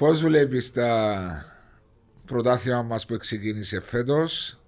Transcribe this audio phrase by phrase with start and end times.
[0.00, 1.44] Πώς βλέπεις τα
[2.24, 4.58] πρωτάθλημα μας που ξεκίνησε φέτος;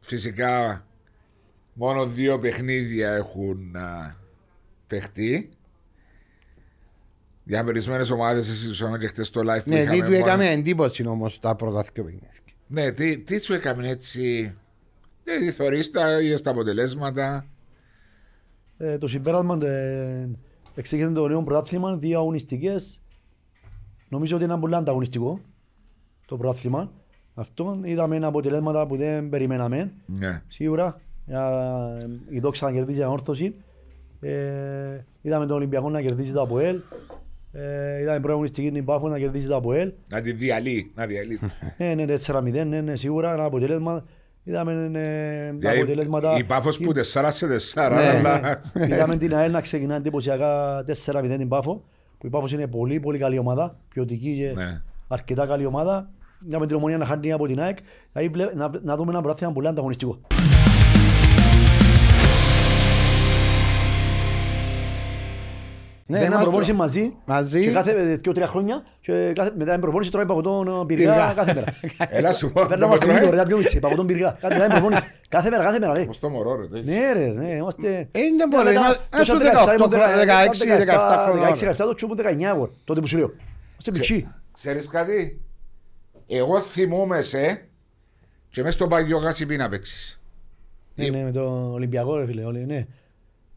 [0.00, 0.86] Φυσικά
[1.72, 4.16] μόνο δύο παιχνίδια έχουν α,
[4.86, 5.50] παιχτεί.
[7.44, 11.06] Διαμερισμένες ομάδες συζητούσαμε και χτες στο live που Ναι, τι είχαμε του μόνο- έκαμε εντύπωση
[11.06, 12.30] όμως τα πρώτα δύο παιχνίδια.
[12.66, 14.52] Ναι, τι, τι σου έκαμε έτσι;
[15.24, 17.46] Δηλαδή, θωρείς τα, είδες τα αποτελέσματα.
[18.78, 20.28] Ε, το συμπέρασμα ε,
[20.74, 22.96] εξήγησε το νέο πρωτάθλημα, δύο αγωνιστικές.
[24.12, 25.40] Νομίζω ότι είναι πολύ ανταγωνιστικό
[26.26, 26.90] το πρωτάθλημα.
[27.34, 29.92] Αυτό είδαμε αποτελέσματα που δεν περιμέναμε.
[30.06, 30.42] Ναι.
[30.48, 31.36] Σίγουρα ε,
[32.28, 33.54] η Δόξα να κερδίσει ανόρθωση.
[34.20, 34.34] Ε,
[35.20, 36.80] είδαμε τον Ολυμπιακό να κερδίσει το ΑΠΟΕΛ.
[37.52, 39.92] Ε, είδαμε πρώτη αγωνιστική την Πάφο να κερδίσει το ΑΠΟΕΛ.
[40.12, 40.92] Να τη διαλύει.
[40.94, 41.40] Να διαλύει.
[41.78, 44.04] Ναι, ναι, 4-0, ναι, ναι, σίγουρα ένα αποτέλεσμα.
[44.44, 46.36] Είδαμε ε, Δηλαδή, αποτελέσματα.
[46.38, 48.08] η Πάφος που 4 σε 4, Ναι.
[48.08, 48.62] αλλά...
[48.74, 51.84] Είδαμε την ΑΕΛ να ξεκινά εντυπωσιακά 4-0 την Πάφο.
[52.22, 53.76] Που η Πάφος είναι πολύ πολύ καλή ομάδα.
[53.88, 54.80] Ποιοτική και Ναι.
[55.08, 56.08] αρκετά καλή ομάδα.
[56.46, 57.78] Είδαμε την ομονία να χάνει από την ΑΕΚ.
[58.12, 60.18] Δηλαδή, βλέ- να, να δούμε ένα πρωτάθλημα πολύ ανταγωνιστικό.
[66.12, 67.16] Ναι, Ένα είμαστε- προπόνηση μαζί.
[67.24, 67.62] Μαζί.
[67.62, 68.82] Και κάθε δύο-τρία χρόνια.
[69.00, 71.32] Και κάθε, μετά την προπόνηση τρώμε παγωτόν πυργά Πυργά.
[71.36, 71.66] κάθε μέρα.
[72.18, 72.64] Έλα σου πω.
[72.68, 74.36] Παίρνω μας το βίντεο, ρε, πιο μίτσι, παγωτόν πυργά.
[74.40, 75.06] Κάθε μετά την προπόνηση.
[75.28, 76.04] Κάθε μέρα, κάθε μέρα, ρε.
[76.04, 76.66] Πώς το μωρό ρε.
[76.66, 78.08] το- Ναι ρε, ναι, είμαστε...
[78.12, 81.72] Ε, είναι Ναι, πολύ, μετά, μα- τόσα έσου 17, 18 ήμουν χρόνια, 16, 17 χρόνια.
[81.72, 83.32] 16-17, το τσούπου 19 εγώ, τότε που σου λέω.
[83.70, 84.32] Είμαστε πιτσί.
[84.52, 85.40] Ξέρεις κάτι;
[86.28, 87.68] Εγώ θυμούμαι σε
[88.50, 90.20] και μέσα στο παγιό γάσιπι να παίξεις.
[90.94, 92.86] Ναι, ναι, με το Ολυμπιακό ρε φίλε, όλοι, ναι.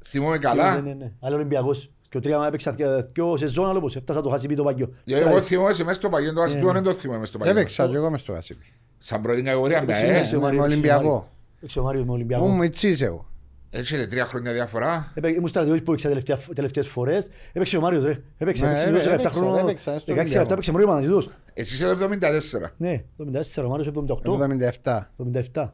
[0.03, 0.81] Θυμούμαι Ναι, καλά.
[0.81, 1.11] ναι, ναι.
[1.19, 1.89] Άλλο Ολυμπιακός.
[2.15, 4.89] Και ο τρία μα έπαιξα δυο- δυο σεζόν, άλλο πως έφτασα το χάσιπι το παγιό.
[5.03, 6.71] Γιατί Εγώ θυμούμαι σε μέσα στο παγιό, το γάσιπι Ναι.
[6.71, 7.53] δεν το θυμούμαι μέσα στο παγιό.
[7.53, 8.59] Έπαιξα και εγώ μες στο Βασίλη.
[8.97, 10.19] Σαν πρώτη κατηγορία μια, Έπαιξε ε.
[10.19, 10.35] μέσα.
[10.35, 11.29] Με Μάριο, Ολυμπιακό.
[11.61, 12.47] Έξω ο Μάριος με Μου Ολυμπιακό.
[12.47, 13.29] μου ιτσείς εγώ.
[13.69, 15.11] Έχετε τρία χρόνια διαφορά.
[15.15, 17.29] Έπαι- Ήμουν στρατιώτης που έπαιξα τελευταία- τελευταίες φορές.
[17.53, 18.21] Έπαιξε ο Μάριος ρε.
[18.37, 19.59] Έπαιξε, Ναι, έπαιξε έπαι- 17 έπαιξα, χρόνων.
[19.59, 20.51] έπαιξα στο 16-17 Ολυμπιακό.
[20.51, 21.29] έπαιξε μωρή Παναγιώτος.
[21.53, 22.71] Εσύ είσαι το 74.
[22.77, 24.31] Ναι, 74, ο Μάριος 78.
[24.33, 25.11] 77.
[25.17, 25.73] 77.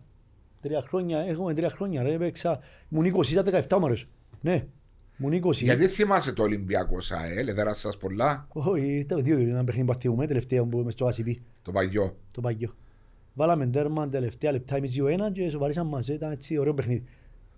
[0.61, 2.59] Τρία χρόνια, έχουμε τρία χρόνια ρε, έπαιξα.
[2.89, 4.07] Ήμουν 20, ήταν 17 ο Μάριος.
[4.41, 4.65] Ναι,
[5.21, 5.51] ήμουν 20.
[5.53, 10.27] Γιατί θυμάσαι το Ολυμπιακό ΣΑΕΛ, έδερα σας πολλά, Όχι, ήταν δύο, ένα παιχνίδι που αθιούμε,
[10.27, 12.15] τελευταία που είμαι στο ACP, το παγιό.
[12.31, 12.75] το παγιό.
[13.33, 14.93] Βάλαμε τέρμα τελευταία λεπτά, εμείς
[15.27, 17.03] 2-1 και σοβαρίσαν μας, ήταν έτσι ωραίο παιχνίδι.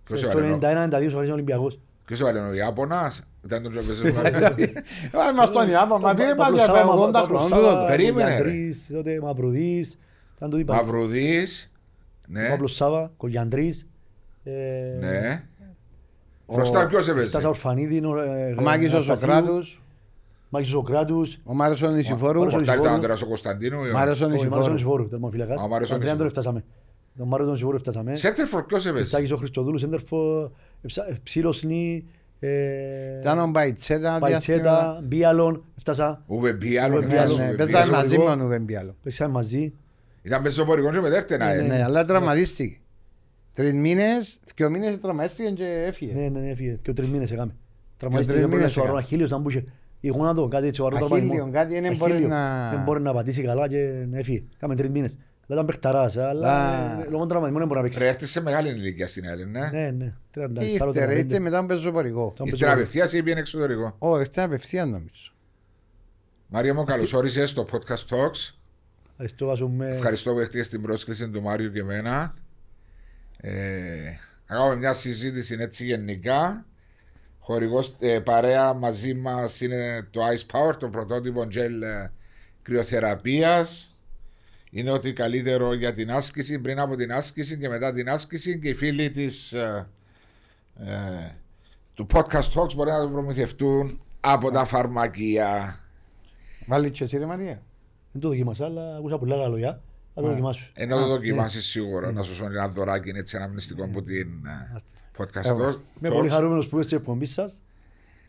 [0.04, 1.80] Ποιος Στο έβαλε, 91-92 σοβαρίσαν ο Ολυμπιακός.
[2.06, 4.08] Ποιος έβαλε ο Ιάπωνας, ήταν τον Τζοπέζο.
[4.08, 7.86] Α, Μας τον Ιάπα, μα πήρε μας για Παπλουσάβα, 80 Παπλουσάβα, χρόνια.
[7.88, 8.36] Περίμενε, ρε.
[8.38, 9.98] Κολιαντρής, τότε Μαυρουδής,
[10.36, 10.76] ήταν το είπα.
[10.76, 11.72] Μαυρουδής,
[12.28, 13.88] ναι, Παύλος Σάβα, Κολιαντρής.
[14.44, 14.52] ε,
[15.00, 15.44] ναι.
[16.56, 17.48] Μπροστά ποιος Στάσα έπαιζε.
[17.48, 19.82] Ορφανίδη, ε, Ο Μάκης ο Αναστασίου, Σοκράτους.
[20.50, 22.40] Μάκης ο Σοκράτους, Ο Μάριος ο Νησιφόρου.
[22.40, 23.02] Μάριος ο Πορτάρι ήταν ο Νησιφόρου.
[23.02, 23.78] Τεράς ο Κωνσταντίνου.
[23.78, 24.72] Ο Μάριος ο όχι, Μάριος ο Νησιφόρου.
[24.74, 25.62] Νησιφόρου, τερμοφυλακάς.
[25.62, 26.42] Α, ο Μάριος ο Τον Τριάντο Νησιφόρου.
[26.44, 26.64] φτάσαμε.
[27.18, 28.16] Τον Μάριος τον Νησιφόρου φτάσαμε.
[28.16, 32.06] Σέντερφορ ποιος έπαιζε; Στάκης ο Χριστοδούλου, Σέντερφο, Εψα- Ψήλωσνη,
[32.40, 34.18] ε, Ήταν ο Μπαϊτσέτα.
[34.20, 36.24] Παϊτσέτα, Μπίαλον, φτάσα.
[36.28, 36.98] Ουβε Μπιάλο.
[36.98, 37.34] Ουβε ναι, Μπιάλο.
[37.34, 37.72] Ουβε Ναι, Μπιάλο.
[37.72, 38.30] Παίζαμε μαζί Μπιάλο.
[38.30, 38.96] με τον Ουβεμπιάλο.
[39.04, 39.74] Παίξαμε μαζί.
[40.22, 41.46] Ήταν πεζοπορικό και μετέρτενα.
[41.46, 41.62] Ναι, ε.
[41.62, 42.78] Ναι, αλλά τραυματίστηκε.
[43.54, 46.14] Τρεις μήνες, δύο μήνες τραυματίστηκε και έφυγε.
[46.14, 46.78] Ναι, ναι, ναι, έφυγε.
[46.82, 47.52] Και ο τρεις μήνες έκαμε.
[47.52, 49.06] τρεις Τραυματίστηκε, μπορεί να μήνες σοβαρό έκαμε.
[49.06, 49.64] αχίλιος, να μπούσε.
[50.00, 51.32] Η γόνατο, κάτι έτσι σοβαρό τραυματισμό.
[51.34, 52.28] Αχίλιο, κάτι δεν μπορεί Αχίλιο.
[52.30, 54.44] να- Δεν μπορεί να πατήσει καλά και να έφυγε.
[54.60, 55.12] Κάμε τρεις μήνες.
[55.48, 57.02] Αλλά ήταν παιχταράς, αλλά Α.
[57.02, 58.00] ε, λόγω τραυματισμού δεν μπορεί να παίξει.
[58.00, 59.70] Ρε, έρθεις σε μεγάλη ηλικία στην άλλη, ναι.
[59.72, 60.14] Ναι, ναι.
[60.32, 61.18] 34, Ήρθε ρε, 35.
[61.18, 62.32] ήρθε μετά τον πεζοπορικό.
[62.36, 65.32] Ήταν Ήρθε απευθείας ή πήγαινε εξωτερικό; Ω, ήρθε απευθείαν νομίζω.
[66.48, 68.54] Μάρια μου, καλώς όρισες στο Podcast Talks.
[69.12, 69.90] Ευχαριστώ, βάζουμε...
[69.90, 72.34] Ευχαριστώ που δεχτήκες την πρόσκληση του Μάριου και εμένα.
[73.46, 74.12] Ε,
[74.46, 76.66] θα κάνουμε μια συζήτηση έτσι γενικά.
[77.40, 82.12] Χορηγός ε, παρέα μαζί μας είναι το Ice Power, το πρωτότυπο gel ε,
[82.62, 83.98] κρυοθεραπείας.
[84.72, 88.70] Είναι ότι καλύτερο για την άσκηση, πριν από την άσκηση και μετά την άσκηση και
[88.70, 89.88] οι φίλοι της, ε,
[90.80, 91.36] ε,
[91.94, 95.80] του Podcast Talks μπορεί να το προμηθευτούν από τα φαρμακεία.
[96.68, 97.62] Βάλει και εσύ ρε Μαρία.
[98.12, 99.82] Δεν το δοκίμασα, αλλά ακούσα πολλά καλά λόγια.
[100.14, 100.70] Θα το δοκιμάσω.
[100.74, 104.28] Ενώ το Α, δοκιμάσει σίγουρα να σου σώνει ένα δωράκι είναι έτσι αναμνηστικό από την
[104.46, 104.76] ε,
[105.18, 105.68] podcast Εύω.
[105.70, 105.76] Talks.
[106.02, 107.54] Είμαι πολύ χαρούμενος που είστε στην εκπομπή σας.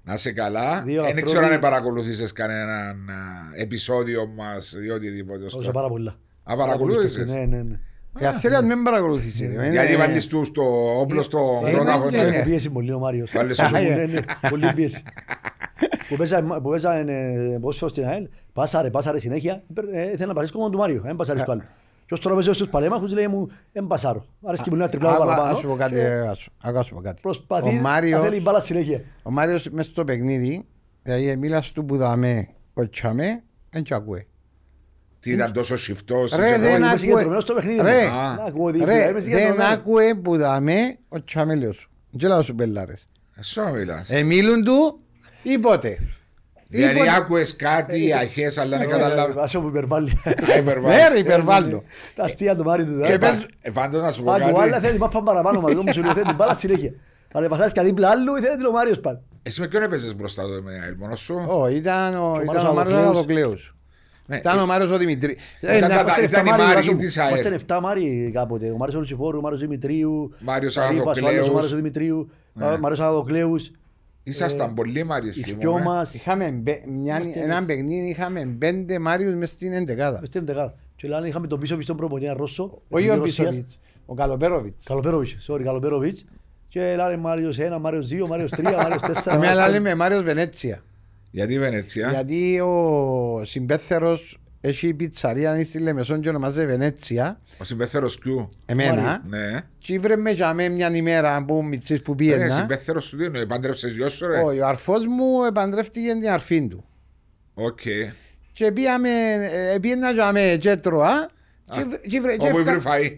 [0.04, 0.82] Να είσαι καλά.
[0.82, 2.88] Δύο Δεν ανθρώποι- ξέρω αν παρακολουθήσεις κανένα
[3.56, 5.44] ε, επεισόδιο μας ή οτιδήποτε.
[5.44, 6.16] Όσο στο- πάρα πολλά.
[6.44, 7.26] Α, παρακολούθησες.
[7.30, 7.78] Ναι, ναι, ναι.
[8.18, 9.46] Ε, αυτοί αν μην παρακολουθήσει.
[9.46, 10.62] ρε, Γιατί είναι- βάλεις του στο
[11.00, 12.10] όπλο στο Ε, κρόναφο.
[12.10, 12.22] ναι, ναι.
[12.28, 12.36] ναι.
[12.36, 13.30] Έχει πίεση πολύ ο Μάριος.
[13.34, 13.74] Βάλεις Όσο σου.
[13.74, 14.20] που- ναι, ναι,
[14.50, 15.02] Πολύ πίεση.
[16.08, 17.04] Που παίζα- Που παίζα
[17.60, 19.62] ποδόσφαιρο στην ΑΕΛ, πάσαρε, πάσαρε συνέχεια.
[19.92, 21.62] ε, Ήθελα να παρέσκω μόνο του Μάριο, δεν πασάρεις του άλλου.
[22.06, 24.24] Και ως τώρα παίζω στους παλέμαχους λέει μου, δεν πασάρω.
[24.42, 25.52] Άρεσκε μου να τριπλάω Άκου, παραπάνω.
[25.54, 27.20] ας σου πω κάτι, και ας σου- άκου, ας σου πω κάτι.
[27.22, 29.00] Προσπαθεί Ο να Μάριος- θέλει μπάλα συνέχεια.
[29.22, 30.66] Ο Μάριος μες στο παιχνίδι,
[31.02, 34.26] δηλαδή μίλας του που δαμε, κοτσάμε, δεν και ακούει.
[35.20, 36.34] Τι ήταν τόσο σιφτός.
[36.36, 36.98] Ρε, και δεν εγώ- είμαι άκουε.
[36.98, 37.86] συγκεντρωμένος στο παιχνίδι μου.
[37.86, 38.34] Ρε, Α.
[38.34, 39.72] Να ακούω δίπλα, ρε, είμαι δεν συγκεντρωμένος.
[39.72, 41.90] άκουε που δαμε, κοτσάμε λέω σου.
[42.16, 43.08] Και λέω σου μπελάρες.
[43.40, 44.10] Σώ μιλάς.
[44.10, 45.00] Ε, μίλουν του,
[45.50, 45.98] τίποτε.
[46.68, 47.14] Δηλαδή Τίποτε.
[47.16, 49.36] άκουες κάτι αρχές αλλά δεν καταλάβεις.
[49.36, 50.10] Άσε που υπερβάλλει.
[50.54, 50.98] Α, υπερβάλλεις.
[50.98, 51.82] Ναι, ρε, υπερβάλλω.
[52.14, 53.02] Τα αστεία του Μάριου του.
[53.06, 53.18] Και ε.
[53.18, 54.86] πες- Ε, Πάντως να σου πω Άκου, άλλα κάτι.
[54.86, 56.92] θέλει μάπα παραπάνω μαζί, όμως θέλει την μπάλα συνέχεια.
[57.32, 59.18] Αλλά πασάρεις και δίπλα άλλου, θέλει ο Μάριος πάλι.
[59.42, 62.66] Εσύ με ποιον έπαιζες μπροστά του με ΑΕΛ, μόνος σου; Ω, ήταν ο Μάριος ήταν
[62.66, 63.16] ο Μάριος Αδοκλέους.
[63.16, 63.74] Αδοκλέους.
[64.26, 65.38] Ναι, Ήταν ο Μάριος ο Δημητρή.
[65.60, 66.98] Ε, Ήταν να- τα- Είμαστε ήταν η 7 Μάροι, Μάρη Βάσο μου.
[66.98, 67.28] της ΑΕΛ.
[67.28, 68.70] Είμαστε 7 Μάροι κάποτε.
[68.70, 71.48] Ο Μάριος Ολουσιφόρου, ο Μάριος Δημητρίου, Μάριος ο Ρήπας, ο άλλος, Αγαθοκλέους.
[71.48, 72.64] ο Μάριος Δημητρίου, Ναι.
[72.66, 73.70] ο Μάριος Αδοκλέους,
[74.26, 75.60] Ήσασταν πολύ Μάριος οι θυμούμαι.
[75.60, 76.14] δυο μας.
[76.14, 77.66] Είχαμε μπε- μια- Είμαστε ένα έτσι.
[77.66, 80.18] παιχνίδι, είχαμε πέντε Μάριους μες στην εντεκάδα.
[80.20, 80.74] Μες στην εντεκάδα.
[80.96, 82.82] Και λένε είχαμε τον πίσω πίσω προπονητή ένα Ρώσο.
[82.88, 83.48] Όχι ο εθνικής Ρωσίας.
[83.48, 84.84] Πισοβιτς, ο Καλοπέροβιτς.
[84.84, 86.24] Καλοπέροβιτς, sorry, Καλοπέροβιτς.
[86.68, 89.32] Και λένε Μάριος 1, Μάριος 2, Μάριος 3, Μάριος 4.
[89.34, 90.82] Εμένα άλλα λέμε Μάριος Βενέτσια.
[91.30, 92.08] Γιατί η Βενετσία.
[92.10, 97.40] Γιατί ο συμπέθερος έχει πιτσαρία στη Λεμεσόν και ονομάζεται Βενέτσια.
[97.58, 98.48] Ο συμπέθερος Κιού.
[98.66, 99.22] Εμένα.
[99.28, 99.60] Ναι.
[99.78, 102.48] Και ήβρε με για μέ μια ημέρα που μιτσής που Ναι, πήγαινα.
[102.50, 106.68] συμπέθερος σου τι είναι, επάντρεψες γιος σου ρε; Όχι, ο αρφός μου επαντρεύτηκε την αρφή
[106.68, 106.84] του.
[107.54, 107.78] Οκ.
[108.52, 109.08] Και πήγαμε,
[109.74, 111.28] ε, πήγαινα για μέ και τρώα.
[111.72, 113.10] και βρε- και βρε- και Όπου ήβρε έφκα- φαΐ.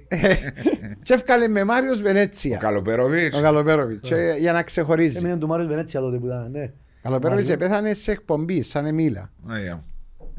[1.03, 2.57] Και έφκαλε με Μάριος Ο Βενέτσια.
[2.57, 3.39] Καλοπέροβιτς.
[3.39, 4.09] Ο Καλοπέροβιτς.
[4.09, 5.17] και Για να ξεχωρίζει.
[5.19, 6.73] Έμεινε του Μάριος Βενέτσια τότε που ήταν, ναι.
[7.03, 7.67] Καλοπέροβιτς Μάριο.
[7.67, 9.31] επέθανε σε εκπομπή, σαν Εμίλα.
[9.47, 9.79] Ναι, yeah.
[9.79, 9.81] Ε,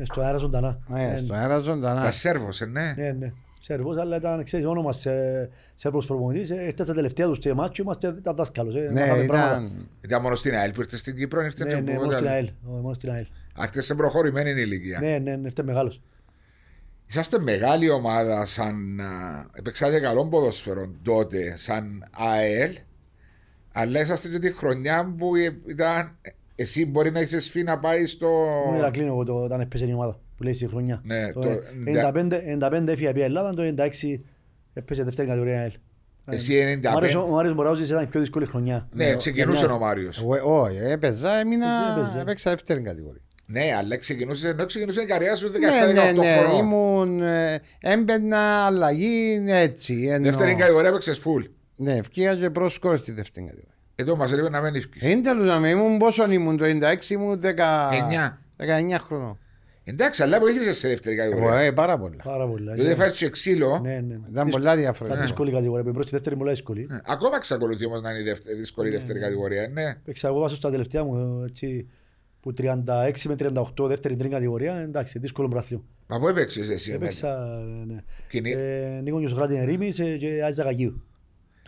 [0.03, 0.79] Στο αέρα ζωντανά.
[0.95, 2.01] Ε, Ε, Στο αέρα ζωντανά.
[2.01, 2.93] Τα Σέρβος, ε, ναι.
[2.97, 3.31] Ναι, ναι.
[3.61, 5.11] Σέρβος, αλλά ήταν, ξέρεις, όνομας σε,
[5.75, 6.49] Σέρβος προπονητής.
[6.49, 8.75] Ε, Ήρθες στα τελευταία τους στη μάτσο, είμαστε ήταν δάσκαλος.
[8.75, 9.51] ε, Ναι, μάθαμε πράγματα.
[9.51, 9.87] ήταν.
[10.01, 12.23] Ήταν μόνο στην ΑΕΛ που ήρθες στην Κύπρο, ήρθε Ναι, και ναι, που μόνο στην
[12.23, 12.33] ήταν.
[12.33, 12.45] ΑΕΛ.
[12.67, 13.25] Ω, Μόνο στην ΑΕΛ.
[13.55, 14.99] Άρχισε σε προχωρημένη ηλικία.
[14.99, 16.01] Ναι, ναι, ναι, ήρθε μεγάλος.
[17.09, 18.99] Είσαστε μεγάλη ομάδα σαν.
[18.99, 22.71] α, Επεξάτε καλό ποδοσφαίρο τότε σαν ΑΕΛ,
[23.71, 26.17] αλλά είσαστε και τη χρονιά που ε, ήταν.
[26.59, 28.27] Εσύ μπορεί να έχεις φύ να πάει στο.
[28.65, 31.01] Μόνο Ηρακλήνο εγώ το- όταν έπαιζε η ομάδα που λέει στη χρονιά.
[31.05, 31.49] Ναι, Το το-
[31.85, 34.23] 95 95 έφυγε από η Ελλάδα, το 96
[34.73, 35.71] έπαιζε δεύτερη κατηγορία ΑΕΛ.
[36.29, 36.93] Εσύ Ο 95.
[36.93, 38.87] Μάριος- Ο Μάριος Μποράουζης ήταν η πιο δύσκολη χρονιά.
[38.93, 40.17] Ναι, ξεκινούσε Για ο Μάριος.
[40.21, 42.21] Εγώ- Όχι, έπαιζα, έμεινα, Εσύ έπαιζες.
[42.21, 43.21] έπαιξα δεύτερη κατηγορία.
[43.45, 46.59] Ναι, αλλά ξεκινούσε, ενώ ξεκινούσε η καριέρα σου 17-18 Ναι, ναι, ναι, χρόνων.
[46.65, 49.93] ήμουν, ε, έμπαινα αλλαγή έτσι.
[50.09, 50.31] εννοώ.
[50.31, 51.43] Δεύτερη κατηγορία έπαιξες φουλ.
[51.75, 53.75] Ναι, ευκαιρία και πρόσκορο στη δεύτερη κατηγορία.
[53.99, 54.99] Εδώ μας λίγο να μην ευκεί.
[54.99, 58.41] Δεν τελούσαμε, ήμουν πόσο ήμουν το 96, ήμουν 10 Εννιά.
[58.57, 58.65] 19
[58.99, 59.37] χρονών.
[59.83, 61.59] Εντάξει, αλλά βοήθησες σε δεύτερη Εγώ, κατηγορία.
[61.59, 62.21] ε, πάρα πολλά.
[62.23, 62.73] Πάρα πολλά.
[62.73, 63.79] Δηλαδή φάσεις και ξύλο.
[63.83, 63.99] Ναι, ναι.
[64.13, 65.21] Ήταν Δύσκολη- πολλά Ήταν διαφορετικά.
[65.21, 65.83] δύσκολη κατηγορία.
[65.83, 66.87] που Η πρώτη δεύτερη πολλά δύσκολη.
[66.91, 69.67] Ε, Ακόμα εξακολουθεί όμως να είναι η δεύτερη- δύσκολη η δεύτερη κατηγορία.
[69.73, 69.95] Ναι.
[70.05, 71.87] Παίξα εγώ βάσω στα τελευταία μου έτσι,
[72.41, 74.73] που 36 με 38 δεύτερη τρίτη κατηγορία.
[74.75, 75.83] Εντάξει, δύσκολο πράθλιο.
[76.07, 76.91] Μα πού έπαιξες εσύ.
[76.91, 78.03] Έπαιξα ναι.
[78.29, 81.03] Κοινή- ε, Νίκο Νιωσογράτη Ερήμης ε, και Άζα Καγίου.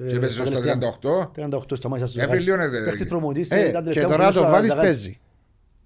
[0.08, 1.32] Και έπαιζε στο 38.
[1.36, 2.40] 38 σταμάτησα στο Ε, Ζαγάρι.
[2.44, 3.08] πληρώνεται, Παίχτης ρε.
[3.08, 4.94] προμονητής, Ε, ήταν και τελευταία μου τώρα το χρονιά βάλεις στο Ζαγάρι.
[4.96, 5.18] παίζεις.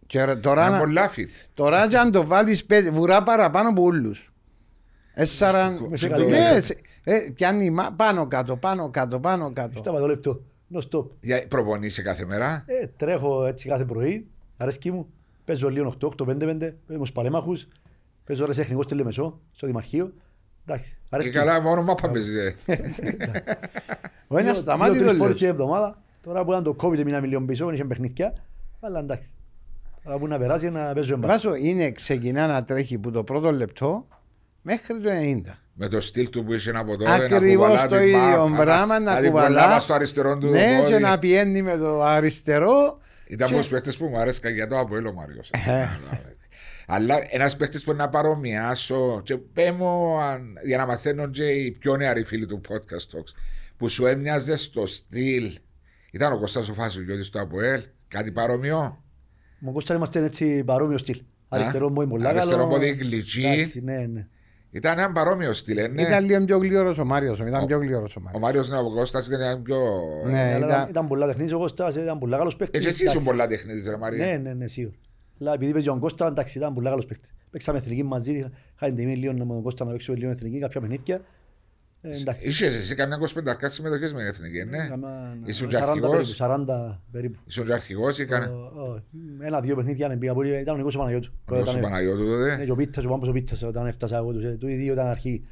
[0.08, 1.46] Και ρε- τώρα, Είναι να- πολλά fit.
[1.54, 4.32] τώρα και αν το βάλεις παίζει, βουρά παραπάνω από όλους.
[5.14, 5.88] Έσσαραν...
[5.90, 6.66] Με σε Ναι, καλή Ναι, κατάσταση.
[6.66, 9.78] σε- ε, πιάνει μα- πάνω κάτω, πάνω κάτω, πάνω κάτω.
[9.78, 10.42] Σταματώ λεπτό.
[10.74, 11.06] No stop.
[11.20, 14.28] Για- Προπονείσαι κάθε μέρα; Ε, τρέχω έτσι κάθε πρωί,
[14.58, 15.08] αρέσκει μου.
[15.46, 17.68] Παίζω λίγο 8, 8, 5, 5, παίζω παλέμαχους.
[18.26, 20.14] Παίζω ώρες τεχνικός στη Λεμεσό, στο Δημαρχείο.
[20.68, 21.44] Εντάξει, Και αρέσκει μου.
[21.44, 22.56] καλά, μόνο μάπα παίζει.
[24.28, 25.42] Ο ένας Δύο- σταμάτησε δύο-τρεις το φορές λες.
[25.42, 26.02] την εβδομάδα.
[26.22, 28.34] Τώρα που ήταν το COVID μήνα μιλίον πίσω, δεν είχε παιχνίδια.
[28.80, 29.28] Αλλά εντάξει.
[30.04, 31.28] Τώρα που να περάσει να παίζω εμπά.
[31.28, 34.08] Βάσο είναι ξεκινά να τρέχει που το πρώτο λεπτό
[34.62, 35.58] μέχρι το 90.
[35.74, 37.04] Με το στυλ του που είχε από τότε.
[37.10, 39.48] να Ακριβώς κουβαλά το την ίδιο μάπα, πράγμα να την κουβαλά.
[39.62, 40.92] κουβαλά στο αριστερό του Ναι, πόδι.
[40.94, 43.00] και να πιένει με το αριστερό.
[43.28, 45.50] Ήταν και- από τους παίχτες που μου αρέσκαν για το Αποέλ ο Μάριος.
[46.88, 46.94] Ε.
[46.94, 51.96] Αλλά ένας παίχτης που να παρομοιάσω και πέμω αν- για να μαθαίνουν και οι πιο
[51.98, 53.34] νεαροί φίλοι του podcast talks
[53.78, 55.58] που σου έμοιαζε στο στυλ.
[56.12, 57.82] Ήταν ο Κωστάς ο Φάσιλιώτης του Αποέλ.
[58.08, 59.04] Κάτι παρόμοιο;
[59.60, 61.22] Μου Κώστα είμαστε έτσι παρόμοιο στυλ.
[61.50, 62.38] Αριστερό μου πολύ καλό.
[62.40, 63.46] αριστερό πόδι γλυκί.
[63.46, 64.28] Εντάξει, ναι, ναι.
[64.72, 66.02] Ήταν ένα παρόμοιο στυλ, ε, ναι.
[66.02, 68.42] Ήταν λίγο πιο γλυόρος ο Μάριος, ήταν Ο- πιο γλυόρος ο Ο Μάριος.
[68.42, 69.78] Μάριος ναι, ο Κώστας ήταν ένα πιο...
[70.26, 72.76] Ναι, Αλλά ήταν- ήταν- Ήταν πολλά τεχνής ο Κώστας, ήταν πολλά καλός παίκτης.
[72.80, 73.30] Έτσι εσύ ήσουν εντάξει.
[73.30, 74.26] πολλά τεχνίτης ρε Μαρία.
[74.26, 74.96] Ναι, ναι, ναι, σίγουρα.
[75.44, 77.30] Αλλά επειδή παίζει ο Κώστα, εντάξει, ήταν πολλά καλός παίκτης.
[77.52, 78.32] Παίξαμε εθνική μαζί,
[78.76, 81.22] είχα την τιμή λίγο με τον Κώστα να παίξουμε λίγο εθνική, κάποια παιχνίδια.
[82.02, 82.48] Ε, εντάξει.
[82.48, 86.36] Είχες εσύ καμιά 25 συμμετοχές με την εθνική, ναι; Έκανα Ήσουν και 40 περίπου, αρχηγός;
[86.42, 87.40] 40 περίπου.
[87.48, 88.46] Ήσουν και αρχηγός ή κάνε...
[88.46, 89.04] Ο- ο-
[89.42, 91.32] Ένα-δύο παιχνίδια αν πήγα πολύ, ήταν ο Νίκος ο Παναγιώτου.
[91.52, 92.66] Ο Νίκος ο Όταν- Παναγιώτου Ναι, τότε.
[92.66, 95.08] και ο Πίτσας, ο Πάμπος ο Πίτσας, όταν έφτασα εγώ, τους- του οι δύο ήταν
[95.08, 95.46] αρχή.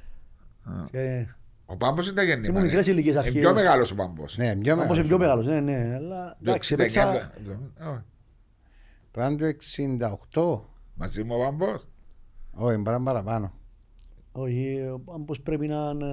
[0.92, 1.28] Και-
[1.66, 2.60] Ο Πάμπος ήταν Και γεννήμα.
[2.60, 3.40] μου μικρές ηλικίες Είναι αρχή.
[3.40, 4.38] πιο μεγάλος ο Πάμπος.
[4.38, 5.08] Ναι, πιο Πάμπος είναι μεγάλος.
[5.08, 6.82] πιο μεγάλος, ναι, ναι, αλλά Το εντάξει, 69,
[7.14, 7.32] έπαιξα...
[7.46, 8.04] το- oh,
[9.12, 9.46] Πράγμα του
[10.34, 10.62] 68.
[10.94, 11.88] Μαζί μου ο Πάμπος.
[12.52, 13.52] Όχι, πράγμα παραπάνω.
[14.32, 16.06] Όχι, ο Πάμπος πρέπει να είναι...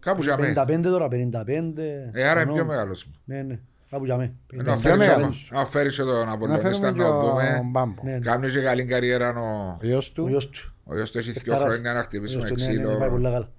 [0.00, 0.52] Κάπου για μέ.
[0.56, 1.12] 55 τώρα, 55.
[1.12, 2.54] Ε, άρα είναι χρονών.
[2.54, 3.10] πιο μεγάλος.
[3.24, 3.58] Ναι, ναι,
[3.90, 4.34] κάπου για μέ.
[4.52, 5.46] Να πιο φέρεις μεγάλος.
[5.48, 7.60] τον- Να φέρεις και τον Να Απολλωνίστα φέρουμε και να ο δούμε.
[7.70, 8.02] Μπάμπο.
[8.02, 8.18] Ναι, ναι.
[8.18, 9.68] Κάνει και καλή καριέρα ο...
[9.70, 10.26] Ο γιος Ο του.
[10.28, 10.72] γιος του.
[10.84, 11.72] Ο γιος του έχει δύο Παιχταράς.
[11.72, 12.98] χρόνια να Ο χτυπήσουμε γιος του, ναι, ναι, ξύλο.
[12.98, 13.52] Πάει πολλά καλά.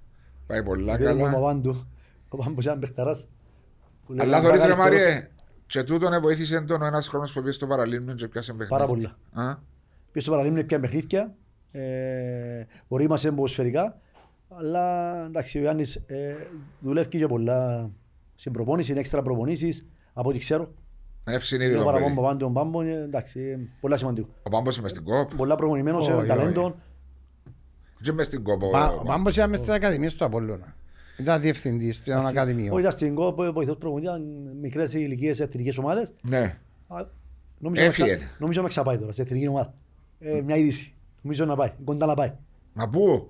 [0.48, 1.36] Πάει πολλά Πήρε μου ο καλά.
[1.40, 1.86] Παπάντου.
[2.30, 3.26] Ο Πάμπος ήταν παιχταράς.
[4.06, 5.04] Που λέει, Αλλά «Αν θωρείς πάει ρε αριστερό».
[5.06, 5.28] Μάριε,
[5.72, 8.70] Και τούτον βοήθησε τον ο ένας χρόνος που πήγε στο Παραλίμνιο και πιάσε παιχνίδι.
[8.72, 9.18] Πάρα πολλά.
[9.34, 9.56] Α,
[10.12, 11.36] Πήγε στο Παραλίμνιο και παιχνίδια,
[11.72, 11.82] ε,
[12.88, 13.98] ορίμασε ποδοσφαιρικά,
[14.58, 16.36] αλλά εντάξει, ο Ιάννης ε,
[16.80, 17.90] δουλεύει και πολλά
[18.36, 20.72] στην προπόνηση, είναι έξτρα προπονήσεις, από ό,τι ξέρω.
[21.28, 21.94] είναι ευσυνείδητο Είναι παιδί.
[21.98, 24.30] παραπάνω από πάντων πάμπων, ε, εντάξει, ε, πολλά σημαντικό.
[24.44, 25.36] Ο Πάμπος είμαι στην κόπ.
[25.36, 26.76] Πολλά προπονημένος, Όχι, ε, ταλέντο.
[28.02, 28.64] Και είμαι στην κόπ.
[28.64, 30.76] ο- Πα- Ο Πάμπος ήταν μες στην Ακαδημία του Απόλλωνα.
[31.18, 32.72] Ήταν διευθυντής του έναν ακαδημίο.
[32.72, 34.24] Όχι, ήταν στην ΚΟΠ, βοηθός προπονητής, ήταν
[34.62, 36.14] μικρές ηλικίες εθνικές ομάδες.
[36.22, 36.58] Ναι.
[36.88, 37.20] Α,
[37.64, 38.10] Νομίζω, Έφυγε.
[38.12, 39.74] να ξα- νομίζω να ξαπάει τώρα, σε εθνική ομάδα.
[40.20, 40.94] Ε, μια είδηση.
[41.22, 42.32] Νομίζω να πάει, κοντά να πάει.
[42.74, 43.30] Μα πού,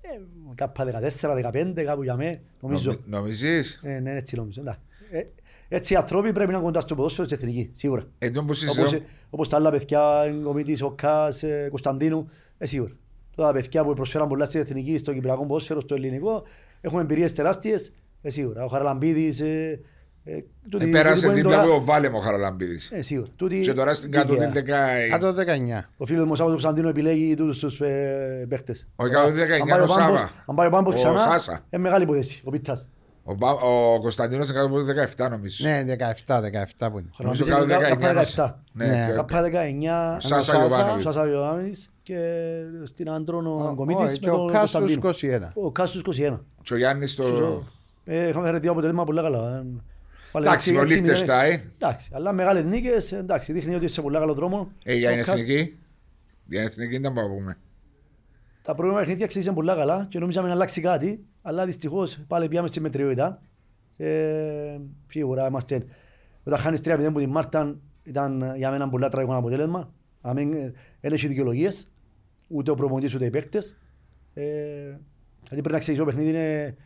[0.00, 0.08] Ε,
[0.54, 2.90] κάπου 14, 15, κάπου για μέ, νομίζω.
[2.90, 4.60] νομι- νομίζεις, Ε, ναι, έτσι νομίζω.
[4.60, 4.80] εντάξει.
[5.10, 5.22] Ε,
[5.68, 8.06] έτσι οι άνθρωποι πρέπει να είναι κοντά στο ποδόσφαιρο της εθνικής, σίγουρα.
[8.18, 12.66] εντός που Όπως, συζητώ, όπως τα άλλα παιδιά, ο Μίτης, ο Κάς, ε, Κωνσταντίνου, ε,
[12.66, 12.92] σίγουρα.
[13.36, 16.42] Τώρα τα παιδιά που προσφέραν πολλά στην εθνική, στο κυπριακό ποδόσφαιρο, στο ελληνικό,
[16.80, 17.92] έχουν εμπειρίες τεράστιες,
[18.22, 18.64] ε, σίγουρα.
[18.64, 19.80] Ο Χαραλαμπίδης, ε,
[20.24, 22.90] ε, τούτοι- τούτοι πέρασε που είναι δίπλα τώρα- από ο Βάλεμ ο Χαραλαμπίδης.
[22.92, 23.28] Ε, σίγουρα.
[23.36, 24.46] Τούτοι- Και τώρα στην κάτω δίκαια.
[24.46, 25.18] τη δεκαετία.
[25.18, 25.90] Κάτω 19.
[25.96, 28.88] Ο φίλος μου ο Σάββατος Κωνσταντίνου επιλέγει τούτους τους ε, παίχτες.
[28.96, 30.30] Ο 119 Αν πάει είναι ο Πάμπος- Σάβα.
[30.46, 31.64] Αν πάει ο Πάμπος Ο ξανά, Σάσα.
[31.70, 32.42] είναι μεγάλη υπόθεση.
[32.44, 32.86] Ο Πίτας.
[33.30, 34.92] Ο, Πα- ο Κωνσταντίνος είναι κάτω από το
[35.26, 35.68] 17 νομίζω.
[35.68, 35.82] Ναι,
[36.26, 37.10] 17, 17 που είναι.
[37.18, 38.44] Νομίζω Χαραλαμπίδης κάτω είναι 19.
[38.44, 38.54] 17.
[38.72, 39.06] Ναι, Ναι.
[39.06, 41.04] και- Κάπα 19, Ο Σάσα Σάσα, Γιωβάνοβιτς.
[41.04, 42.18] Σάσα Ιωάννης και
[42.84, 45.00] στην Άντρον ο Όχι, Γκομίτης και με ο τον Κάστος Κωνσταντίνο.
[45.00, 45.52] 21.
[45.54, 46.40] Ο Κάστος 21.
[46.62, 47.62] Και ο Γιάννης το...
[48.04, 49.56] Ε, Είχαμε φέρει δύο αποτελέσματα πολύ καλά.
[49.56, 49.64] Ε,
[50.32, 51.10] πάλι Εντάξει, έξι- ο έξι μηδέν.
[51.10, 51.60] Λίχτεστάιν.
[51.78, 54.68] Εντάξει, αλλά μεγάλες νίκες, εντάξει, δείχνει ότι είσαι σε πολύ καλό δρόμο.
[54.84, 55.78] Ε, για Ο την Κάστ- εθνική.
[56.46, 57.56] Για την εθνική δεν πάμε να πούμε.
[58.68, 62.68] Τα προηγούμενα παιχνίδια ξεκίνησαν πολύ καλά και νομίζαμε να αλλάξει κάτι, αλλά δυστυχώς πάλι πιάμε
[62.68, 63.40] στη μετριότητα.
[63.96, 65.84] Ε, σίγουρα είμαστε,
[66.44, 69.92] όταν χάνεις 3-0 που την Μάρτα ήταν για μένα πολύ τραγικό αποτέλεσμα.
[70.20, 71.90] Αμέν, ε, δεν έχει δικαιολογίες,
[72.48, 73.76] ούτε ο προπονητής ούτε οι παίκτες.
[74.34, 74.44] Ε,
[75.38, 76.76] γιατί πρέπει να ξέρεις το παιχνίδι είναι,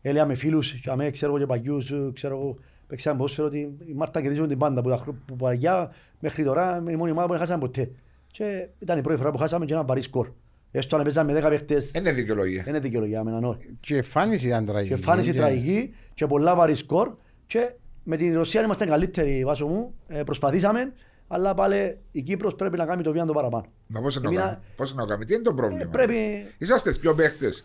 [0.00, 2.56] έλεγα με φίλους, και αμέ, ξέρω εγώ και παγιούς, ε, ξέρω εγώ,
[2.86, 6.76] παίξαμε ποδόσφαιρο ότι η Μάρτα κερδίζουν την πάντα, που τα χρο- που παλιά μέχρι τώρα
[6.76, 7.90] είναι η μόνη ομάδα που δεν χάσαμε ποτέ.
[8.26, 10.28] Και ήταν η πρώτη φορά που χάσαμε και ένα βαρύ σκορ.
[10.72, 12.62] Έστω αν παίζαμε με 10 παίχτες, Δεν είναι δικαιολογία.
[12.62, 13.76] δεν είναι δικαιολογία με έναν όχι.
[13.80, 14.88] Και η εμφάνιση ήταν τραγική.
[14.88, 17.12] Και εμφάνιση Και- τραγική και πολλά βαρύ σκορ
[17.46, 17.70] και
[18.04, 20.92] με την Ρωσία είμαστε καλύτεροι βάσο μου, ε, προσπαθήσαμε,
[21.28, 23.64] αλλά πάλι η Κύπρος πρέπει να κάνει το βήμα το παραπάνω.
[23.86, 25.90] Μα πώς να Εμείνα- κάνουμε; Πώς να κάνουμε; Τι είναι το Ε, πρόβλημα.
[25.90, 27.64] πρέπει, Είσαστε πιο παίχτες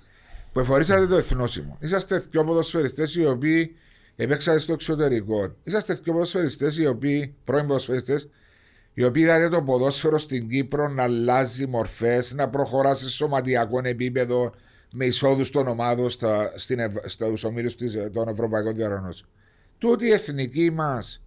[0.54, 1.78] που εφορήσατε το εθνόσημο.
[1.80, 3.76] Είσαστε πιο ποδοσφαιριστές οι οποίοι
[4.16, 5.56] επέξατε στο εξωτερικό.
[5.64, 8.30] Είσαστε πιο ποδοσφαιριστές οι οποίοι, πρώην ποδοσφαιριστές,
[8.98, 14.54] οι οποίοι είδατε το ποδόσφαιρο στην Κύπρο να αλλάζει μορφές, να προχωρά σε σωματιακό επίπεδο
[14.92, 19.30] με εισόδους των ομάδων στα, στην Ευ, στους ομίλους της, των Ευρωπαϊκών Διοργανώσεων.
[19.78, 21.24] Τούτη η εθνική μας,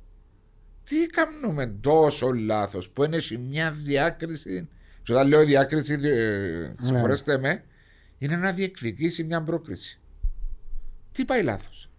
[0.85, 4.69] τι κάνουμε τόσο λάθος που είναι σε μια διάκριση.
[5.03, 7.65] Και όταν λέω διάκριση, ε, συγχωρέστε με,
[8.19, 10.01] είναι να διεκδικήσει μια πρόκριση.
[11.13, 11.91] Τι πάει λάθος;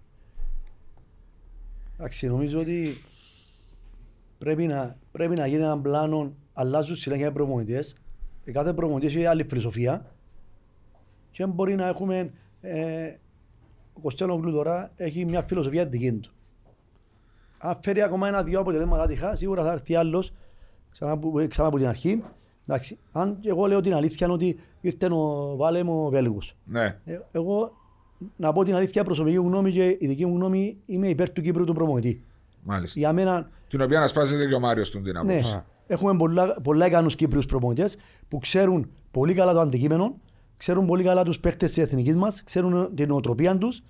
[1.97, 3.01] εντάξει, νομίζω ότι
[4.39, 7.95] πρέπει να, πρέπει να γίνει ένα πλάνο, αλλάζουν συνέχεια οι προμονητές.
[8.45, 10.05] Και κάθε προμονητής έχει άλλη φιλοσοφία
[11.31, 12.31] και μπορεί να έχουμε,
[12.61, 13.13] ε,
[13.93, 16.31] ο Κωστέλογλου τώρα έχει μια φιλοσοφία δική του.
[17.57, 20.33] Αν φέρει ακόμα ένα-δυο αποτελέσματα τυχά, σίγουρα θα έρθει άλλος
[20.91, 22.23] ξανά, που- ξανά από την αρχή.
[22.67, 26.55] Εντάξει, αν και εγώ λέω την αλήθεια είναι ότι ήρθε ο Βάλεμ ο Βέλγος.
[26.65, 26.97] Ναι.
[27.05, 27.71] Ε, εγώ
[28.35, 31.41] να πω την αλήθεια προσωπική μου γνώμη και η δική μου γνώμη είμαι υπέρ του
[31.41, 32.23] Κύπρου του προμονητή.
[32.63, 32.99] Μάλιστα.
[32.99, 35.63] Για μένα, Την οποία ασπάζεται και ο Μάριος του την ναι, άποψη.
[35.87, 37.97] έχουμε πολλά, πολλά ικανούς Κύπριους προπονητές
[38.27, 40.19] που ξέρουν πολύ καλά το αντικείμενο,
[40.57, 43.83] ξέρουν πολύ καλά τους παίχτες της εθνικής μας, ξέρουν την νοοτροπία τους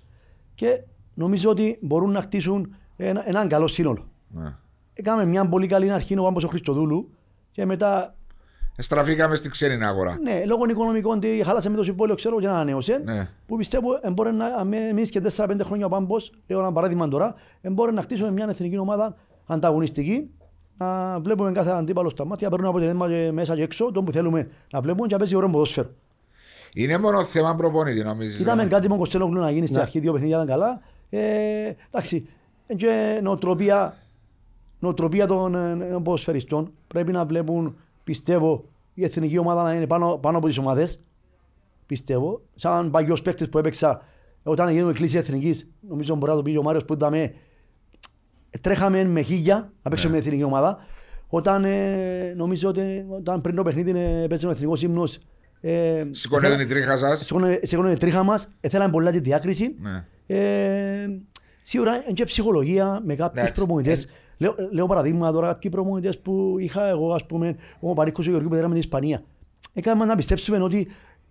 [0.54, 0.82] και
[1.14, 4.08] νομίζω ότι μπορούν να χτίσουν ένα, έναν καλό σύνολο.
[4.28, 4.54] Ναι.
[4.92, 7.10] Έκαμε μια πολύ καλή αρχή ο Πάμπος ο Χριστοδούλου
[7.50, 8.14] και μετά,
[8.82, 10.18] Στραφήκαμε στη ξένη αγορά.
[10.22, 13.02] ναι, λόγω οικονομικών ότι χάλασε με το συμβόλαιο, ξέρω και να ανανέωσε.
[13.04, 13.28] Ναι.
[13.46, 17.08] που πιστεύω ε, μπορεί να, αν εμείς και 4-5 χρόνια ο Πάμπος, λέω ένα παράδειγμα
[17.08, 19.16] τώρα, ε, μπορεί να χτίσουμε μια εθνική ομάδα
[19.46, 20.30] ανταγωνιστική,
[20.76, 24.48] να βλέπουμε κάθε αντίπαλο στα μάτια, παίρνουν αποτελέσμα και μέσα και έξω, τον που θέλουμε
[24.70, 25.88] να βλέπουμε και να παίζει ωραίο ποδόσφαιρο.
[26.74, 28.40] Είναι μόνο θέμα προπονητή, νομίζεις.
[28.40, 29.82] Είδαμε κάτι με τον Κωστέλογλου να γίνει στην Ναι.
[29.82, 30.80] αρχή, δύο παιχνίδια ήταν καλά.
[31.10, 32.28] Ε, εντάξει,
[32.66, 33.96] ε, και νοοτροπία,
[34.78, 36.72] νοοτροπία των ε, ε, ποδοσφαιριστών.
[36.88, 40.98] Πρέπει να βλέπουν, πιστεύω, η εθνική ομάδα να είναι πάνω, πάνω από τις ομάδες.
[41.86, 42.40] Πιστεύω.
[42.54, 44.02] Σαν παγιός παίκτης που έπαιξα
[44.42, 47.32] όταν γίνουμε εκκλήσια εθνικής, νομίζω μπορεί να το πει και ο Μάριος που είδαμε, ε,
[48.60, 50.18] τρέχαμε με χίλια να παίξουμε Ναι.
[50.18, 50.78] με εθνική ομάδα.
[51.28, 55.18] Όταν ε, νομίζω ότι όταν πριν το παιχνίδι ε, παίζει ο εθνικός ύμνος,
[55.60, 57.32] ε, Σηκώνεται την τρίχα σας.
[57.62, 59.76] σηκώνε τρίχα μας, θέλαμε πολλά τη διάκριση.
[59.80, 60.04] Ναι.
[60.26, 61.06] Ε,
[61.62, 63.52] σίγουρα είναι και ψυχολογία με κάποιους Εντάξει.
[63.64, 64.06] προμονητές.
[64.38, 68.50] Λέω, λέω παραδείγμα τώρα κάποιοι προμονητές που είχα εγώ, ας πούμε, ο Παρίκος ο Γεωργίου
[68.50, 69.22] που με την Ισπανία.
[69.72, 70.88] Έκαμε να πιστέψουμε ότι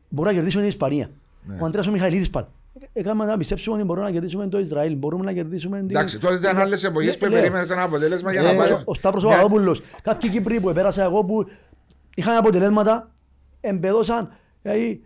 [0.09, 1.09] μπορούμε να κερδίσουμε την Ισπανία.
[1.43, 1.57] Ναι.
[1.61, 2.45] Ο Αντρέας ο Μιχαηλίδης πάλι.
[2.93, 5.77] Έκαμε να πιστέψουμε ότι μπορούμε να κερδίσουμε το Ισραήλ, μπορούμε να κερδίσουμε...
[5.79, 7.39] την- Εντάξει, τότε ήταν την- άλλες εποχές που Ναι, λέω.
[7.39, 8.81] περίμενες ένα αποτέλεσμα για Ε, να ο- πάει.
[8.85, 9.33] Ο Σταύρος ο Ναι.
[9.35, 11.45] Παπαδόπουλος, κάποιοι Κύπροι που επέρασα εγώ που
[12.15, 13.11] είχαν αποτελέσματα,
[13.61, 14.29] εμπεδώσαν
[14.61, 15.01] δηλαδή,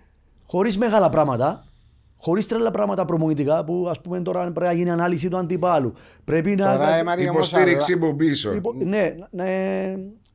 [0.47, 1.65] χωρίς μεγάλα πράγματα,
[2.17, 5.93] χωρίς τρέλα πράγματα προμονητικά που ας πούμε τώρα πρέπει να γίνει ανάλυση του αντιπάλου.
[6.23, 6.71] Πρέπει να...
[6.71, 8.53] Τώρα, ε, Μαρία, όμως, Υποστήριξη αλλά- από πίσω.
[8.53, 9.93] Υπο- Ναι, ναι,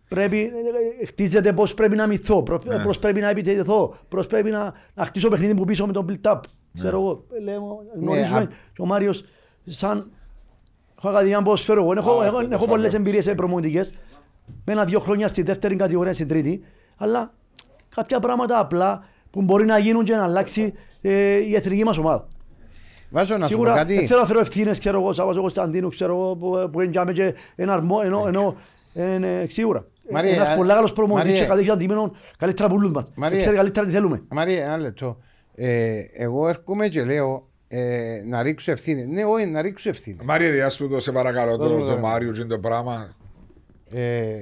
[0.08, 0.52] πρέπει,
[1.00, 2.78] ε, χτίζεται πώς πρέπει να μυθώ, προ- Ναι.
[2.78, 6.40] πώς πρέπει να επιτεθώ, πώς πρέπει να, να χτίσω παιχνίδι που πίσω με τον build-up.
[6.72, 6.80] Ναι.
[6.80, 7.58] Ξέρω εγώ, λέμε,
[8.00, 9.24] γνωρίζουμε α- και ο Μάριος
[9.66, 10.10] σαν
[10.98, 13.02] έχω ακαδημία ποδοσφαίρου, εγώ έχω, Α, έχω, αυτό έχω το πολλές φάμε.
[13.02, 13.92] εμπειρίες ε, προμονητικές,
[14.64, 16.62] με ένα-δυο χρόνια στη δεύτερη κατηγορία, στην τρίτη,
[16.96, 17.34] αλλά
[17.94, 22.28] κάποια πράγματα απλά που μπορεί να γίνουν και να αλλάξει ε, η εθνική μας ομάδα.
[23.10, 24.06] Βάζω να σου πω Σίγουρα δεν κάτι.
[24.06, 27.34] θέλω να φέρω ευθύνες, ξέρω εγώ, Σάββας ο Κωνσταντίνου, ξέρω εγώ, που, που είναι και
[27.56, 28.54] ένα αρμό, ενώ, ενώ,
[28.94, 29.84] ε, σίγουρα.
[30.10, 31.44] Μαρία, Ένας α- πολύ καλός προμονητής Μαρία.
[31.44, 33.04] και κατέχει αντιμένον καλύτερα πουλούς μας.
[33.14, 33.38] Μαρία.
[33.38, 34.22] Ξέρει καλύτερα τι θέλουμε.
[34.28, 35.16] Μαρία, ένα λεπτό.
[35.60, 39.06] Ε, εγώ έρχομαι και λέω ε, να ρίξω ευθύνη.
[39.06, 40.16] Ναι, όχι, να ρίξω ευθύνη.
[40.24, 42.08] Μάρια, διάστου το σε παρακαλώ Δώσε μου το, το το ένα.
[42.08, 43.16] Μάριο και το πράγμα.
[43.90, 44.34] Ε,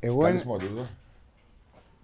[0.00, 0.86] εγώ Καλησμό τούτο.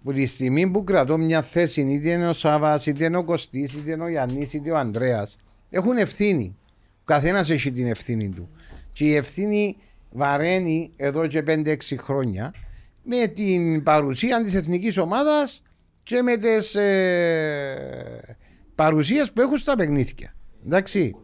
[0.02, 3.74] που τη στιγμή που κρατώ μια θέση, είτε είναι ο Σάβα, είτε είναι ο Κωστής,
[3.74, 5.36] είτε είναι ο Γιάννης, είτε ο Ανδρέας,
[5.70, 6.56] έχουν ευθύνη.
[6.98, 8.48] Ο καθένας έχει την ευθύνη του.
[8.92, 9.76] Και η ευθύνη
[10.10, 12.54] βαραίνει εδώ και 5-6 χρόνια
[13.02, 15.62] με την παρουσία της εθνικής ομάδας
[16.02, 18.36] και με τις ε,
[18.76, 20.34] παρουσίε που έχουν στα παιχνίδια.
[20.66, 21.14] Εντάξει.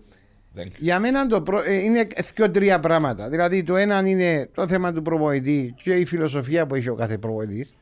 [0.55, 1.63] Δεν- Για μένα το προ...
[1.67, 3.29] ε, είναι δύο-τρία πράγματα.
[3.29, 7.19] Δηλαδή το ένα είναι το θέμα του προπονητή και η φιλοσοφία που έχει ο κάθε
[7.19, 7.75] προπονητής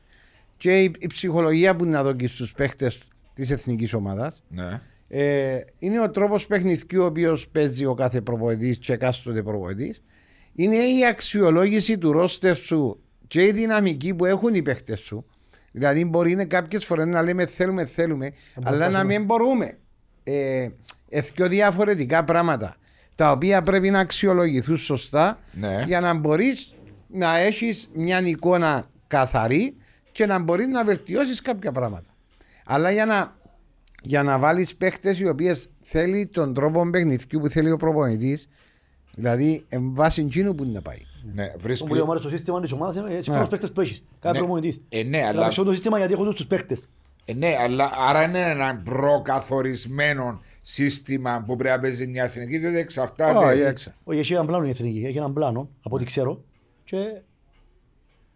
[0.57, 2.99] και η, η ψυχολογία που να δώσει στους παίχτες
[3.33, 4.43] της εθνικής ομάδας.
[4.49, 4.81] Ναι.
[5.09, 10.03] Ε, είναι ο τρόπος παιχνιδιού ο οποίος παίζει ο κάθε προπονητής και εκάστοτε προπονητής.
[10.55, 15.27] Είναι η αξιολόγηση του ρόστερ σου και η δυναμική που έχουν οι παίχτες σου.
[15.73, 19.79] Δηλαδή, μπορεί είναι κάποιες φορές να λέμε θέλουμε, θέλουμε, αλλά να μην μπορούμε.
[20.25, 20.69] Ε,
[21.09, 22.77] ε, δύο διαφορετικά πράγματα
[23.15, 25.85] τα οποία πρέπει να αξιολογηθούν σωστά Ναι.
[25.87, 26.75] για να μπορείς
[27.07, 29.77] να έχεις μια εικόνα καθαρή
[30.13, 32.09] και να μπορείς να βελτιώσεις κάποια πράγματα.
[32.65, 33.37] Αλλά για να,
[34.03, 38.49] για να βάλεις παίχτες οι οποίες θέλει τον τρόπο παιχνιδιού που θέλει ο προπονητής,
[39.15, 41.01] δηλαδή εν βάση εκείνου που είναι να πάει.
[41.35, 41.87] Ναι, Το βρίσκω.
[41.87, 43.45] που λέει ο Μάριος, το σύστημα της ομάδας είναι σύμφωνα Ναι.
[43.45, 44.03] στους παίκτες που έχεις.
[44.21, 44.43] Κάθε Ναι.
[44.43, 44.81] προπονητής.
[44.89, 46.89] Ε, ναι, Να αλλά, παίξω το σύστημα γιατί έχω τους παίκτες.
[47.25, 52.77] ε, ναι, αλλά άρα είναι ένα προκαθορισμένο σύστημα που πρέπει να παίζει μια εθνική, διότι
[52.77, 53.47] εξαρτάται.
[53.47, 53.95] Όχι, έξα.
[54.05, 56.43] Όχι, έχει έναν πλάνο η εθνική, έχει έναν πλάνο, από ό,τι ξέρω.
[56.85, 56.97] Και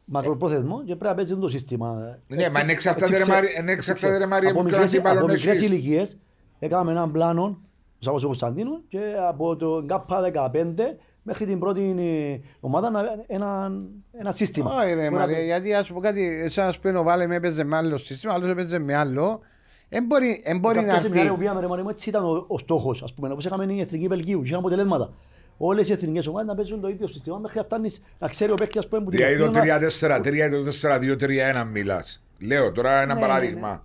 [0.07, 2.19] μακροπρόθεσμο και πρέπει να παίζει το σύστημα.
[2.27, 3.35] Ναι, μα είναι εξαρτάται, έτσι ρε ξέρω.
[3.35, 4.19] Μάρη- είναι Έτσι εξαρτάται, ξέρω.
[4.19, 5.69] ρε Μάρια, Από μου, ποιον μικρές- αντίπαλον Από μικρές έχεις.
[5.71, 6.17] ηλικίες
[6.59, 11.95] έκαναμε έναν πλάνο, ο Σάββας ο Κωνσταντίνου, και από το ΚΑΠΑ 15 μέχρι την πρώτη
[11.99, 13.73] ε, ομάδα να- ένα,
[14.19, 14.75] ένα σύστημα.
[14.83, 17.35] Όχι, ρε Που να Μαρία, παί- γιατί ας πω κάτι, εσά που ο Βάλε με
[17.35, 19.41] έπαιζε με άλλο σύστημα, άλλος έπαιζε με άλλο.
[19.89, 21.05] Δεν μπορεί, εν μπορεί να Κάποια έρθει.
[21.07, 23.65] σεμινάρια που πήγαμε, ρε Μαρία μου, έτσι ήταν ο, ο στόχος, ας πούμε, όπως έκαμε
[23.73, 25.13] η Εθνική Βελγίου, είχαν αποτελέσματα.
[25.59, 28.55] Όλες οι εθνικές ομάδες να παίζουν το ίδιο σύστημα μέχρι να φτάνεις να ξέρει ο
[28.55, 32.23] παίκτης, ας πούμε, που την Δηλαδή το ευθύνη να- 3-4-3 ή το 4-2-3-1 μιλάς.
[32.39, 33.85] Λέω τώρα ένα Ναι, παράδειγμα.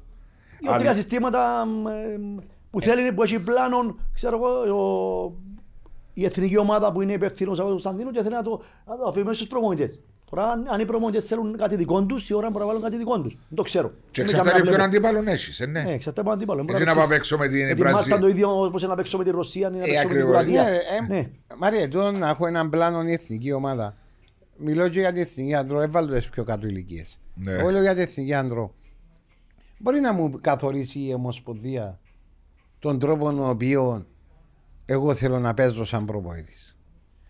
[0.62, 2.20] Δύο τρία συστήματα μ, ε,
[2.72, 5.34] που θέλει, που έχει πλάνο, ξέρω εγώ, ο-
[6.20, 9.04] η εθνική ομάδα που είναι υπεύθυνος από τον Κωνσταντίνο και θέλει να το, να το
[9.10, 10.00] αφήσουμε στους προμονητές.
[10.30, 12.98] Τώρα αν, αν οι προμονητές θέλουν κάτι δικό τους, η ώρα μπορεί να βάλουν κάτι
[12.98, 13.34] δικό τους.
[13.34, 13.88] Δεν το ξέρω.
[14.12, 14.84] Και Δεν εξαρτάται με ποιον βλέπω.
[14.84, 15.66] αντίπαλον έχει.
[15.66, 15.94] Ναι, Ναι.
[15.94, 16.62] εξαρτάται από τον αντίπαλο.
[16.64, 18.08] Μπορεί Έτσι να να πάω παίξεις παίξω με την με τη Βραζιλία.
[18.10, 20.10] Μάλτα το ίδιο όπως να παίξω με τη Ρωσία ή να Ε, παίξω με την
[20.10, 20.32] ακριβώς.
[20.32, 20.64] Κροατία.
[20.64, 21.30] Ναι, ε, Ναι.
[21.58, 23.96] Μαρία, εδώ να έχω έναν πλάνο η εθνική ομάδα.
[24.58, 27.20] Μιλώ και για την εθνική άντρο, έβαλω τις πιο κάτω ηλικίες.
[27.34, 27.52] Ναι.
[27.52, 28.74] Εγώ λέω για την εθνική άντρο.
[29.78, 32.00] Μπορεί να μου καθορίσει η Ομοσπονδία
[32.80, 34.06] τον τρόπο ο οποίο
[34.92, 36.76] εγώ θέλω να παίζω σαν προπονητής.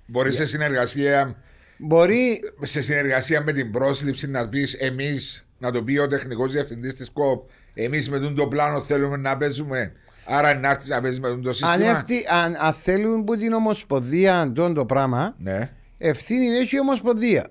[0.05, 1.35] Μπορεί σε συνεργασία,
[1.77, 6.95] Μπορεί σε συνεργασία με την πρόσληψη να πεις εμείς, να το πει ο τεχνικός διευθυντής
[6.95, 9.93] της ΚΟΠ, εμείς με τον το πλάνο θέλουμε να παίζουμε.
[10.25, 11.89] Άρα να έρθεις να παίζεις με τον το αν, σύστημα.
[11.89, 15.71] έρθει, αν, αν θέλουν που την Ομοσπονδία αντών το πράγμα, Ναι.
[15.97, 17.47] ευθύνη έχει η Ομοσπονδία.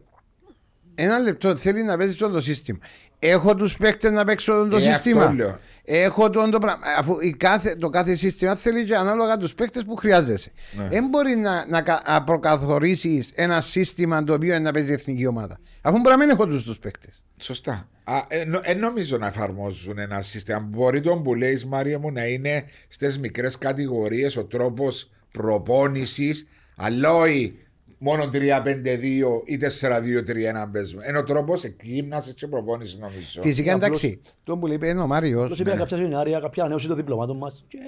[0.95, 2.79] Ένα λεπτό θέλει να παίζει αυτό το σύστημα.
[3.19, 5.23] Έχω τους παίκτες να παίξω το Ε, σύστημα.
[5.23, 5.59] αυτό λέω.
[5.85, 6.85] Έχω το, το πράγμα.
[6.99, 10.53] Αφού η κάθε, το κάθε σύστημα θέλει και ανάλογα τους παίκτες που χρειάζεσαι.
[10.77, 10.89] Ναι.
[10.89, 14.93] Δεν μπορεί να, να, κα- να προκαθορίσεις ένα σύστημα το οποίο είναι να παίζει η
[14.93, 15.59] εθνική ομάδα.
[15.83, 17.23] Αφού μπορεί να μην έχω τους τους παίκτες.
[17.41, 17.89] Σωστά.
[18.05, 20.59] Α, ε, νο- ε, νομίζω να εφαρμόζουν ένα σύστημα.
[20.59, 27.15] Μπορεί το που λέει, Μάρια μου, να είναι στις μικρές κατηγορίες ο τρόπος προπόνησης, αλλά
[27.15, 27.59] όχι
[27.99, 31.05] μόνο 3-5-2 ή 4-2-3 να παίζουμε.
[31.09, 33.41] Είναι ο τρόπος εκγύμναση και προπόνηση, νομίζω.
[33.43, 34.21] Φυσικά Απλώς- εντάξει.
[34.45, 35.43] Το που λέει είναι ο Μάριος.
[35.43, 37.79] Απλώς είπα κάποια σεμινάρια, κάποια ανέωση των διπλωμάτων μας και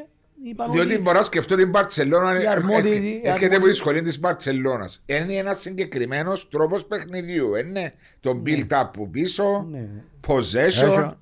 [0.44, 2.42] είπαν Διότι ότι- μπορώ να σκεφτώ την Παρσελόνα.
[2.42, 4.90] Οι αρμόδιοι- οι Έρχεται από αρμόδιοι- τη σχολή της Παρσελόνα.
[5.07, 7.55] Είναι ένας συγκεκριμένος τρόπος παιχνιδιού.
[7.55, 9.88] Είναι το build-up που πίσω, Ναι.
[10.27, 11.12] possession.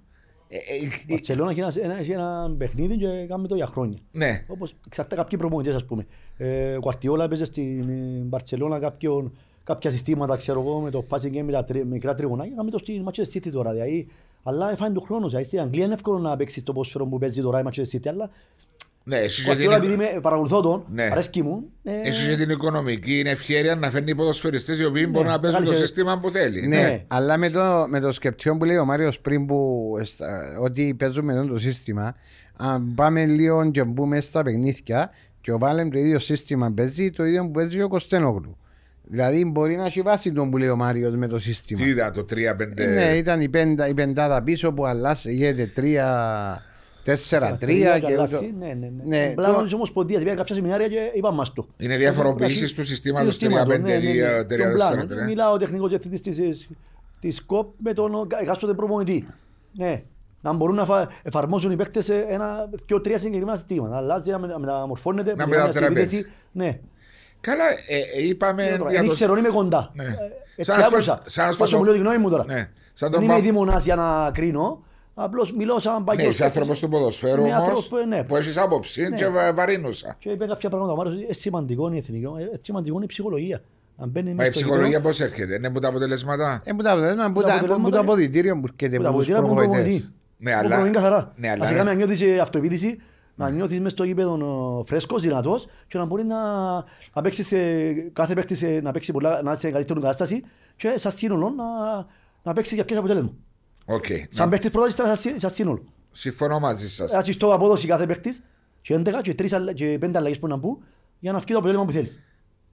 [0.49, 0.65] Έχει.
[0.67, 3.67] Ε, ε, Η ε, Μπαρτσελώνα έχει ένα, ένα, έχει ένα παιχνίδι και κάνει το για
[3.67, 3.99] χρόνια.
[4.13, 6.07] Ναι, Όπως εξαρτάται κάποιοι προπονητές ας πούμε.
[6.37, 9.33] Ε, ο Κουαρτιόλα έπαιζε στην ε, Μπαρτσελώνα κάποιον,
[9.65, 12.79] κάποια συστήματα ξέρω εγώ με το passing game με τα τρι, μικρά τριγωνάκια κάνουμε το
[12.79, 14.09] στην Manchester City τώρα δηλαδή.
[14.43, 15.27] Αλλά έφανε τον χρόνο.
[15.29, 18.09] Δηλαδή στην Αγγλία είναι εύκολο να παίξεις το πόσφαιρο που παίζει τώρα η Manchester City
[18.09, 18.31] αλλά
[19.09, 21.03] ναι, Κουαρτιόλα επειδή με παρακολουθώ τον, ναι.
[21.03, 21.65] αρέσκει μου.
[21.83, 22.01] Ε...
[22.03, 25.75] Έχει την οικονομική είναι ευχαίρεια να φέρνει ποδοσφαιριστές οι οποίοι ναι, μπορούν να παίζουν το
[25.75, 26.67] σύστημα που θέλει.
[26.67, 27.05] Ναι, ναι.
[27.07, 29.93] αλλά με το, με το σκεπτιό που λέει ο Μάριος πριν που,
[30.61, 32.15] ότι παίζουμε το σύστημα,
[32.57, 37.25] αν πάμε λίγο και μπούμε στα παιχνίδια και ο Βάλεμ το ίδιο σύστημα παίζει, το
[37.25, 38.57] ίδιο που παίζει ο Κωστένογλου.
[39.11, 41.85] Δηλαδή μπορεί να έχει βάσει τον που λέει ο Μάριος με το σύστημα.
[41.85, 42.35] Τι είδα το 3-5.
[42.93, 46.67] Ναι, ήταν η, πέντα, η πεντάδα πίσω που αλλάζει, γίνεται 3.
[47.09, 48.41] Τέσσερα-τρία και ούτω.
[48.59, 48.91] Ναι, ναι, ναι.
[49.05, 49.35] ναι
[51.77, 53.49] Είναι διαφοροποιήσεις του συστήματος 3-5-3-4-3.
[55.27, 56.69] Μιλάω ο τεχνικός διευθυντής
[57.21, 59.27] της ΚΟΠ με τον εκάστοτε προπονητή.
[59.73, 60.03] Ναι.
[60.41, 61.77] Να μπορούν να εφαρμόζουν οι
[62.29, 64.01] ένα, πιο τρία συγκεκριμένα.
[64.01, 66.31] Να μεταμορφώνεται, να μεταμορφώνεται.
[67.41, 68.79] Καλά, ε, ε, είπαμε...
[68.91, 69.93] Δεν ξέρω, είμαι κοντά.
[69.97, 70.03] Ε,
[70.57, 71.23] έτσι άκουσα.
[71.77, 72.45] Μου τη γνώμη μου τώρα.
[73.11, 73.35] Δεν είμαι
[73.81, 74.83] για να κρίνω.
[75.21, 76.57] Απλώς μιλώ σαν Ναι, παγιός είσαι παίκτης.
[76.59, 77.59] άνθρωπος του ποδοσφαίρου Είμαι όμως.
[77.61, 79.17] άνθρωπος που, ναι, Που έχεις άποψη Ναι.
[79.17, 80.17] και βα- βαρύνουσα.
[80.19, 83.61] Και είπε κάποια πράγματα, Μάριος, είναι σημαντικό είναι η εθνική, είναι σημαντικό είναι η ψυχολογία.
[83.97, 86.73] Αν μπαίνει Μα μες η στο ψυχολογία γήπεδο, πώς έρχεται, είναι από τα αποτελέσματα; Ε,
[86.73, 89.09] που τα αποτελέσματα, που Τα τα- αποτελέσματα που το είναι- αποδητήριο που έρχεται που τα
[89.09, 90.03] από τους αποτελέσματα από τον προπονητές.
[90.03, 90.15] προπονητή.
[90.39, 91.33] Ναι, Ο αλλά- προπονητή καθαρά.
[91.37, 92.99] ναι, αλλά- Βασικά να νιώθεις ε, αυτοεπίθεση,
[93.35, 96.37] να νιώθεις μες στο γήπεδο ε, φρέσκος, δυνατός και να μπορεί να,
[97.15, 97.57] να παίξεις σε,
[98.13, 100.43] κάθε παίκτη σε, να παίξει πολλά, να είσαι σε καλύτερη κατάσταση
[100.77, 101.65] και σαν σύνολο να,
[102.43, 103.33] να παίξεις για ποιος αποτέλεσμα.
[103.91, 104.05] Οκ.
[104.31, 104.51] Σαν Ναι.
[104.55, 105.85] παίκτης πρώτα ύστερα σαν σύ- σαν σύνολο.
[106.13, 107.13] Συμφωνώ μαζί σας.
[107.13, 108.43] Έτσι στο απόδοση κάθε παίκτης
[108.81, 110.79] και 11 και, τρεις, αλλα- και πέντε αλλαγές που να μπουν
[111.19, 112.19] για να βγει το αποτέλεσμα που θέλεις.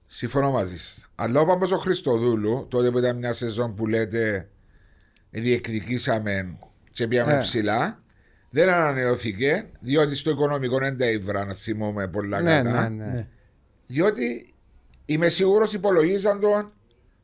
[0.06, 1.06] Συμφωνώ μαζί σας.
[1.14, 4.48] Αλλά ο Παμπος ο Χριστοδούλου, τότε που ήταν μια σεζόν που λέτε
[5.30, 6.58] διεκδικήσαμε
[6.90, 7.38] και πήγαμε Ε.
[7.38, 8.02] ψηλά,
[8.50, 12.88] δεν ανανεώθηκε διότι στο οικονομικό δεν τα ήβρα, να θυμόμαι πολλά Ναι, καλά.
[12.88, 13.10] ναι, ναι.
[13.12, 13.26] Ναι.
[13.86, 14.54] Διότι
[15.06, 16.72] είμαι σίγουρος υπολογίζαν τον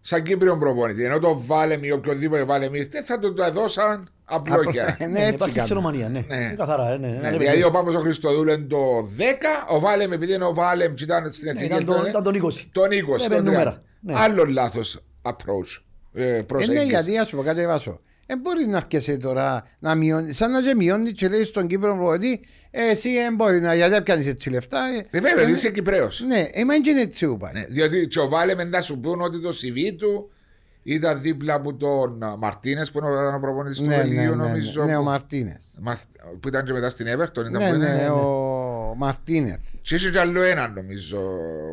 [0.04, 1.04] σαν Κύπριο προπονητή.
[1.04, 4.96] Ενώ το βάλεμ ή οποιοδήποτε βάλεμ ήρθε θα τον το έδωσαν απλόκια.
[4.98, 5.62] Ε, Ναι, ναι, έτσι υπάρχει κάνουμε.
[5.62, 6.24] ξενομανία, ναι.
[6.36, 6.44] Ναι.
[6.52, 7.06] Ε, Καθαρά, ε, ναι.
[7.06, 7.64] Ναι, Ένα δηλαδή παιχνίδι.
[7.64, 8.78] ο Πάπος ο Χριστοδούλου είναι το
[9.18, 11.72] 10, ο Βάλεμ επειδή είναι ο Βάλεμ και ήταν στην Ναι, εθνική.
[11.82, 12.68] Ήταν τον- ήταν τον 20.
[12.72, 13.24] τον 20.
[13.24, 13.42] Ε, τον με 30.
[13.42, 13.82] νούμερα.
[14.00, 14.12] Ναι.
[14.16, 15.82] Άλλος λάθος approach.
[16.14, 16.86] Ε, Ε, ναι, προσέγγιση.
[16.86, 18.00] γιατί ας σου πω κάτι βάσο.
[18.26, 20.36] Δεν μπορείς να αρκεσαι τώρα να μειώνεις.
[20.36, 23.74] Σαν να και μειώνεις και λέει στον Κύπρο προπονητή, ε, εσύ δεν μπορεί να.
[23.74, 24.78] Γιατί πιάνεις έτσι λεφτά.
[25.10, 26.24] Ε, Ε, βέβαια, ε, είσαι Κυπρέος.
[26.26, 27.52] Ναι, εμά δεν είναι έτσι που πάει.
[27.52, 30.30] Ναι, διότι και ο Βάλεμ να σου πούν ότι το CV του
[30.82, 34.80] ήταν δίπλα από τον Μαρτίνες που ήταν ο προπονητής του Ναι, ναι, Βελγίου, ναι, νομίζω.
[34.84, 35.72] ναι, ναι, ο που- Μαρτίνες.
[35.78, 36.08] μαθ-
[36.40, 37.30] Που ήταν και μετά στην Everton.
[37.30, 38.08] Ήταν Ναι, που ναι, είναι.
[38.10, 39.56] ο Μαρτίνες.
[39.82, 41.22] Και είχε κι άλλο έναν νομίζω.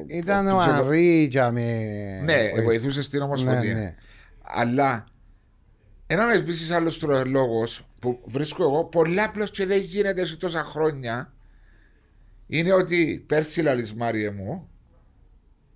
[0.08, 1.62] Ήταν Που ο ξέρω- Αρίτσα με.
[2.26, 3.74] Ναι, βοηθούσες στην Ομοσπονδία.
[3.74, 3.96] Ναι, ναι.
[4.44, 5.06] Αλλά
[6.12, 7.68] έναν επίση άλλος λόγο
[8.00, 11.34] που βρίσκω εγώ πολλάπλω και δεν γίνεται σε τόσα χρόνια
[12.48, 14.70] είναι ότι πέρσι λαλισμάριε μου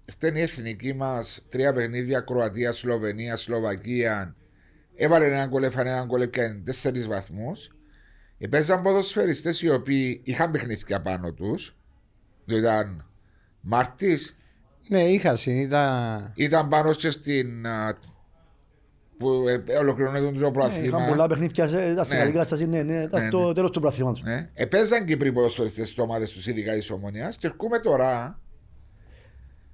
[0.05, 4.35] ήρθε η εθνική μας τρία παιχνίδια Κροατία, Σλοβενία, Σλοβακία.
[4.95, 7.69] Έβαλε έναν γκολ, έφανε έναν γκολ και τέσσερις βαθμούς.
[8.49, 11.77] Παίζαν ποδοσφαιριστές οι οποίοι είχαν παιχνίδια πάνω τους.
[12.45, 13.07] Ήταν
[13.61, 14.35] Μάρτης,
[14.87, 16.31] Ναι, είχα συν, ήταν.
[16.35, 17.65] ήταν πάνω και στην.
[19.13, 20.97] Α, που ε, ολοκληρώνεται το Ναι, πρωτάθλημα.
[20.97, 22.19] Είχαν πολλά παιχνίδια σε ήταν σε Ναι.
[22.19, 23.53] καλή κατάσταση, ναι, ναι, ήταν Ναι, το ναι.
[23.53, 24.21] τέλος του πρωταθλήματος.
[24.23, 24.49] Ναι.
[24.53, 28.37] Επέζαν Κύπροι ποδοσφαιριστές στις ομάδες τους, ειδικά της Ομονίας και ερχούμε τώρα.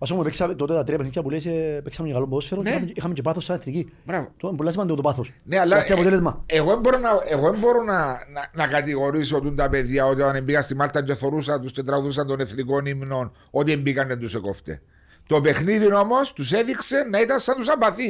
[0.02, 2.69] Ας πούμε, παίξαμε τότε τα τρία παιχνίδια που λες, ε, παίξαμε και καλό ποδόσφαιρο και
[2.69, 2.75] Ναι.
[2.75, 3.91] είχαμε- είχαμε και πάθος σαν εθνική.
[4.06, 4.28] Μπράβο.
[4.38, 5.34] Το είναι πολύ σημαντικό το πάθος.
[5.43, 6.43] Ναι, αλλά Και αποτέλεσμα.
[6.45, 10.06] ε, εγώ δεν μπορώ, να, εγώ δεν μπορώ να, να, να κατηγορήσω τούν τα παιδιά
[10.06, 14.19] ότι όταν μπήκα στη Μάλτα και θωρούσα τους και τραγουδούσαν των εθνικών ύμνων ότι μπήκαν
[14.19, 14.82] τους εκόφτε.
[15.28, 18.10] Το παιχνίδι όμως τους έδειξε να ήταν σαν τους απαθεί.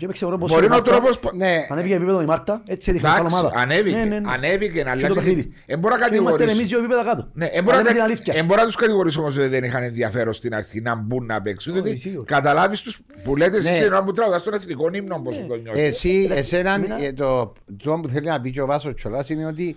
[0.00, 0.90] Μπορεί ποδόσφαιρο ο η Μάρτα.
[0.90, 1.20] τρόπος.
[1.34, 3.56] Ναι, Ανέβηκε επίπεδο η Μάρτα, έτσι έδειχνε σαν Εντάξει, ομάδα.
[3.60, 3.96] ανέβηκε.
[3.96, 4.30] Ναι, ναι, ναι.
[4.32, 5.00] Ανέβηκε, αλλά.
[5.00, 5.52] Και το παιχνίδι.
[5.66, 6.56] Δεν μπορώ να Και Είμαστε κατηγορήσω.
[6.58, 7.28] εμείς δύο επίπεδα κάτω.
[7.34, 8.34] Ναι, Αλλά δεν μπορώ λέμε την να, αλήθεια.
[8.36, 11.42] εν μπορώ να τους κατηγορήσω όμως ότι δεν είχαν ενδιαφέρον στην αρχή να μπουν να
[11.42, 11.72] παίξουν.
[11.72, 12.24] Όχι, Δηλαδή, σίγουρα.
[12.24, 13.76] καταλάβεις τους που λέτε εσείς Ναι.
[13.76, 15.82] ενώ που τραγουδά τον εθνικό ύμνο πώ το νιώθεις.
[15.82, 17.52] Εσύ, εσένα, Εμένα- ε, το,
[17.84, 19.76] το που θέλει να πει και ο Βάσος Τσολάς είναι ότι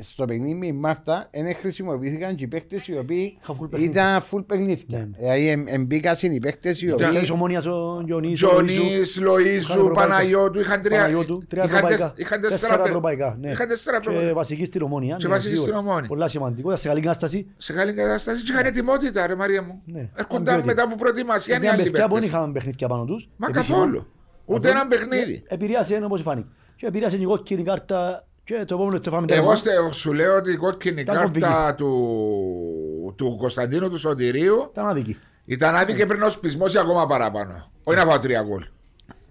[0.00, 4.02] στο παιχνίδι με η Μάρτα δεν χρησιμοποιήθηκαν και οι παίχτες οι οποίοι Είχαν full παιχνίδια.
[4.18, 4.98] ήταν full παιχνίδια.
[4.98, 5.08] Ναι.
[5.18, 7.20] Δηλαδή εμ- εμπήκαν οι παίχτες οι Ήταν- οποίοι...
[7.20, 9.38] Της Ομόνιας ο Γιονής, ο Τζονή, Λοΐζου.
[9.38, 10.10] Λοίζου, Είχαν ευρωπαϊκά.
[10.10, 10.96] Παναγιώτου, είχαν τρία.
[10.98, 12.04] Παναγιώτου, τρία είχαν ευρωπαϊκά.
[12.12, 13.36] τεσ- είχαν Τέσσερα τέσσερα παι- ευρωπαϊκά.
[13.40, 13.50] ναι.
[13.50, 14.34] Είχαν τέσσερα Και ευρωπαϊκά.
[14.34, 15.16] βασική στην Ομόνια.
[15.16, 15.72] Και ναι, βασική σίγουρα.
[15.76, 16.08] στην Ομόνια.
[16.08, 16.76] Πολλά σημαντικό.
[16.76, 17.46] Σε καλή κατάσταση.
[17.56, 19.82] Σε καλή κατάσταση και είχαν ετοιμότητα, ρε Μαρία μου.
[19.84, 20.08] Ναι.
[20.14, 22.38] Έρχονταν Ήταν μετά από προετοιμασία οι Μια άλλοι παιδιά που δεν παίκτες.
[22.38, 23.28] είχαν παιχνίδια πάνω τους.
[23.36, 23.76] Μα επίσημα.
[23.78, 24.06] καθόλου.
[24.44, 25.42] Ούτε Αυτό, ένα παιχνίδι.
[25.48, 26.48] ε, Επηρεάσε όπως φάνηκε.
[26.76, 29.56] Και επηρεάσε η κόκκινη κάρτα και το επόμενο το φάμε Εγώ τέρμα.
[29.56, 35.16] στε- σου λέω ότι η κόκκινη Ήταν κάρτα του, του Κωνσταντίνου του Σωτηρίου Ήταν άδικη.
[35.44, 37.70] ήταν άδικη και πριν ο σπισμός ή ακόμα παραπάνω.
[37.84, 38.64] Όχι να φάω τρία γκολ.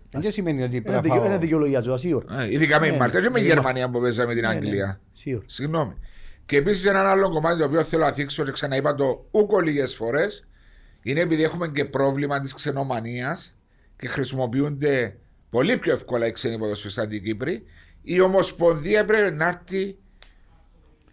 [0.10, 1.40] Δεν και σημαίνει ότι Είναι πρέπει να δικαι- Είναι φάω.
[1.40, 2.42] δικαιολογία του, σίγουρα.
[2.42, 4.48] Ε, Ειδικά με η Ναι, Μάλτα και με η ναι, Γερμανία που παίζαμε την Ναι,
[4.48, 5.00] ναι, Αγγλία.
[5.14, 5.44] Σίγουρα.
[5.48, 5.94] Συγγνώμη.
[6.46, 9.96] Και επίσης ένα άλλο κομμάτι το οποίο θέλω να θίξω και ξαναείπα το ούκο λίγες
[9.96, 10.48] φορές
[11.02, 13.56] είναι επειδή έχουμε και πρόβλημα της ξενομανίας
[13.98, 15.16] και χρησιμοποιούνται
[15.50, 17.64] πολύ πιο εύκολα οι ξένοι ποδοσφαιριστές αντί οι Κύπροι.
[18.10, 19.96] Η Ομοσπονδία έπρεπε να έρθει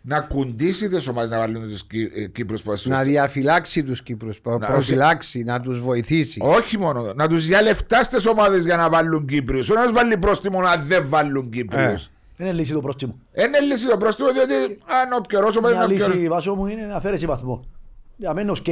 [0.02, 1.87] να κουντήσει τις ομάδες να βάλουν τους
[2.33, 3.07] Κύπρους Να ποδοσφαιριστές.
[3.07, 4.40] διαφυλάξει τους Κύπρους.
[4.40, 6.40] Προφυλάξει, να τους βοηθήσει.
[6.42, 9.70] Όχι μόνο, να τους διά λεφτά στις ομάδες για να βάλουν Κύπριους.
[9.70, 12.04] Όχι να του βάλει πρόστιμο να δεν βάλουν Κύπριους.
[12.04, 12.44] Ε.
[12.44, 13.18] Είναι λύση το πρόστιμο.
[13.33, 14.54] Είναι λύση το πρόστιμο διότι
[15.02, 17.68] αν ο πιο όσο Μια πάει λύση Βάσο μου είναι αφαίρεση βαθμών.
[18.16, 18.66] Για μένα οκ.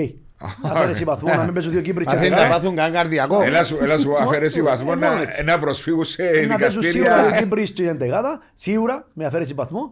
[0.63, 2.55] Αφαίρεση βαθμών, να μην παίζουν δύο Κύπροι Αν θέλει να τσακαρά.
[2.59, 3.43] πάθουν κανένα καρδιακό.
[3.43, 5.45] Έλα σου, έλα σου αφαιρέσει ε, βαθμό μόνο να, έτσι.
[5.45, 7.41] να προσφύγουν σε Να παίζουν σίγουρα δύο δικαστήρια.
[7.43, 9.91] Κύπροι στην εντεγάδα, σίγουρα με αφαίρεση βαθμών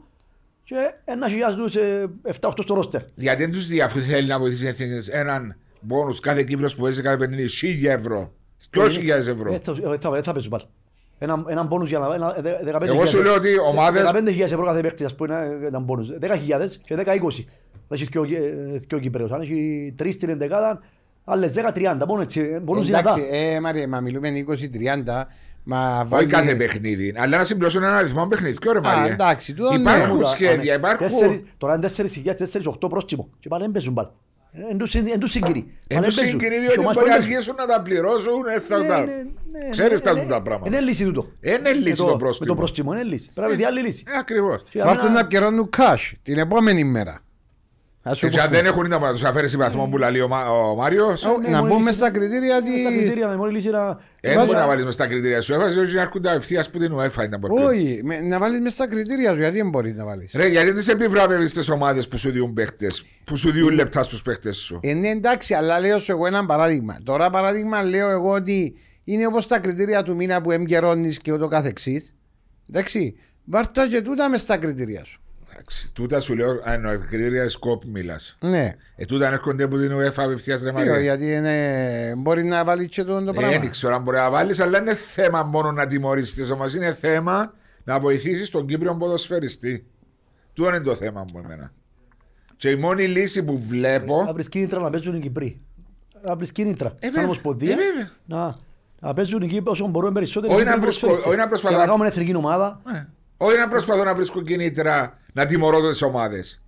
[0.65, 2.07] και ένα χιλιάς τους ε,
[2.41, 3.01] 7-8 στο ρόστερ.
[3.15, 5.57] Γιατί δεν τους διαφού θέλει να βοηθήσει οι εθνικές έναν
[5.89, 8.33] πόνου κάθε Κύπρος που παίζει κάθε 50 χίλια ευρώ.
[8.77, 9.59] 2.000 Ε, ευρώ.
[9.63, 10.63] θα- ε, θα- ε, θα παίζουν πάλι.
[11.19, 12.15] Ένα, έναν πόνους για να...
[12.15, 15.35] Ένα, δε- 15.000 Εγώ σου λέω ότι οι ομάδες- 15.000 ευρώ κάθε παίκτης, ας πούμε,
[15.35, 16.09] ένα- έναν πόνους.
[16.21, 17.47] 10.000 και 10-20.
[17.93, 19.31] Θα έχεις δυο, ε, δυο Κυπρέους.
[19.33, 20.81] Αν έχει τρεις στην εντεκάδα,
[21.25, 22.07] άλλες 10-30.
[22.07, 23.11] Μόνο έτσι, ε, πόνους δυνατά.
[23.11, 25.27] Εντάξει, ε, Μαρία, μα μιλούμε 20-30.
[25.65, 26.27] Μα Όχι βάλει...
[26.27, 27.15] κάθε παιχνίδι.
[27.17, 29.81] Αλλά να συμπληρώσουν ένα αριθμό παιχνιδιού, ρε Α, Μαρία; εντάξει, τούτο ναι.
[29.81, 31.49] Υπάρχουν Τέσσερις- σχέδια, τέσσερις- υπάρχουν.
[31.59, 32.35] Τώρα είναι 4.000,
[32.85, 33.29] 4-8 πρόστιμο.
[33.41, 34.09] Και πάλι δεν παίζουν πάλι.
[34.71, 35.59] Εν τους συν- εν τους συγκυρεί.
[35.87, 36.41] Εν Πάλι τους δεν παίζουν.
[36.41, 37.37] συγκινεί Και διότι ο Μάτς μπορεί να δεν παίζουν.
[37.37, 38.47] αρχίσουν να τα πληρώσουν.
[38.57, 40.71] ε, θα Ναι, τα- ναι, ναι, Ξέρεις ναι, τα ναι, τούτα πράγματα.
[40.77, 41.27] Είναι λύση τούτο.
[41.41, 42.49] Είναι λύση Με το Με πρόστιμο.
[42.49, 43.25] το πρόστιμο είναι λύση.
[43.35, 44.05] Πρέπει να βρεθεί άλλη λύση.
[44.07, 44.65] Ε, Ακριβώς.
[44.71, 47.21] Και Πάρτουν αμένα- να πιερώνουν cash την επόμενη μέρα.
[48.11, 48.45] Ας σου Έτσι, πω.
[48.45, 51.49] αν δεν έχουν να τους αφαίρεσει βαθμό που λέει ο Μα- ο Μάριος, Ω, ναι,
[51.49, 52.97] Να μόλις μπούμε είναι- στα κριτήρια Τα ότι...
[52.99, 53.85] κριτήρια με μόνη λύση να...
[54.21, 55.53] δεν βάζω- μπορεί να βάλεις μες στα κριτήρια σου.
[55.53, 57.63] Έβαζε όχι να έρχονται ευθείας που την UEFA ήταν ποτέ.
[57.63, 60.73] Όχι, με- να βάλεις μες στα κριτήρια σου, γιατί δεν μπορείς να βάλεις; Ρε, γιατί
[60.73, 64.79] τις επιβράβευε τις ομάδες που σου διούν παίχτες, που σου διούν λεπτά στους παίχτες σου;
[64.83, 66.97] Ε, ναι, εντάξει, αλλά λέω σου εγώ ένα παράδειγμα.
[67.05, 71.49] Τώρα παράδειγμα λέω εγώ ότι είναι όπως τα κριτήρια του μήνα που εμπικαιρώνεις και ούτω
[71.49, 72.15] καθεξής.
[72.71, 75.20] Εντάξει, βάρτα και τούτα μες στα κριτήρια σου.
[75.53, 78.37] Εντάξει, τούτα σου λέω, αν ο κριτήρια σκόπ μιλάς.
[78.41, 80.99] Ναι, Ε, τούτα αν έρχονται από την UEFA απευθεία ρε Λέω, Μαρία.
[81.01, 82.15] γιατί είναι...
[82.17, 83.59] μπορεί να βάλει και το, το Ε, πράγμα.
[83.59, 86.75] Δεν ξέρω αν μπορεί να βάλεις, αλλά είναι θέμα μόνο να τιμωρήσεις τις ομάδες.
[86.75, 89.87] Είναι θέμα να βοηθήσεις τον Κύπριο ποδοσφαιριστή.
[90.53, 91.73] Τούτο είναι το θέμα μου εμένα.
[92.57, 94.31] Και η μόνη λύση που Να βλέπω.
[94.35, 95.61] βρεις κίνητρα να παίζουν οι Κυπροί.
[96.25, 96.89] Να βρεις κίνητρα.
[96.89, 97.25] Ε, Σαν βέβαια.
[97.25, 97.73] Ομοσπονδία.
[97.73, 98.11] Ε, βέβαια.
[98.27, 98.57] Να,
[99.01, 100.55] να παίζουν οι Κύπροι όσο μπορούν περισσότερο.
[100.55, 101.33] Όχι να Κύπροι βρίσκω- ποδοσφαιριστές.
[101.33, 102.81] όχι να προσπαθώ- Για να κάνουμε εθνική ομάδα.
[102.95, 106.61] Ε, Όχι να προσπαθώ να βρίσκω κινήτρα να τιμωρώ τις ομάδες.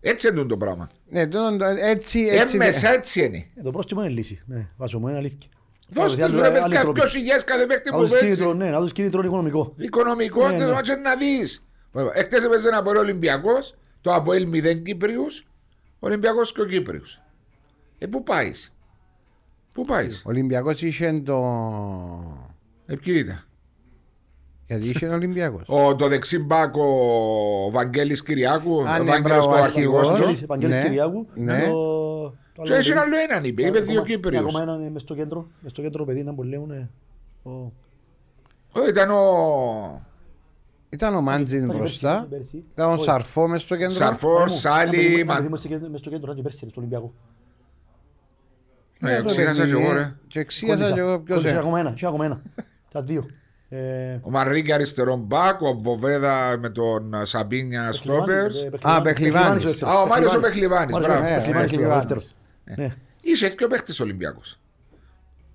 [0.00, 0.90] Έτσι είναι το πράγμα.
[1.08, 2.56] Ναι, το, το- έτσι, Ε, έτσι.
[2.56, 3.46] μέσα έτσι είναι.
[3.56, 4.42] Ε, Το πρόστιμο είναι λύση.
[4.46, 5.50] Ναι, βάζω μου, είναι αλήθεια.
[5.88, 7.00] Δώστε Άλλη- τους ρε άλλη παιδιά τρόποι.
[7.00, 8.26] 2.000 κάθε παίκτη Να που δεις παίζει.
[8.26, 9.74] κίνητρο, ναι, να δεις κίνητρο οικονομικό.
[9.76, 10.72] Οικονομικό, Ναι, ναι, ναι.
[10.80, 10.94] ναι.
[10.96, 11.66] να δεις.
[12.14, 15.46] Εχθές έπαιζε ένα πολύ Ολυμπιακός, το Αποέλ 0 Κύπριους,
[15.98, 17.22] Ολυμπιακός και ο Κύπριος.
[17.98, 18.72] Ε, πού πάεις;
[19.72, 21.36] Πού πάεις; Ο Ολυμπιακός είχε το...
[22.86, 23.44] Ε, ποιοι ήταν;
[24.68, 25.62] Γιατί είχε ο Ολυμπιακός.
[25.68, 30.08] Ο, το δεξί μπακ ο Βαγγέλης Κυριάκου, Α, ο ναι, Βαγγέλης μπράβο, ο αρχηγός αρχηγός.
[30.08, 30.14] του.
[30.14, 31.26] Ευαγγέλης- Ευαγγέλης Ναι, Κυριάκου.
[31.34, 31.64] ναι.
[31.66, 33.00] Το- το Και άλλο έχει παιδί.
[33.00, 34.38] άλλο έναν είπε, είπε δύο Ακόμα- Κύπριους.
[34.44, 35.46] Ακόμα έναν είναι μες στο κέντρο.
[35.60, 36.70] Μες στο κέντρο παιδί να που λέουν.
[36.70, 36.90] ε,
[37.42, 37.72] ο-
[38.72, 40.02] Ο, Ήταν ο
[40.90, 42.26] Ήταν ο Μάντζιν Ήταν και μπροστά.
[42.30, 42.64] πέρσι, πέρσι.
[42.72, 43.02] Ήταν ο Όχι.
[43.02, 43.94] Σαρφό μες στο κέντρο.
[43.94, 46.36] Σαρφό, Μου, Σάλι, να παιδί- να Μα- παιδί μες στο κέντρο- μες στο κέντρο, ήταν
[46.36, 47.12] και πέρσι, στο Ολυμπιακό.
[49.00, 50.14] Ναι, ρε ξέχασα παιδί, κι εγώ ρε.
[50.26, 50.94] Και εξήγασα Κόλλησα.
[50.94, 51.58] και εγώ ποιος Κόλλησα είναι.
[51.58, 52.42] ακόμα ένα, είχε ακόμα ένα.
[52.92, 53.26] Τα δύο.
[53.70, 58.62] Ε, Ο Μαρίκη αριστερό μπακ, ο Μποβέδα με τον Σαμπίνια Στόπερς.
[58.62, 59.64] ε, Α, Πεχλιβάνης.
[59.64, 59.94] ο δεύτερος.
[59.94, 60.94] Α, ο Μάριος ο Πεχλιβάνης.
[60.94, 61.34] Πεχλιβάνης, Μάριος ο μπράβο.
[61.40, 61.96] Πεχλιβάνης Ε, είναι ο Πεχλιβάνης.
[61.96, 62.34] δεύτερος.
[62.76, 62.94] Ναι.
[63.20, 64.58] Είχε δύο παίχτες Ολυμπιακός.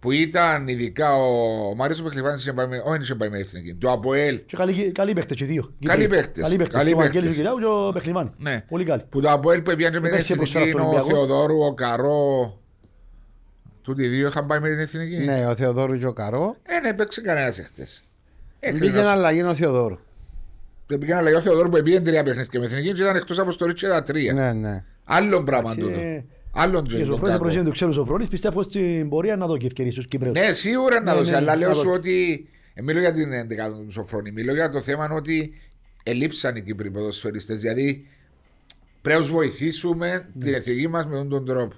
[0.02, 3.74] Που ήταν ειδικά ο Μάριος ο Πεχλιβάνης είχε πάει με, όχι είχε πάει με εθνική.
[3.76, 5.74] Το Αποέλ Και καλοί- καλοί παίχτες και δύο.
[5.86, 6.44] Καλοί παίχτες.
[6.44, 6.78] Καλοί παίχτες.
[6.78, 7.52] Καλοί Και ο Βαγγέλης παίχτες.
[7.52, 8.32] ο Κυριάκου και ο Πεχλιβάνης.
[8.38, 8.64] Ναι.
[8.70, 9.02] Πολύ καλοί.
[9.10, 11.26] Που το Αποέλ που πήγαινε με την Πέρσι προσφέρα εθνική, στον ο Ολυμπιακό.
[11.28, 12.58] Θεοδόρου, ο Καρό.
[13.84, 15.16] Τούτοι οι δύο είχαν πάει με την εθνική.
[15.18, 16.56] Ναι, ο Θεοδόρου και ο Καρό.
[16.64, 18.04] Ε, ναι, παίξε κανένας εχθές.
[18.72, 19.98] Μπήκε ένα αλλαγή ο Θεοδόρου.
[20.88, 23.40] Δεν πήγαινε αλλά ο Θεοδόρου που πήγαινε τρία παιχνίδια και με εθνική και ήταν εκτός
[23.40, 24.34] αποστολής και τα τρία.
[24.34, 24.84] Ναι, ναι.
[25.06, 26.00] Άλλον πράγμα Εντάξει, τούτο.
[26.06, 29.48] ε, Άλλον Και ο τζέντο Σοφρόνης, ο προεδρεύει του ξέρουν Σοφρόνης, πιστεύω στην πορεία να
[29.48, 30.32] δω και ευκαιρίες στους Κύπρους.
[30.32, 31.98] Ναι, σίγουρα να Ναι, δώσει, ναι, αλλά ναι, λέω να σου δώσει.
[31.98, 32.48] ότι.
[32.74, 34.32] Ε, μιλώ για την 11η του Σοφρόνη.
[34.32, 35.54] Μιλώ για το θέμα ότι
[36.04, 37.58] ελείψαν οι Κύπροι ποδοσφαιριστές.
[37.60, 38.08] Δηλαδή
[39.02, 40.44] πρέπει να τους βοηθήσουμε Ναι.
[40.46, 41.76] την εθνική μας με αυτόν τον τρόπο.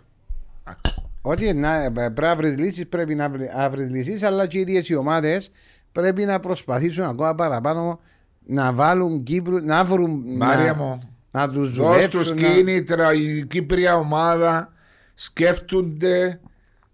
[1.28, 4.62] Ότι να, πρέπει να βρεις λύσεις, πρέπει να βρει- να βρεις λύσεις, αλλά και οι
[4.62, 5.52] ίδιες οι ομάδες
[5.92, 8.00] πρέπει να προσπαθήσουν ακόμα παραπάνω
[8.46, 10.24] να βάλουν Κύπρου, να βρουν.
[10.38, 11.00] Μάρια να, μου,
[11.32, 12.42] να τους δώσ' τους δουλέψουν.
[12.50, 13.14] να- κίνητρα.
[13.14, 14.74] Η Κύπρια ομάδα
[15.14, 16.40] σκέφτονται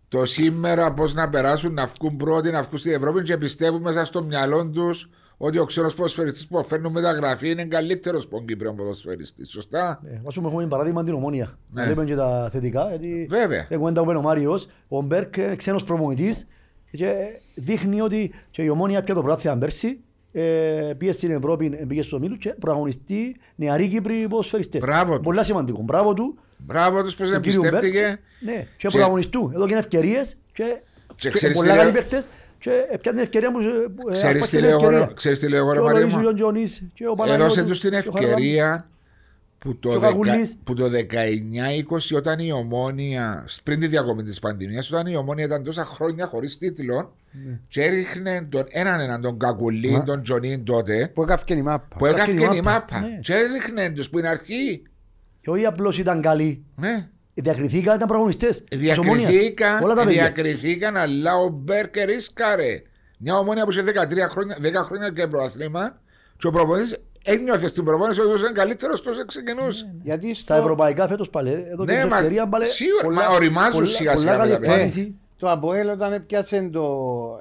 [0.07, 4.05] το σήμερα πώς να περάσουν, να βγουν πρώτοι, να βγουν στην Ευρώπη και πιστεύουν μέσα
[4.05, 5.09] στο μυαλό τους
[5.43, 9.45] ότι ο ξένος ποδοσφαιριστής που φέρνουν μεταγραφή είναι καλύτερος από τον Κύπριο ποδοσφαιριστή.
[9.45, 11.57] Σωστά; Ε, Ας πούμε έχουμε παράδειγμα την ομόνια.
[11.71, 11.81] Ναι.
[11.81, 12.87] Να λέμε και τα θετικά.
[12.89, 13.65] Γιατί Βέβαια.
[13.69, 16.47] έχουμε τα ο Μάριος, ο Μπέρκ είναι ξένος προμονητής
[16.91, 17.13] Και
[17.55, 19.99] δείχνει ότι και η ομόνια πια το πρωτάθλημα πέρσι
[20.31, 20.41] ε,
[20.97, 24.81] πήγε στην Ευρώπη, ε, πήγε στο Μήλου και προαγωνιστεί νεαροί Κύπροι ποδοσφαιριστές.
[24.81, 25.21] Μπράβο του.
[25.21, 25.81] Πολλά σημαντικό.
[25.81, 26.37] Μπράβο του.
[26.57, 28.19] Μπράβο τους πως του κύριου εμπιστεύτηκε.
[28.41, 28.53] Μπέρ.
[28.55, 29.51] Ναι, και Και- προαγωνιστούν.
[29.55, 30.63] Εδώ και ευκαιρίες και,
[31.07, 32.27] Και και ξέρεις πολλά τι καλοί λέω- παίχτες
[32.61, 32.69] και
[33.01, 33.59] πιάνε την ευκαιρία μου.
[33.59, 35.05] ε, Ξέρεις άρπαξε τι την λέω εγώ, ευκαιρία.
[35.07, 37.11] ρε- ξέρεις τι λέω εγώ, ρε Και ο Μαρία Λοΐζου, μου; ο Τζονής και ο
[37.11, 38.45] Έδωσε Παναγιώτου τους την και ο Χαραλάμπης.
[38.45, 38.89] ευκαιρία
[39.57, 40.57] που το, Και ο δεκα- Καγουλής.
[40.63, 45.63] που το 19-20 όταν η ομόνια, πριν τη διακομή της πανδημίας, όταν η ομόνια ήταν
[45.63, 47.59] τόσα χρόνια χωρίς τίτλο Ναι.
[47.67, 51.97] και έριχνε τον έναν έναν τον Κακουλή, Μα- τον Τζονίν τότε, Που έκαυκε η μάπα.
[51.97, 52.95] που έκαυκε Έκαυκε η η μάπα.
[52.95, 53.19] μάπα Ναι.
[53.21, 54.81] και έριχνε τους που είναι αρχή.
[55.41, 56.63] Και όχι απλώς ήταν καλοί.
[56.75, 57.07] Ναι.
[57.41, 58.63] Διακριθήκαν, ήταν προαγωνιστές.
[58.63, 59.27] της Ομόνιας.
[59.29, 60.21] Διακριθήκαν, Όλα τα παιδιά.
[60.21, 62.81] διακριθήκαν, αλλά ο Μπέρκερ ρίσκαρε.
[63.17, 66.01] Μια ομόνια που σε 13 χρόνια, 10 χρόνια και προαθλήμα
[66.37, 69.93] και ο προπονητής ένιωθε στην προπόνηση ότι ήταν καλύτερος τόσο ξεκινούσε.
[70.03, 71.49] Γιατί Στα στο, ευρωπαϊκά φέτος πάλι.
[71.71, 72.65] Εδώ και Ναι, την μας- ευκαιρία πάλι.
[72.65, 74.73] σίγουρα, πολλά- μα οριμάζουν πολλά- σιγά σιγά Πολλά καλή τα παιδιά.
[74.73, 75.15] εμφάνιση.
[75.41, 76.83] Το Αποέλ όταν έπιασε το...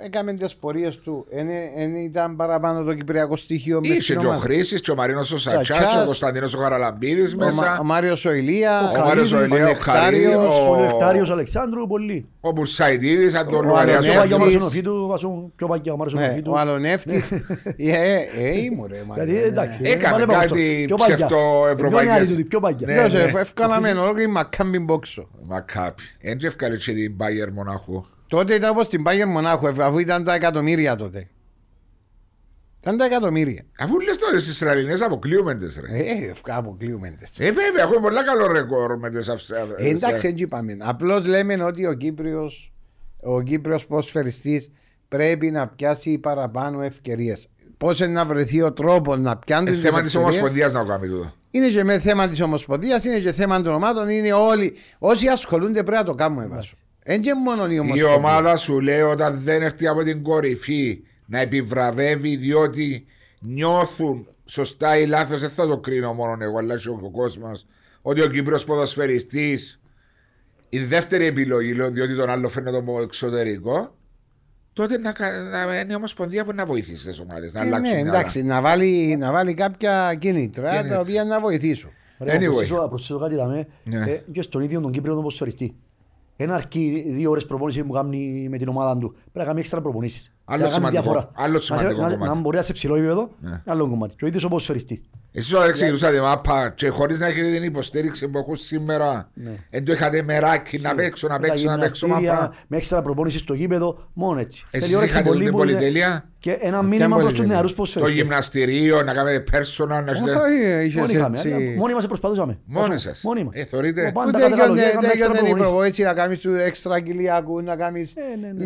[0.04, 1.26] Έκαμε τις πορείες του.
[1.30, 4.42] Δεν ήταν παραπάνω το κυπριακό στοιχείο μες Είχε στην και ο ομάδα.
[4.44, 5.94] Χρήσης και ο Μαρίνος ο Σατσάς Σατσάς.
[5.94, 7.78] και ο Κωνσταντίνος ο Χαραλαμπίδης Ο, Μα- μέσα.
[7.80, 10.80] ο Μάριος ο Ηλία, Ο Μάριος ο Καλίδης, Ηλία, ο ο Νεκτάριος, Χαρίδης, Ο ο-
[10.80, 12.26] Λευτάριος Αλεξάνδρου, πολύ.
[12.40, 14.14] Ο Μπουρσαϊτίδης, αν τον Ο λογαριασμός.
[14.14, 14.60] Πιο παγιά ο Αλονεύτης.
[14.60, 16.52] Μαρσονοφίτου, βάζω πιο παγιά ο ναι, Μαρσονοφίτου.
[16.52, 17.30] ο Αλονεύτης.
[17.76, 19.02] ε, ε, ήμουν ρε.
[19.06, 19.46] μάνα, Γιατί ναι.
[19.46, 19.80] εντάξει.
[19.84, 20.86] Έκανε βάλε πάνω κάτι αυτό.
[20.86, 21.14] Πιο παγιά.
[21.14, 22.02] ψευτοευρωπαϊκές.
[22.02, 22.86] Πιο νεαρή τούτη, Πιο παγιά.
[22.86, 23.02] Ναι.
[23.02, 25.28] Ναι, σε Ευκάλαμε όλο η Μακάμπι Μπόξο.
[25.42, 26.06] Μα κάποιοι.
[26.20, 28.04] Έντζε ευκάλυψε την Μπάγερ Μονάχου.
[28.26, 31.28] Τότε ήταν όπως την Πάγερ Μονάχου, ε, αφού ήταν τα εκατομμύρια τότε.
[32.80, 33.62] Ήταν τα εκατομμύρια.
[33.78, 35.98] Αφού λες τώρα στις Ισραηλινές αποκλείουμε τις ρε.
[35.98, 37.30] Ε, ευκά αποκλείουμε τις.
[37.38, 39.58] Ε, βέβαια, έχουμε πολλά καλό ρεκόρ με τις αυτές.
[39.76, 40.76] Ε, εντάξει, έτσι είπαμε.
[40.80, 42.72] Απλώς λέμε ότι ο Κύπριος
[43.22, 44.70] ο Κύπριος ποσφαιριστής
[45.08, 47.48] πρέπει να πιάσει παραπάνω ευκαιρίες.
[47.76, 50.86] Πώς να βρεθεί ο τρόπος να πιάνει Είναι τις θέμα της ευκαιρίες; Ομοσπονδίας να το
[50.86, 51.32] κάνει τούτο.
[51.50, 54.08] Είναι και με θέμα της Ομοσπονδίας, είναι και θέμα των ομάδων.
[54.08, 54.74] Είναι όλοι.
[54.98, 56.74] Όσοι ασχολούνται πρέπει να το κάνουμε βάσο.
[57.04, 58.14] Δεν και μόνο η Η Ομοσπονδία.
[58.14, 63.04] ομάδα σου λέει όταν δεν έρθει από την κορυφή να επιβραβεύει διότι
[63.40, 67.66] νιώθουν σωστά ή λάθος, δεν θα το κρίνω μόνο εγώ, αλλά και ο κόσμος,
[68.02, 69.80] ότι ο Κύπρος ποδοσφαιριστής
[70.68, 73.94] η δεύτερη επιλογή, λέω, διότι τον άλλο φαίνεται το εξωτερικό,
[74.72, 77.94] τότε να, κα- να είναι η Ομοσπονδία που να βοηθήσει τις ομάδες να Ε, αλλάξουν.
[77.96, 78.18] ναι, μυαλά.
[78.18, 80.94] εντάξει, να βάλει, να βάλει κάποια κίνητρα Κίνητρα.
[80.94, 81.90] τα οποία να βοηθήσουν.
[82.18, 82.44] Ωραία, Anyway.
[82.44, 83.66] προσθέσω- προσθέσω κάτι δαμέ.
[83.84, 83.96] Ναι.
[84.10, 85.74] Ε, και στον ίδιο τον Κύπριο τον ποδοσφαιριστή.
[86.36, 89.10] Ένα αρκεί δύο ώρες προπόνηση που κάνει με την ομάδα του.
[89.12, 90.32] Πρέπει να κάνει έξτρα προπονήσεις.
[90.52, 91.30] Άλλο Να κάνει σημαντικό- διαφορά.
[91.34, 92.34] άλλο Να σε- σημαντικό να- κομμάτι.
[92.34, 93.62] Να μπορεί να σε ψηλό επίπεδο, Ναι.
[93.66, 94.14] άλλο κομμάτι.
[94.16, 95.00] Και ο ίδιος ο ποδοσφαιριστής.
[95.32, 99.50] Εσεί όταν ξεκινούσατε μάπα και χωρίς να έχετε την υποστήριξη που έχουν σήμερα, Ναι.
[99.70, 102.54] δεν το είχατε μεράκι να παίξω, να Με τα παίξω, να παίξω γυμναστήρια, μάπα.
[102.66, 104.66] Με έξτρα προπόνηση στο γήπεδο, μόνο έτσι.
[104.70, 107.52] Εσείς Θέλει όρεξη είχατε πολύ την που είναι- πολυτέλεια; Και ένα μήνυμα προς τους πολυτέλεια;
[107.52, 108.16] νεαρούς Το ποδοσφαιριστές.
[108.22, 110.30] γυμναστηρίο, να κάνετε personal, να έχετε.
[110.34, 112.58] Όχι, είχες Μόνοι είχαμε, έτσι- αλλά μόνοι μας προσπαθούσαμε.
[112.64, 113.20] Μόνοι Όσο- σας.
[113.22, 113.54] Μόνοι μας.
[113.56, 114.06] Ε, θωρείτε.
[114.06, 115.70] Ο πάντα Ούτε κάθε καλοκαίρι έγινε έκαμε έξτρα έγινε η προπονήσεις.
[115.70, 118.64] προβόηση να κάνεις του έξτρα κοιλιακού, να κάνεις Ε, ναι, ναι.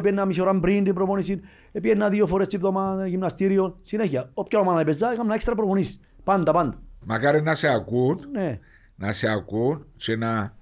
[0.00, 1.42] Λίγα Επίσης σούτ, κάμισε ώρα μετά την λίγα προπόνηση, εγώ τζίνα.
[1.42, 4.30] πήγαινα μισή ώρα πριν την προπόνηση, πήγαινα δύο φορές την εβδομάδα γυμναστήριο, συνέχεια.
[4.34, 6.00] Όποια ομάδα έπαιζα, έκανα έξτρα προπονήσεις.
[6.24, 6.80] Πάντα, πάντα.
[7.04, 8.58] Μακάρι να σε ακούν, Ναι.
[8.96, 10.56] να σε ακούν και να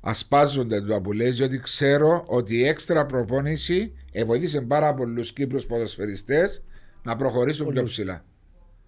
[0.00, 5.66] ασπάζονται το που λες, διότι ξέρω ότι η έξτρα προπόνηση ε, βοήθησε πάρα πολλούς Κύπρους
[5.66, 6.62] ποδοσφαιριστές
[7.02, 8.24] να προχωρήσουν πιο ψηλά.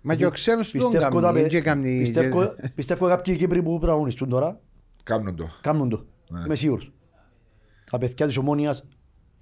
[0.01, 3.37] Μα και ο ξένος του τον Πιστεύω τα κάνει, παι- και κάνει- πιστεύω- πιστεύω κάποιοι
[3.37, 4.61] Κύπροι που τραγωνιστούν τώρα,
[5.03, 5.49] Κάμνουν το.
[5.61, 6.07] κάνουν το.
[6.31, 6.41] Ναι.
[6.45, 6.93] Είμαι σίγουρος.
[7.91, 8.85] Τα παιδιά της Ομόνιας.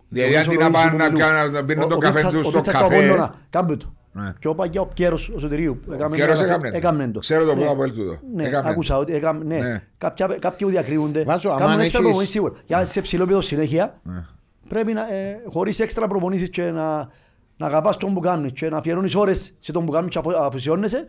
[0.08, 1.94] Δηλαδή, ο αντί Λοΐζος να Λοΐζου πάνε του να Μιλού, κάνουν- να πίνουν ο- το
[1.94, 2.96] ο καφέ Βίκτας- τους ο στο Βίκτας του καφέ.
[3.04, 3.94] Απόλλωνα, Κάμουν το.
[4.12, 4.32] Ναι.
[4.38, 5.80] Και ο Παγιά ο Πιέρος ο Σωτηρίου.
[5.92, 6.76] έκαμε Πιέρος ένα- έκαμνε το.
[6.76, 7.18] έκαμνε το.
[7.18, 7.64] Ξέρω το Ναι.
[7.64, 8.18] πρώτο από τούτο.
[8.34, 9.00] Ναι, Έκαμνε άκουσα το.
[9.00, 9.58] ότι έκαμε, ναι.
[9.58, 9.82] Ναι.
[9.98, 12.52] Κάποια, κάποιοι που διακρίνονται, Βάζω, άμα κάνουν έξτρα έχεις- προπονήσεις σίγουρα.
[12.66, 14.24] Για να είσαι σε ψηλό επίπεδο συνέχεια, Ναι.
[14.68, 17.08] πρέπει να, ε, χωρίς έξτρα προπονήσεις και να,
[17.56, 20.36] να αγαπάς τον που κάνεις και να αφιερώνεις ώρες σε τον που κάνεις και αφο-
[20.36, 21.06] αφοσιώνεσαι,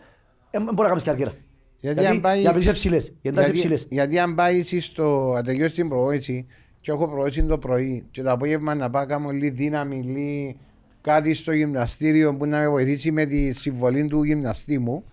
[0.49, 1.31] ε, μπορεί να κάνεις καριέρα.
[1.79, 3.11] Γιατί αν πάει- για να είσαι ψηλές.
[3.21, 3.87] Γιατί να είσαι Γιατί, ψηλές.
[3.89, 6.45] γιατί αν πάει εσύ στο αν τελειώσει την προβόηση
[6.81, 10.57] και έχω προβόηση το πρωί και το απόγευμα να πάω κάνω λίγη δύναμη, λίγη
[11.01, 15.03] κάτι στο γυμναστήριο που να με βοηθήσει με τη συμβολή του γυμναστή μου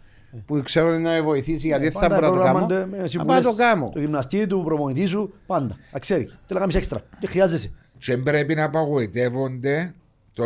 [0.46, 2.08] που ξέρω ότι να με βοηθήσει γιατί δεν θα Ε.
[2.08, 2.66] Πάντα μπορώ να το κάνω.
[2.66, 3.90] προγράμμανται με Να συμβουλές πάω το κάνω.
[3.94, 5.76] Το γυμναστή του, προπονητή σου, πάντα.
[5.92, 6.24] Να ξέρει.
[6.24, 7.02] Θέλω να κάνεις έξτρα.
[7.20, 7.70] Δεν χρειάζεσαι.
[7.98, 9.94] Και πρέπει να απαγοητεύονται.
[10.32, 10.44] Το...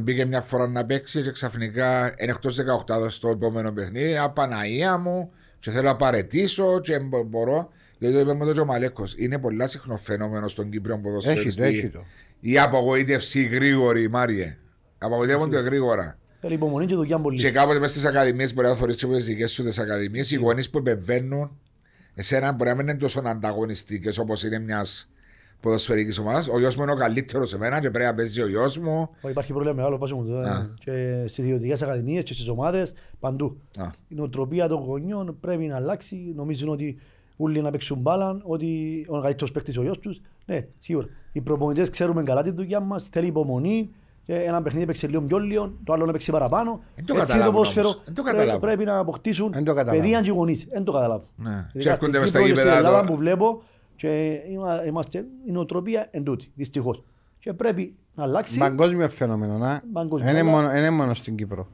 [0.00, 2.58] Μπήκε μια φορά να παίξει και ξαφνικά είναι εκτός
[2.88, 4.16] 18 στο επόμενο παιχνίδι.
[4.16, 5.30] Απαναία μου
[5.60, 7.68] και θέλω να παρετήσω και μπο- μπορώ.
[8.02, 9.14] Δηλαδή το είπε μου το και ο Μαλέκος.
[9.18, 11.62] Είναι πολλά συχνό φαινόμενο στον Κύπριο Έχει το, ποδοσφαιριστή.
[11.62, 12.04] έχει το.
[12.40, 14.56] Η απογοήτευση γρήγορη, Μάριε.
[14.98, 16.18] Απογοητεύονται γρήγορα.
[16.38, 17.38] Θέλει υπομονή και δουλειά πολύ.
[17.38, 20.30] Και κάποτε μέσα στις ακαδημίες μπορεί να θεωρήσει και τις δικές σου τις ακαδημίες.
[20.30, 21.58] Οι γονείς που επεμβαίνουν,
[22.14, 25.10] εσένα μπορεί να μην είναι τόσο ανταγωνιστικές όπως είναι μιας
[25.60, 26.48] ποδοσφαιρικής ομάδας.
[26.48, 29.08] Ο γιος μου είναι ο καλύτερος σε μένα και πρέπει να παίζει ο γιος μου.
[29.20, 30.50] Ω, Υπάρχει πρόβλημα μεγάλο βάζω μου τώρα.
[30.50, 30.66] Α.
[30.84, 33.60] Και στις ιδιωτικές ακαδημίες και στις ομάδες παντού.
[33.76, 33.90] Α.
[34.08, 36.32] Η νοοτροπία των γονιών πρέπει να αλλάξει.
[36.36, 36.98] Νομίζουν ότι
[37.42, 40.20] όλοι να παίξουν μπάλα, ότι ο καλύτερος παίκτης ο γιος τους.
[40.46, 41.06] Ναι, σίγουρα.
[41.32, 43.90] Οι προπονητές ξέρουμε καλά τη δουλειά μας, θέλει υπομονή.
[44.24, 46.70] Και ένα παιχνίδι παίξει λίγο πιο λίγο, το άλλο να παίξει παραπάνω.
[46.70, 47.88] Εν το Έτσι είναι το καταλάβουν ποδόσφαιρο.
[47.88, 48.02] όμως.
[48.06, 48.60] Εν το Πρέ- καταλάβουν.
[48.60, 50.00] Πρέπει να αποκτήσουν Εν το καταλάβουν.
[50.00, 50.66] παιδεία και γονείς.
[50.72, 51.26] Δεν το καταλάβουν.
[51.36, 51.50] Ναι.
[51.72, 53.06] Και Ειδικά έρχονται στην μες στα Κύπρο και στην γήπεδα Ελλάδα τώρα.
[53.12, 53.62] που βλέπω
[53.96, 57.02] και είμα- είμαστε, η νοοτροπία εν τούτη, δυστυχώς.
[57.38, 58.58] Και πρέπει να αλλάξει.
[58.58, 59.82] Παγκόσμιο φαινόμενο, να.
[59.92, 61.66] Παγκόσμιο, Είναι αλλά- μόνο, είναι μόνο στην Κύπρο.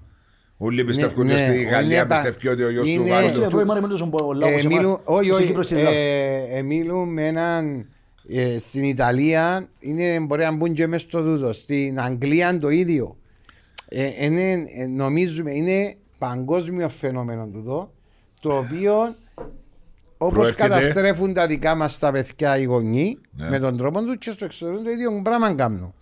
[0.60, 3.10] Όλοι πιστεύουν Ναι, ότι στη ναι, Γαλλία είναι πα- πιστεύει ότι ο γιος του είναι-
[3.10, 3.48] βάλει Κύριε το...
[3.50, 5.96] Πρόεδρε, Μάρη, μιλούσαν πολλά Ε, όπως εμάς, μιλούν- όχι, στην όχι, Κύπρος, στην Ελλάδα.
[5.96, 7.86] ε, ε, μιλούν με έναν
[8.28, 11.52] ε, στην Ιταλία είναι, μπορεί να μπουν και μέσα στο τούτο.
[11.52, 13.16] Στην Αγγλία το ίδιο.
[13.88, 17.92] Ε, είναι, ε, νομίζουμε είναι παγκόσμιο φαινόμενο τούτο
[18.40, 18.94] το οποίο
[20.18, 23.48] όπως Προέρχεται- καταστρέφουν τα δικά μας τα παιδιά οι γονείς Ναι.
[23.48, 25.94] με τον τρόπο τους και στο εξωτερικό το ίδιο πράγμα κάνουν.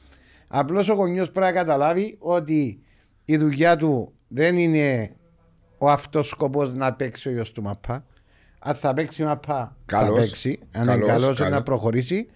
[0.49, 2.79] Απλώς ο γονιός πρέπει να καταλάβει ότι
[3.25, 5.11] η δουλειά του δεν είναι
[5.79, 8.05] ο αυτός σκοπός να παίξει ο γιος του μαπά.
[8.59, 9.55] Αν θα παίξει μαπά,
[9.87, 10.21] θα Καλός.
[10.21, 10.59] παίξει.
[10.73, 11.53] Αν είναι Καλός, καλός, καλός.
[11.53, 12.27] να προχωρήσει.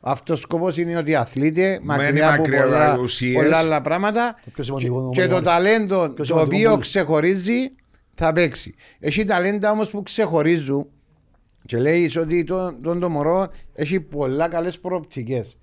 [0.00, 3.34] Αυτός σκοπός είναι ότι αθλείται μακριά από μακριά πολλά, από ουσίες.
[3.34, 6.70] πολλά άλλα πράγματα Το πιο σημαντικό και, και το όμως, ταλέντο πιο το σημαντικό οποίο
[6.72, 7.72] που- ξεχωρίζει
[8.14, 8.74] θα παίξει.
[8.98, 10.86] Έχει ταλέντα όμως που ξεχωρίζουν
[11.66, 15.58] και λέει ότι το, το, το μωρό έχει πολλά καλές προοπτικές.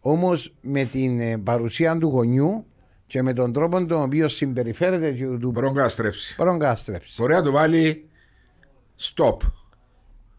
[0.00, 2.66] Όμως με την ε, παρουσία του γονιού
[3.06, 6.34] και με τον τρόπο τον οποίο συμπεριφέρεται και του Μπορεί να στρέψει.
[6.38, 7.14] μπορεί να καταστρέψει.
[7.20, 8.08] Μπορεί να του βάλει
[9.00, 9.36] stop.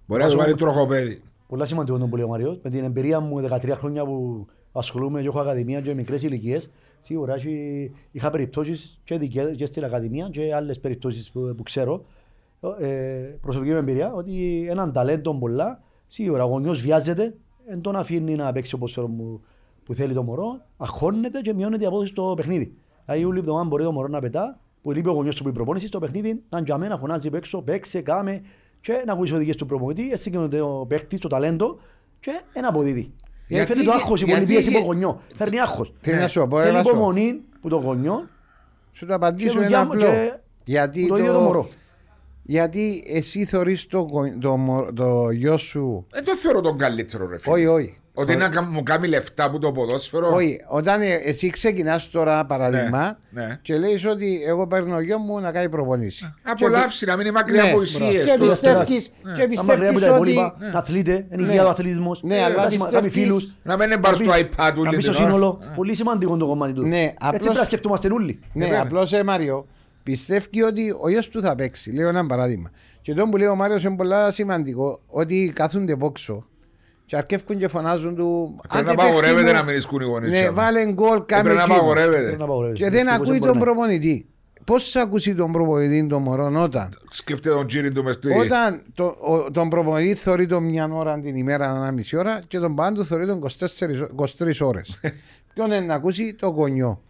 [0.05, 1.21] Μπορεί να του βάλει τροχοπέδι.
[1.47, 2.59] Πολλά σημαντικό τον που λέει ο Μαριός.
[2.63, 6.69] Με την εμπειρία μου 13 χρόνια που ασχολούμαι και έχω ακαδημία και μικρές ηλικίες,
[7.01, 12.05] σίγουρα έχει- είχα περιπτώσεις και, δικές, και στην ακαδημία και άλλες περιπτώσεις που, που ξέρω.
[12.79, 12.87] Ε,
[13.41, 17.33] προσωπική μου εμπειρία ότι έναν ταλέντο πολλά, σίγουρα ο γονιός βιάζεται,
[17.67, 19.41] δεν τον αφήνει να παίξει όπως θέλω που,
[19.87, 22.73] που θέλει το μωρό, αγχώνεται και μειώνεται η απόδοση στο παιχνίδι.
[23.05, 25.51] Δηλαδή όλη εβδομάδα μπορεί το μωρός να πετά, που λείπει ο γονιός του που η
[25.51, 28.41] προπόνηση στο παιχνίδι, να για μένα φωνάζει απ' έξω, παίξε, κάμε
[28.81, 31.79] και να ακούσει οδηγίες του προπονητή, έτσι και ο παίκτης, το ταλέντο
[32.19, 32.99] και ένα αποδίδει.
[33.01, 33.13] Γιατί
[33.47, 35.21] Γιατί- φέρνει το άγχος, η πολλή γιατί- πίεση από το γονιό.
[35.35, 35.93] Φέρνει άγχος.
[36.01, 36.89] Τι να σου πω, Θέλει έλα σου.
[36.89, 38.27] υπομονή που το γονιό
[38.91, 40.01] Σου το απαντήσω και είναι δουλειά μου απλό.
[40.01, 40.33] και
[40.63, 41.67] Γιατί το ίδιο το μωρό.
[42.43, 47.27] γιατί εσύ θεωρείς το, γο- το, μω- το γιο σου Δεν το θεωρώ τον καλύτερο
[47.27, 47.53] ρε φίλε.
[47.55, 50.33] όχι όχι Ότι να κα- μου κάνει λεφτά από το ποδόσφαιρο.
[50.33, 53.59] Όχι, όταν ε, εσύ ξεκινάς τώρα παράδειγμα Ναι, ναι.
[53.61, 56.33] και λέει ότι εγώ παίρνω γιος μου να κάνει προπονήσεις.
[56.45, 58.05] Να απολαύσει, να μην είναι μακριά Ναι, από μπράβο.
[58.07, 58.29] ουσίες.
[58.31, 59.33] Και Το- πιστεύεις, Ναι.
[59.33, 60.31] και Να μακριά από πιστεύεις τα ότι.
[60.31, 62.23] υπόλοιπα, να αθλείται, είναι υγεία ο αθλητισμός.
[62.23, 63.53] Ναι, Ε, αλλά να σημα- πιστεύεις- κάνει φίλους.
[63.63, 65.29] Να μην είναι μπαρ στο μπει- iPad του Να μπει στο την ώρα.
[65.31, 65.59] σύνολο.
[65.75, 66.81] Πολύ σημαντικό το κομμάτι του.
[66.87, 68.39] Ναι, Έτσι απλώς- πρέπει να σκεφτόμαστε όλοι.
[68.53, 68.81] Ναι, βέβαια.
[68.81, 69.67] απλώς ε, Μάριο,
[70.03, 71.91] πιστεύει ότι ο γιος του θα παίξει.
[71.91, 72.69] Λέω ένα παράδειγμα.
[73.01, 76.45] Και το που λέει ο Μάριος είναι πολύ σημαντικό ότι κάθονται πόξο
[77.07, 78.55] και αρκεύκουν και φωνάζουν του.
[78.69, 79.53] Πρέπει να «Άντε, παίχτη απαγορεύεται μου».
[79.57, 80.29] να μην ισκούν οι γονείς.
[80.29, 80.51] Ναι, τσάμε.
[80.51, 81.75] βάλε γκολ, Ε, κάμε Πρέπει να εκείνο.
[81.77, 82.29] απαγορεύεται.
[82.29, 82.77] Δεν απαγορεύεται.
[82.83, 84.25] Και δεν Δυστυχώς ακούει μπορεί τον να- προπονητή.
[84.63, 88.33] Πώς θα ακούσει τον προπονητή τον μωρό όταν, Σκέφτεται τον τζίρι του μες στη...
[88.33, 92.59] όταν το, ο, τον προπονητή θεωρεί τον μια ώρα την ημέρα, ένα μισή ώρα και
[92.59, 93.47] τον πάντου θεωρεί τον 24,
[94.15, 94.99] 23 ώρες.
[95.53, 97.01] Ποιον είναι να ακούσει το γονιό.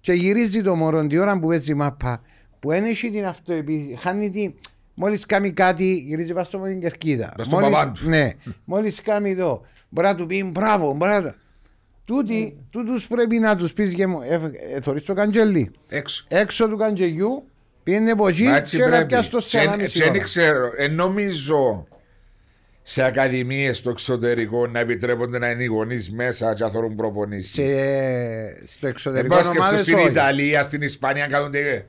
[0.00, 2.20] Και γυρίζει το μωρό την ώρα που παίζει μάπα,
[2.60, 4.54] που δεν έχει την αυτοεπίθεση, χάνει την.
[4.94, 7.32] Μόλις κάνει κάτι, γυρίζει πάνω στο την κερκίδα.
[7.36, 8.08] Πας στον Μόλις- παπά του.
[8.08, 8.30] Ναι,
[8.64, 9.66] μόλις κάνει το.
[9.88, 11.34] Μπορεί να του πει μπράβο, μπράβο.
[12.04, 15.70] Τούτοι, τούτους πρέπει να τους πεις και μου, ε, ε, θωρείς το καντζελί.
[15.90, 16.24] Έξω.
[16.28, 17.44] Έξω του καντζελιού,
[17.82, 19.06] πήγαινε από εκεί Μα έτσι και να πρέπει.
[19.06, 20.70] πιάσει το Και εν- 40 και δεν ξέρω.
[20.76, 21.86] Ε, νομίζω
[22.82, 27.52] σε ακαδημίες στο εξωτερικό να επιτρέπονται να είναι οι γονείς μέσα και να θωρούν προπονήσεις.
[27.52, 27.62] Σε,
[28.66, 30.08] στο Δεν εξωτερικό πάω σκεφτώ ομάδες στην όχι.
[30.08, 31.86] Ιταλία, στην Ισπανία κάθονται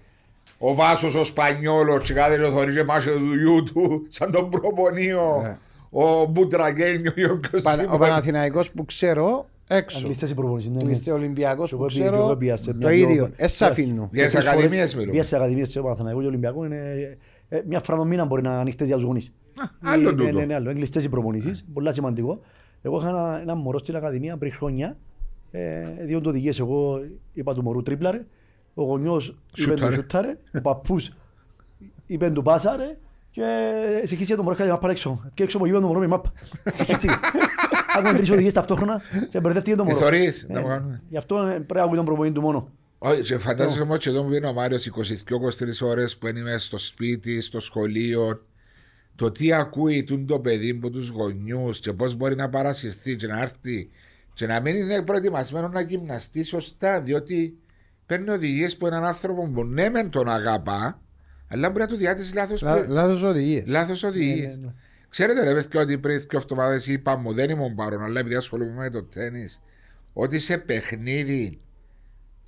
[0.66, 4.50] ο Βάσος ο Σπανιόλος και κάθε το θωρεί και μάχεται του γιού του σαν τον
[4.50, 5.40] προπονείο.
[5.44, 5.58] Ναι.
[5.90, 7.98] Ο Μπουτραγκένιο ή όποιος Πα- Ο είναι.
[7.98, 9.98] Παναθηναϊκός που ξέρω έξω.
[9.98, 10.84] Αγγλιστές οι προπονήσεις, ναι, ναι.
[10.84, 13.30] Κλείστε Ολυμπιακός Και που εγώ πήγα- και εγώ ξέρω πήγα σε το μια δυο- ίδιο.
[13.36, 13.68] Εσ' Ναι.
[13.68, 14.10] αφήνω.
[14.14, 15.12] Για τις Πολλές φορές ακαδημίες μιλούμε.
[15.12, 17.18] Πήγα σε ακαδημίες του Παναθηναϊκού και Ολυμπιακού είναι
[17.50, 19.32] ε, μια φορά το μήνα μπορεί να είναι ανοιχτές για τους γονείς.
[19.82, 20.38] άλλο Ναι, τούτο.
[20.38, 20.64] Ναι, ναι, άλλο.
[20.70, 22.40] Είναι κλειστές οι προπονήσεις, πολλά σημαντικό.
[22.82, 24.98] Εγώ είχα ένα, ένα μωρό στην ακαδημία πριν χρόνια,
[25.52, 25.62] ε,
[26.06, 27.00] δύο το οδηγίες εγώ
[27.34, 28.26] είπα του μωρού τρίπλαρε,
[28.74, 29.96] ο γονιός είπε του Σούταρε.
[29.96, 31.10] σούταρε, ο παππούς
[32.06, 32.98] είπε του πάσαρε
[33.32, 33.44] και
[34.04, 35.24] συγχύστηκε το μωρό και πάλι έξω.
[35.34, 36.32] Και έξω από γύρω το μωρό με μάπα.
[36.74, 37.14] Συγχύστηκε.
[37.96, 39.98] Άκουμε τρεις οδηγίες ταυτόχρονα και μπερδεύτηκε το μωρό.
[39.98, 41.02] θωρείς, Ε, να το κάνουμε.
[41.10, 42.70] Γι' αυτό ε, πρέπει να ακούει τον προπονητή του μόνο.
[42.98, 44.90] Όχι, και φαντάζεσαι όμως και εδώ που είναι ο Μάριος
[45.82, 48.46] 22-23 ώρες που είναι στο σπίτι, στο σχολείο
[49.16, 53.28] το τι ακούει τούν το παιδί από τους γονιούς και πώς μπορεί να παρασυρθεί και
[53.28, 53.90] να έρθει
[54.34, 57.58] και να μην είναι προετοιμασμένο να γυμναστεί σωστά διότι
[58.06, 61.02] παίρνει οδηγίες που έναν άνθρωπο που ναι μεν τον αγαπά
[61.48, 63.64] αλλά μπορεί να του διάτηση λάθος, Λά- πλε- Λάθος οδηγίες.
[63.68, 64.48] λάθος οδηγίες.
[64.48, 64.74] Ναι, ναι, ναι.
[65.10, 68.74] Ξέρετε ρε παιδιά ότι πριν δύο εβδομάδες είπα μου δεν ήμουν παρόν αλλά επειδή ασχολούμαι
[68.74, 69.62] με το τέννις
[70.14, 71.62] ότι σε παιχνίδι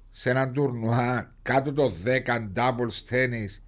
[0.10, 1.92] σε έναν τουρνουά κάτω το
[2.26, 3.62] 10 doubles tennis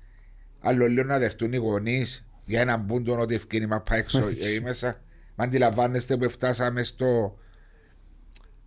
[0.60, 4.60] άλλο λίγο να δεχτούν οι γονείς για έναν πούντο ότι ευκαιρία μα πάει έξω ε,
[4.64, 5.02] μέσα.
[5.36, 7.38] Μα αντιλαμβάνεστε που φτάσαμε στο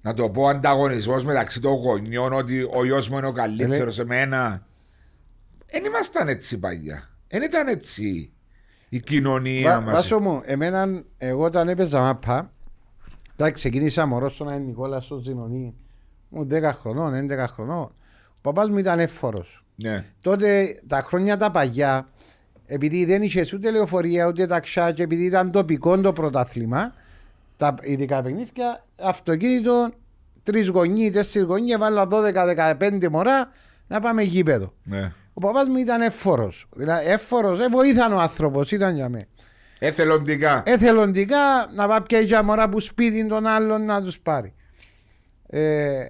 [0.02, 4.04] να το πω ανταγωνισμός μεταξύ των γονιών ότι ο γιος μου είναι ο καλύτερος σε
[4.04, 4.66] μένα.
[5.70, 7.10] Δεν ήμασταν έτσι παλιά.
[7.28, 8.32] Δεν ήταν έτσι
[8.88, 9.94] η κοινωνία Βά- μας.
[9.94, 12.52] Βάσο μου, εμένα, εγώ όταν έπαιζα μάπα,
[13.32, 15.74] εντάξει, ξεκίνησα μωρός στον Άγιο Νικόλας στο Ζηνονί,
[16.28, 17.92] μου 10 χρονών, 11 χρονών.
[18.28, 19.64] Ο παπάς μου ήταν εύφορος.
[19.74, 20.04] Ναι.
[20.20, 22.08] Τότε τα χρόνια τα παγιά,
[22.66, 26.92] επειδή δεν είχες ούτε λεωφορεία ούτε ταξιά και επειδή ήταν τοπικό το πρωτάθλημα,
[27.60, 29.90] τα ειδικά παιχνίδια, αυτοκίνητο,
[30.42, 33.50] τρεις γονεί, τέσσερις γονεί, έβαλα 12-15 μωρά
[33.86, 34.74] να πάμε γήπεδο.
[34.82, 35.12] ναι.
[35.32, 36.66] Ο παπάς μου ήταν εύφορος.
[36.76, 39.26] Δηλαδή εύφορος, ε, βοήθαν ο άνθρωπος, ήταν για μένα.
[39.78, 40.62] Εθελοντικά.
[40.66, 44.54] Εθελοντικά να πάει πια για μωρά που σπίτι των άλλων να τους πάρει.
[45.46, 46.06] Ε,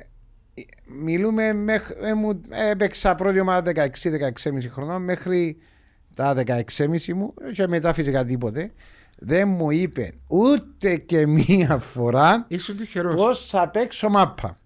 [1.02, 2.40] μιλούμε μέχρι, ε, μου,
[2.70, 5.56] έπαιξα πρώτη ομάδα 16-16,5 χρονών μέχρι
[6.14, 8.72] τα 16,5 μου και μετά φυσικά τίποτε.
[9.22, 13.14] Δεν μου είπε ούτε και μία φορά Ήσουν τυχερός.
[13.14, 14.58] πώς θα παίξω μάπα.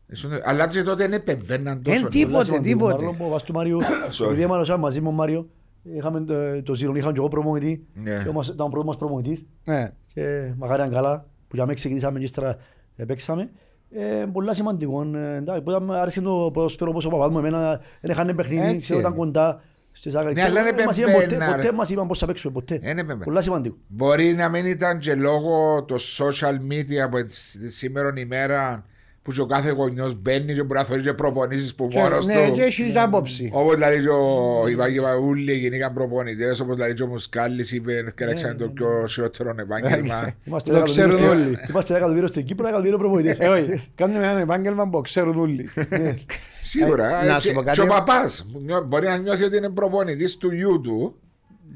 [0.45, 1.97] Αλλά και τότε δεν επεμβαίναν τόσο.
[1.97, 2.33] Εν τίποτε.
[2.33, 2.69] Πολλά σημαντικό.
[2.77, 2.95] τίποτε.
[2.95, 3.79] Παρόλο που ο βάς του Μάριου,
[4.19, 4.25] Sorry.
[4.27, 5.49] επειδή έμαλωσα μαζί με τον Μάριο,
[5.83, 8.21] είχαμε το- το Ζήρον, είχαμε και εγώ προμονητή, Ναι.
[8.23, 9.91] και όμως ήταν ο πρώτος μας προμονητής Ναι.
[10.15, 12.57] και μακάρι αν καλά, που για μένα ξεκινήσαμε και ύστερα
[12.97, 13.51] ε, παίξαμε.
[13.91, 15.03] Ε, πολλά σημαντικό.
[15.15, 18.67] Ε, εντάξει, που ήταν- άρεσε το ποδοσφαίρο όπως ο παπάς μου, εμένα δεν έχανε παιχνίδι,
[18.67, 18.77] Έτσι.
[18.79, 19.61] ξέρω, ήταν κοντά.
[19.97, 20.35] Στις άγρες.
[20.35, 21.75] Ναι, αλλά Ξέρω, δεν μας είπαν ποτέ- επεμβαίναν, Ποτέ ρε.
[21.77, 22.75] μας είπαν πώς θα παίξουμε, ποτέ.
[22.75, 23.21] Ε, δεν επεμβαίναν.
[23.25, 23.77] Πολλά σημαντικό.
[23.87, 27.35] Μπορεί να μην ήταν και λόγω το social media από τη
[27.71, 28.85] σήμερα ημέρα
[29.25, 32.27] που και ο κάθε γονιός μπαίνει και μπορεί να θεωρεί και προπονήσεις που Και- μόνος
[32.27, 32.53] ναι, του.
[32.53, 33.51] και έχει άποψη.
[33.53, 38.25] Όπως δηλαδή και ο Ιβάκη Βαούλη γίνηκαν προπονητές, όπως δηλαδή και ο Μουσκάλης είπε και
[38.25, 40.31] έξανε το πιο χειρότερο επάγγελμα.
[40.45, 41.59] Είμαστε Το ένα ξέρουν εκατομμύριο- όλοι.
[41.71, 43.39] Είμαστε ένα εκατομμύριο στην Κύπρο, ένα εκατομμύριο προπονητές.
[43.39, 45.69] Ε, όχι, κάνουμε ένα επάγγελμα που ξέρουν όλοι.
[46.61, 47.23] Σίγουρα.
[47.25, 47.81] Ε, να ε, σου και- πω κάτι.
[47.81, 51.15] Και ο παπάς νιώ- μπορεί να νιώθει ότι είναι προπονητής του γιού του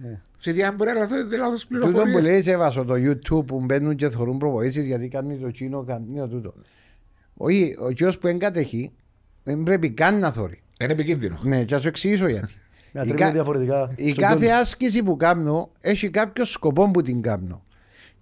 [0.03, 0.21] Ναι.
[0.41, 2.23] και διά μπορεί να δώσει λάθος Τούτο που πληροφορίες.
[2.23, 6.07] λέει σε βάσο το YouTube που μπαίνουν και θεωρούν προβοήσεις γιατί κάνει το τσίνο, κάνει
[6.19, 6.55] το τούτο.
[7.41, 8.93] Όχι, ο κύριος που εγκατέχει
[9.43, 10.63] δεν πρέπει καν να θωρεί.
[10.81, 11.39] Είναι επικίνδυνο.
[11.43, 12.53] Ναι, και θα σου εξηγήσω γιατί.
[12.93, 13.93] Να Η τρέμουν κα- διαφορετικά.
[13.97, 14.61] Η στον κάθε κόσμο.
[14.61, 17.65] άσκηση που κάνω έχει κάποιο σκοπό που την κάνω.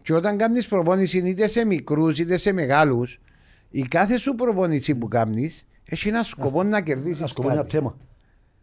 [0.03, 3.19] Και όταν κάνεις προπόνηση είτε σε μικρούς είτε σε μεγάλους,
[3.71, 7.19] η κάθε σου προπόνηση που κάνεις έχει ένα σκοπό να κερδίσεις.
[7.19, 7.97] Ένα σκοπό, ένα θέμα.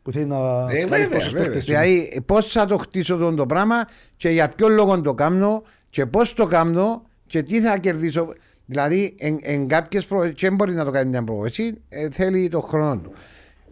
[0.01, 0.35] Που θέλει να
[0.71, 1.43] Ε, κάνει βέβαια, προς τους βέβαια.
[1.45, 1.71] παίκτες του.
[1.71, 3.87] Δηλαδή, πώς θα το χτίσω τον το πράγμα
[4.17, 8.27] και για ποιο λόγο το κάνω και πώς το κάνω και τι θα κερδίσω.
[8.73, 10.29] Δηλαδή, εν, εν κάποιες προ...
[10.29, 13.13] και δεν μπορείς να το κάνεις μια προβολή, ε, θέλει το χρόνο του.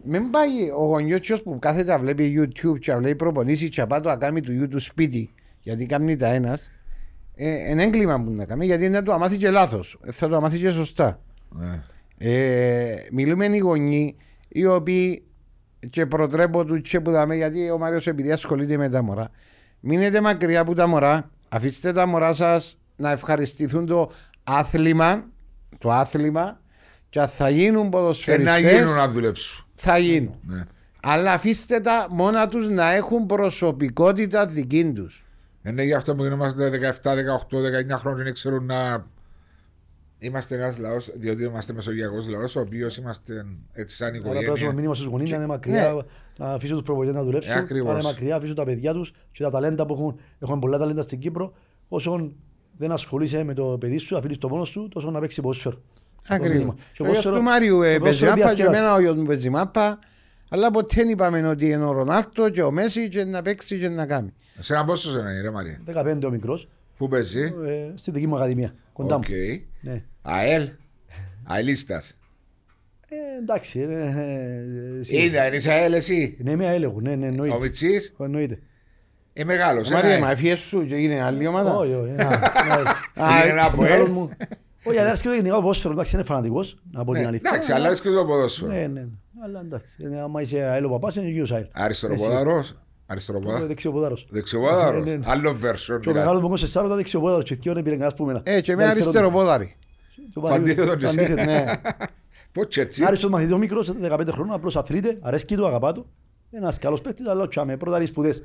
[0.04, 3.86] Μην πάει ο γονιός που κάθεται να βλέπει YouTube και να βλέπει προπονήσεις και να
[3.86, 5.30] πάει το να κάνει του γιου του σπίτι,
[5.60, 6.70] γιατί κάνει τα ένας.
[7.34, 9.98] Ε, ένα έγκλημα που να κάνει, γιατί να το μάθει και λάθος.
[10.10, 11.20] Θα το μάθει και σωστά.
[11.48, 11.82] Ναι.
[12.18, 14.16] Ε, μιλούμε οι γονεί
[14.48, 15.24] οι οποίοι
[15.90, 19.30] και προτρέπω του και που δάμε γιατί ο Μάριος επειδή ασχολείται με τα μωρά
[19.80, 24.10] μείνετε μακριά από τα μωρά αφήστε τα μωρά σας να ευχαριστηθούν το
[24.44, 25.24] άθλημα
[25.78, 26.60] το άθλημα
[27.08, 29.64] και αν θα γίνουν Και Ε, να ποδοσφαιριστές γίνουν να δουλέψουν.
[29.74, 30.64] θα γίνουν Ναι.
[31.02, 35.24] αλλά αφήστε τα μόνα τους να έχουν προσωπικότητα δική τους
[35.64, 36.68] Είναι γι' αυτό που γινόμαστε
[37.02, 39.06] 17, 18, 19 χρόνια και δεν ξέρουν να.
[40.18, 44.40] Είμαστε ένας λαός, διότι είμαστε μεσογειακός λαός, ο οποίος είμαστε έτσι σαν Άρα πρέπει να
[44.42, 44.72] οικογένεια.
[44.74, 46.04] μήνυμα στους γονείς να είναι μακριά,
[46.38, 47.92] να αφήσουν τους προπονητές να δουλέψουν, Ε, να ακριβώς.
[47.92, 50.20] είναι μακριά, αφήσουν τα παιδιά τους και τα ταλέντα που έχουν.
[50.38, 51.52] Έχουμε πολλά ταλέντα στην Κύπρο.
[51.88, 52.32] Όσο
[52.76, 55.80] δεν ασχολείσαι με το παιδί σου, αφήνεις το μόνος σου, τόσο να παίξει ποδόσφαιρο.
[56.28, 56.74] Ακριβώς.
[56.74, 58.78] Και Ο γιος ποδόσφαιρο- του Μάριου ε, το παίζει ποδόσφαιρο μάπα και διασκέδαση.
[58.80, 59.98] εμένα ο γιος μου παίζει μάπα
[60.48, 63.88] αλλά ποτέ δεν είπαμε ότι είναι ο Ρονάλντο και ο Μέσι και να παίξει και
[63.88, 64.32] να κάνει.
[64.58, 68.36] Σε ένα πόσος είναι, ρε Μάριε; 15 ο μικρός, Πού παίζει; ε, στη δική μου
[68.36, 69.22] ακαδημία, κοντά μου.
[69.24, 69.30] Οκ.
[69.80, 70.02] Ναι.
[70.22, 70.68] ΑΕΛ;
[71.44, 72.16] Αελίστας.
[73.08, 75.16] Ε, εντάξει, ε, ε, εσύ.
[75.16, 77.58] Είναι, δεν είσαι ΑΕΛ εσύ; Ναι, είμαι έλεγχο, ναι, ναι, Ο εννοείται.
[77.60, 78.12] Μιτσή.
[78.18, 78.58] Εννοείται.
[79.34, 79.82] Είναι μεγάλο.
[79.92, 81.74] Μαρία, μα έφυγες σου και έγινε άλλη ομάδα.
[81.76, 82.10] Όχι, όχι.
[82.10, 84.12] ε, Είναι ένα από Μεγάλος ΑΕΛ.
[84.12, 84.30] μου.
[84.84, 87.50] Όχι, αλλά αρέσκει το γενικά ο ποδόσφαιρο, εντάξει, είναι φανατικός, να πω την Ναι, αλήθεια.
[87.52, 88.72] Εντάξει, αλλά αρέσκει το ποδόσφαιρο.
[88.72, 89.06] Ναι, ναι.
[89.44, 91.64] Αλλά εντάξει, είναι- άμα είσαι αέλο παπάς, είναι γύρω αέλ.
[91.72, 92.64] Αριστεροπόδαρο.
[93.06, 93.66] Αριστεροπόδαρο.
[93.66, 94.26] Δεξιοποδάρος.
[94.30, 94.98] Δεξιοπόδαρο.
[94.98, 95.24] Ναι, ναι, ναι.
[95.28, 95.56] Άλλο version.
[95.86, 96.18] Και ο δηλαδή.
[96.18, 98.40] μεγάλος μου εγώ σε σάρο ήταν δεξιοπόδαρος και θκυο είναι πυρεγκάς που μένα.
[98.44, 99.76] Ε, και με αριστερό πόδαρι.
[100.32, 101.22] Το αντίθετο και σε.
[101.34, 101.64] Ναι.
[102.52, 103.04] Πώς και έτσι.
[103.04, 106.06] Άριστος μαθητής ο μικρός, 15 χρόνων, απλώς αθλείται, αρέσκει του, αγαπά του.
[106.50, 108.42] Ένας καλός παίκτης, αλλά τσάμε, πρώτα οι σπουδές.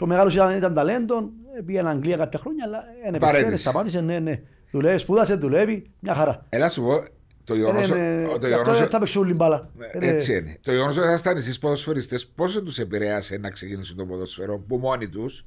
[0.00, 3.48] Και ο μεγάλος ήταν, ήταν ταλέντον, ε, πήγαινε Αγγλία κάποια χρόνια, αλλά δεν έπαιξε, Παρέτησε.
[3.48, 4.40] δεν σταμάτησε, ναι, ναι.
[4.70, 6.46] Δουλεύεις, σπούδασες, δουλεύει, μια χαρά.
[6.48, 7.04] Έλα σου πω.
[7.44, 7.90] Το Ε, γεγονός.
[7.90, 9.70] ναι, ναι, Το γι' αυτό γεγονός- θα παίξει όλη μπάλα.
[9.92, 10.06] Ε, ναι.
[10.06, 10.58] Έτσι είναι.
[10.62, 15.08] Το γεγονός ότι ήσασταν εσεί ποδοσφαιριστέ, πόσο τους επηρέασε να ξεκινήσουν το ποδοσφαιρό που μόνοι
[15.08, 15.44] τους,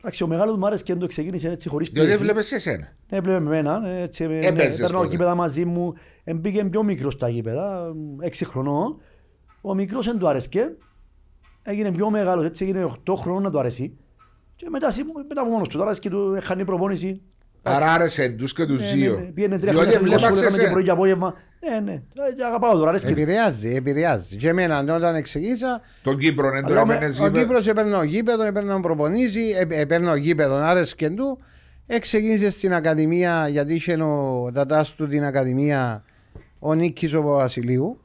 [0.00, 2.22] Εντάξει, ο μεγάλος μου άρεσε και δεν το ξεκίνησε έτσι χωρίς διότι πίεση.
[2.22, 2.92] έβλεπες εσένα.
[3.08, 5.10] Ναι, βλέπε με εμένα, ε, έτσι, ε, ναι, Έπαιζες παίρνω τότε.
[5.10, 9.00] γήπεδα μαζί μου, ε, μπήκε πιο μικρός στα γήπεδα, ε, έξι χρονών.
[9.60, 10.70] Ο μικρός δεν του άρεσκε,
[11.70, 13.96] έγινε πιο μεγάλος, έτσι έγινε 8 χρόνων να του αρέσει.
[14.56, 17.20] Και μετά, σι- μετά από μόνος του, τώρα και του χάνει προπόνηση.
[17.62, 19.14] Άρα άρεσε τους και τους Ναι, ναι, δύο.
[19.18, 19.20] ναι.
[19.24, 20.82] Πήγαινε τρία Διότι χρόνια αθλητικό βλέπα σχολείο, σε έκαμε και πρωί σένα.
[20.84, 21.34] και απόγευμα.
[21.70, 21.92] Ναι, ναι.
[21.92, 23.10] Ε, Αγαπάω τώρα, αρέσκει.
[23.12, 24.36] Επηρεάζει, επηρεάζει.
[24.36, 27.44] Και εμένα όταν ξεκίνησα, Τον Κύπρο δεν το Αλλά με- έπαιρνες ο γήπεδο.
[27.44, 31.38] Κύπρος έπαιρνε γήπεδο, έπαιρνε προπονήσει, ε, έπαιρνε γήπεδο, άρεσκε του.
[31.86, 36.04] Εξεκίνησε στην Ακαδημία, γιατί είχε ο τατάς του την Ακαδημία,
[36.58, 38.00] ο Νίκης ο Βασιλείου.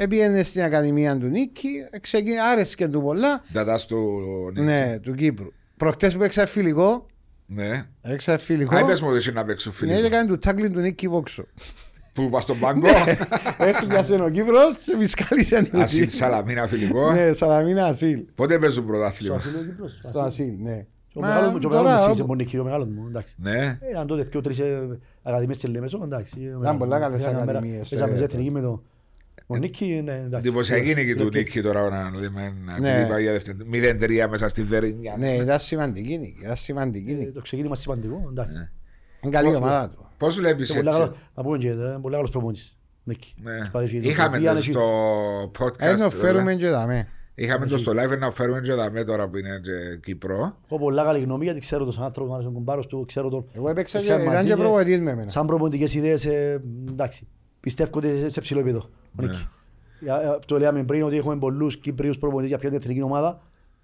[0.00, 3.96] Επήγαινε στην Ακαδημία του Νίκη, εξεκίνησε, άρεσκε του πολλά, Τατάς του
[4.54, 4.60] Νίκη.
[4.60, 5.46] ναι, του Κύπρου.
[5.76, 7.06] Προχτές που έξα φιλικό,
[7.46, 7.86] Ναι.
[8.02, 9.92] έξα φιλικό, Α, είπες μου ότι εσύ να παίξω ναι, φίλοι.
[9.92, 11.44] έκανε του τάκλιν του Νίκη Βόξο.
[12.12, 12.86] Που πας στον πάγκο.
[13.58, 15.80] Έφυγε ο Κύπρος και μισκάλισε του.
[15.80, 17.12] Ασύλ Σαλαμίνα φιλικό.
[17.12, 18.18] Ναι, Σαλαμίνα Ασύλ.
[18.34, 19.34] Πότε παίζουν Στο πρωτάθλημα.
[19.34, 19.98] Ασύλιο Κύπρος.
[20.02, 20.86] Στο Ασύλ, ναι.
[21.14, 23.04] Ο Μα μεγάλος μου- και ο τώρα, μεγάλος μου όπου- εξήγησε πονίκη, ο μεγάλος μου,
[23.08, 23.34] εντάξει.
[23.38, 23.78] Ναι.
[23.80, 26.34] Ε, Αν τότε δύο τρεις ε, ακαδημίες στη Λέμεσο, εντάξει.
[26.60, 28.82] Ήταν πολλά καλές Είχαμε μέρα- ακαδημίες, Παίζαμε ε, σε εθνική με το...
[29.50, 30.36] Ο Νίκη, ναι, εντάξει.
[30.48, 32.54] Εντυπωσιακή νίκη του Και- Νίκη τώρα να λέμε.
[32.66, 32.90] να Ναι.
[32.92, 35.16] επειδή πάει για δεύτερη- 0-3 μέσα στη Βερίνια.
[35.18, 37.30] Ναι, ήταν σημαντική νίκη, ήταν σημαντική ε, νίκη.
[37.30, 38.56] Το ξεκίνημα σημαντικό, εντάξει.
[38.56, 38.68] Ναι.
[39.20, 40.06] Είναι καλή ομάδα του.
[40.18, 42.76] Πώς βλέπεις Και πολύ έτσι; καλός- Να πούμε και, ε, πολύ καλός προπονητής.
[43.04, 43.34] Νίκη.
[43.42, 43.64] Ναι.
[43.66, 44.80] Σπάδει και- Είχαμε πήγανε το και- στο
[45.44, 45.98] Ε, podcast.
[45.98, 47.08] να φέρουμε και δαμέ.
[47.34, 50.56] Είχαμε το στο live να φέρουμε και δαμέ τώρα που είναι και Κύπρο.
[50.66, 53.44] Έχω πολλά καλή γνώμη γιατί ξέρω τον άνθρωπο, μου άρεσε ο κουμπάρος του, ξέρω τον.
[53.52, 55.30] Εγώ έπαιξα και Ξέρουμε ήταν μαζί και και- προβοητής με εμένα.
[55.30, 57.26] Σαν προπονητικές ιδέες, ε, εντάξει,
[57.60, 58.90] πιστεύω ότι σε ψηλό επίπεδο.
[59.18, 59.26] Ο Ναι.
[59.26, 59.48] Νίκη.
[60.06, 63.40] Ε, ε, Αυτό λέμε πριν ότι έχουμε πολλούς Κύπριους προπονητές για ποια είναι εθνική ομάδα.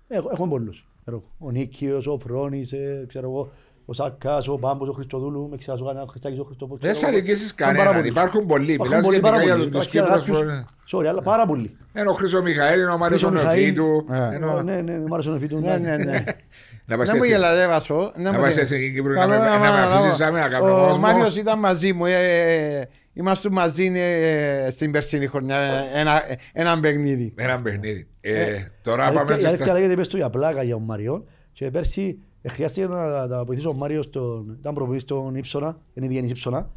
[0.09, 0.87] Έχω- Έχουμε πολλούς.
[1.01, 3.53] Ξέρω, Ο Νίκιος, ο Φρόνης, ε, ξέρω εγώ,
[3.87, 6.81] ο Σάκας, ο Πάμπος, ο Χριστοδούλου, με ξέρω, ο Χριστάκης, ο Χριστοπούλου.
[6.81, 7.21] Δεν ξέρω θα εγώ.
[7.21, 7.85] δικήσεις Υπάρχουν κανέναν.
[7.87, 8.09] πάρα πολλοί.
[8.09, 8.73] Υπάρχουν πολλοί.
[8.73, 9.85] Υπάρχουν Μιλάς πολλοί, πάρα γενικά για πολλοί.
[9.85, 10.45] τους Εντάξει, Κύπρους.
[10.45, 11.77] κάποιους- που- Sorry, αλλά πάρα πολλοί.
[11.99, 13.63] Είναι ο Χρυσό Μιχαήλ, είναι ο Μάριος Χρυσό Μιχαήλ.
[13.75, 14.13] Νεοφίτου.
[14.13, 14.35] Ε.
[14.35, 15.59] Ενώ- Ναι, ναι, ναι, μου άρεσε ο Νεφίτου.
[15.61, 16.25] Ναι, ναι, ναι.
[16.87, 18.13] Να πας Να μου στη- γελάτε, Βασό.
[18.17, 20.67] να πας στη Εθνική Κύπρου να με- Καλό, να με άμα- αφήσεις άμα- να κάνω
[20.67, 21.01] μόνος Ο μου.
[21.01, 22.05] Μάριος ήταν μαζί μου.
[23.15, 25.57] Ε, ε, Είμαστε μαζί ε, στην περσίνη χρονιά.
[25.57, 27.33] ε, ένα- Έναν παιχνίδι.
[27.37, 28.09] Ένα παιχνίδι.
[28.21, 29.75] Ε, Τώρα Η πάμε αλήθεια- η και αλήθεια στα...
[29.75, 33.69] λέγεται πες του για πλάκα για τον Μαριόν και πέρσι ε, χρειάστηκε να τα βοηθήσω
[33.71, 36.71] ο Μάριος στον, ήταν προπονητής στον Ήψονα, είναι διένης Ήψονα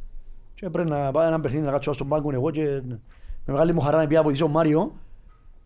[0.53, 2.61] και πρέπει να πάω ένα παιχνίδι να κάτσω στον πάγκο εγώ και
[3.45, 4.95] με μεγάλη μου χαρά να πήγα να βοηθήσω τον Μάριο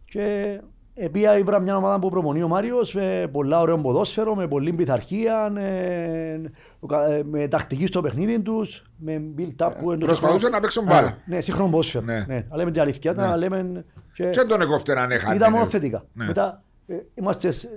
[0.06, 0.60] και
[0.94, 4.74] ε, πήγα ήβρα μια ομάδα που προπονεί ο Μάριος με πολλά ωραίο ποδόσφαιρο, με πολλή
[4.74, 6.42] πειθαρχία, ε,
[6.80, 10.54] ο κα- ε, με τακτική στο παιχνίδι τους, με build-up που είναι το Προσπαθούσαν σύγχρονο-
[10.56, 11.18] να παίξουν μπάλα.
[11.26, 12.04] Ναι, σύγχρονο ποδόσφαιρο.
[12.06, 12.26] Ναι.
[12.28, 12.46] Ναι.
[12.50, 13.86] Να λέμε την αλήθεια, να λέμε...
[14.14, 15.36] και- Και τον εκόπτε να είναι χάρτη.
[15.36, 16.04] ήταν μόνο θετικά.
[16.14, 16.26] Ναι.
[16.26, 17.70] Μετά ε, είμαστε σ-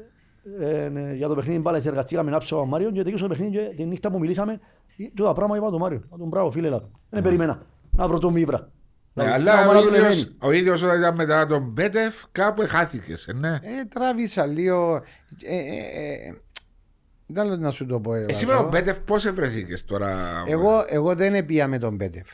[0.60, 3.50] ε, ναι, για το παιχνίδι μπάλα, συνεργαστήκαμε να ψω ο Μάριο και τελείωσε το παιχνίδι
[3.52, 4.60] και τη νύχτα που μιλήσαμε
[4.96, 6.02] ε, το πράγμα είπα τον Μάριο.
[6.10, 6.82] Να τον μπράβο φίλε λάκ.
[7.10, 7.62] Δεν περιμένα.
[7.90, 8.68] Να βρω τον μήβρα.
[9.16, 10.36] Ναι, Να- αλλά να ο πάω να τον ίδιος, εμένει.
[10.38, 13.48] ο ίδιος όταν ήταν μετά τον Μπέτεφ κάπου χάθηκες, ε, ναι.
[13.52, 15.02] Ε, τράβησα λίγο.
[15.42, 16.34] ε, ε, ε,
[17.26, 18.14] Δεν λέω να σου το πω.
[18.14, 18.62] ε, Εσύ με Βασό.
[18.62, 20.42] τον Μπέτεφ πώς ευρεθήκες τώρα.
[20.46, 22.26] Εγώ, εγώ δεν έπια με τον Πέτεφ.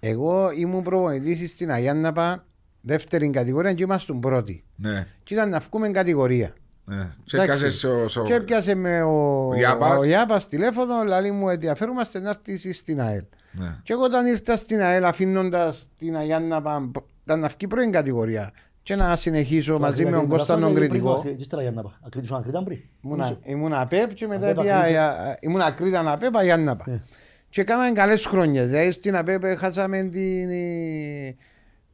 [0.00, 2.46] Εγώ ήμουν προπονητής στην Αγιάνναπα,
[2.80, 4.64] δεύτερη κατηγορία και ήμασταν πρώτοι.
[4.76, 6.52] Ναι, Και ήταν να βγούμε κατηγορία.
[6.84, 7.10] ναι.
[7.24, 7.52] Σε Εντάξει.
[7.64, 8.08] έκασες ο...
[8.08, 10.00] σο- Και έπιασε με ο, Ο Γιάπας.
[10.00, 13.24] ο Γιάπας τηλέφωνο, λέει μου ενδιαφέρομαστε να έρθεις στην ΑΕΛ.
[13.52, 13.76] Ναι.
[13.82, 16.90] Και εγώ όταν ήρθα στην ΑΕΛ αφήνοντας την Αγιάνναπα,
[17.24, 21.20] ήταν να βγει πρώην κατηγορία και να συνεχίσω μαζί με τον Κώστα τον Κρητικό.
[21.22, 21.92] Και ύστερα για να πάω.
[22.06, 22.78] Ακρίτησαν Ακρίταν πριν.
[23.04, 25.36] Ήμουνα- Ήμουν ΑΠΕΠ και μετά ΑΠΕΠ, πια, Ακρίτα.
[25.40, 26.90] ήμουν ακρίταν ΑΠΕΠ Αγιάνναπα.
[26.90, 27.00] Ε.
[27.48, 28.66] Και κάναμε καλές χρόνιες.
[28.68, 30.48] Δηλαδή στην ΑΠΕΠ χάσαμε την...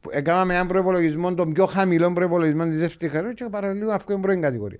[0.01, 4.21] που Έκαναμε έναν προπολογισμό, τον πιο χαμηλό προπολογισμό της δεύτερης χαρούς και παραλίγο αυτό είναι
[4.21, 4.79] πρώην κατηγορία.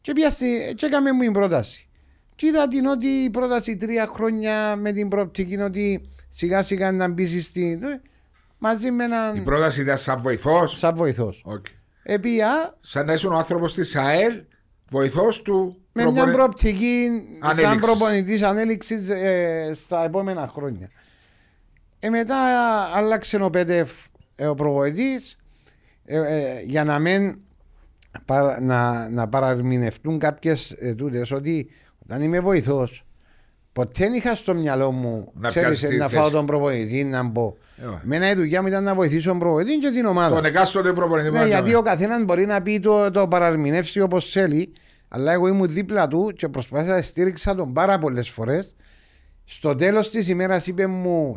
[0.00, 1.88] Και, πιάστη, και έκαμε μου την πρόταση.
[2.36, 7.08] Και είδα την ότι η πρόταση τρία χρόνια με την προοπτική ότι σιγά σιγά να
[7.08, 7.80] μπεις στην...
[8.58, 9.42] μαζί με Η έναν...
[9.44, 10.78] πρόταση ήταν σαν βοηθός.
[10.78, 11.42] σαν βοηθός.
[11.44, 11.66] Οκ.
[12.02, 14.42] Επία Σαν να ήσουν ο άνθρωπος της ΑΕΛ,
[14.88, 15.76] βοηθός του.
[15.92, 17.06] με μια προπονη- προοπτική
[17.40, 17.80] σαν Ανέλιξης.
[17.90, 20.90] προπονητής ανέλιξης ε, στα επόμενα χρόνια.
[22.00, 22.36] Ε, μετά
[22.94, 23.90] άλλαξε ο Πέτεφ
[24.36, 25.36] ε, ο προπονητής
[26.04, 27.38] ε, ε, για να μην
[28.24, 31.70] παρα- να, να παραμηνευτούν κάποιες ε, τούτες ότι
[32.02, 33.04] όταν είμαι βοηθός
[33.74, 36.20] ποτέ δεν είχα στο μυαλό μου Να ξέρεις, πιάσεις τη να θέση.
[36.20, 37.54] φάω τον προπονητή να μπω.
[37.76, 38.00] Ε, ωραία.
[38.04, 40.34] Μένα η δουλειά μου ήταν να βοηθήσω τον προπονητή και την ομάδα.
[40.34, 41.30] Τον εκάστοτε προπονητή.
[41.30, 41.76] Ναι, που γιατί έκαμε.
[41.76, 44.72] ο καθένας μπορεί να πει το, το παραμηνεύσει όπως θέλει,
[45.08, 48.74] αλλά εγώ ήμουν δίπλα του και προσπάθησα να στήριξα τον πάρα πολλές φορές.
[49.44, 51.34] Στο τέλος της ημέρας είπε μου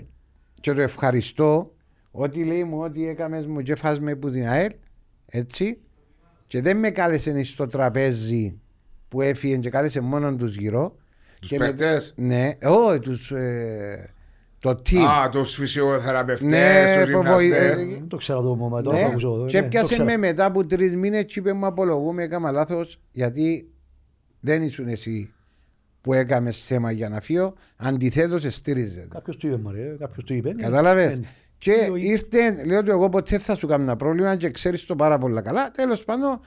[0.61, 1.71] και το ευχαριστώ
[2.11, 4.71] ότι λέει μου ότι έκαμες μου και φας με που την ΑΕΛ,
[5.25, 5.77] έτσι,
[6.47, 8.59] και δεν με κάλεσε στο τραπέζι
[9.07, 10.95] που έφυγε και κάλεσε μόνο τους γύρω.
[11.41, 14.09] Τους Και με- παίκτες; Ναι, όχι, τους, ε,
[14.59, 14.97] το team.
[15.25, 17.71] Α, τους φυσιοθεραπευτές, Ναι, τους προβοη- γυμναστές.
[17.71, 19.03] ε, Δεν το ξέρω το moment, τώρα Ναι.
[19.03, 19.45] το ακούσω.
[19.47, 20.03] Και ναι, το έπιασε ξέρω.
[20.09, 23.69] με μετά από τρεις μήνες και είπε μου απολογούμε, έκανα λάθος γιατί
[24.39, 25.31] δεν ήσουν εσύ
[26.01, 27.53] που έκαμες θέμα για να φύγω.
[27.75, 29.07] Αντιθέτως, στήριζε.
[29.13, 30.53] Κάποιος του είπε, μωρέ, κάποιος του είπε.
[30.57, 31.19] Κατάλαβες; Ε,
[31.57, 34.95] Και ο- ήρθε, λέω ότι εγώ ποτέ θα σου κάνω ένα πρόβλημα και ξέρεις το
[34.95, 35.71] πάρα πολύ καλά.
[35.71, 36.39] Τέλος πάντων,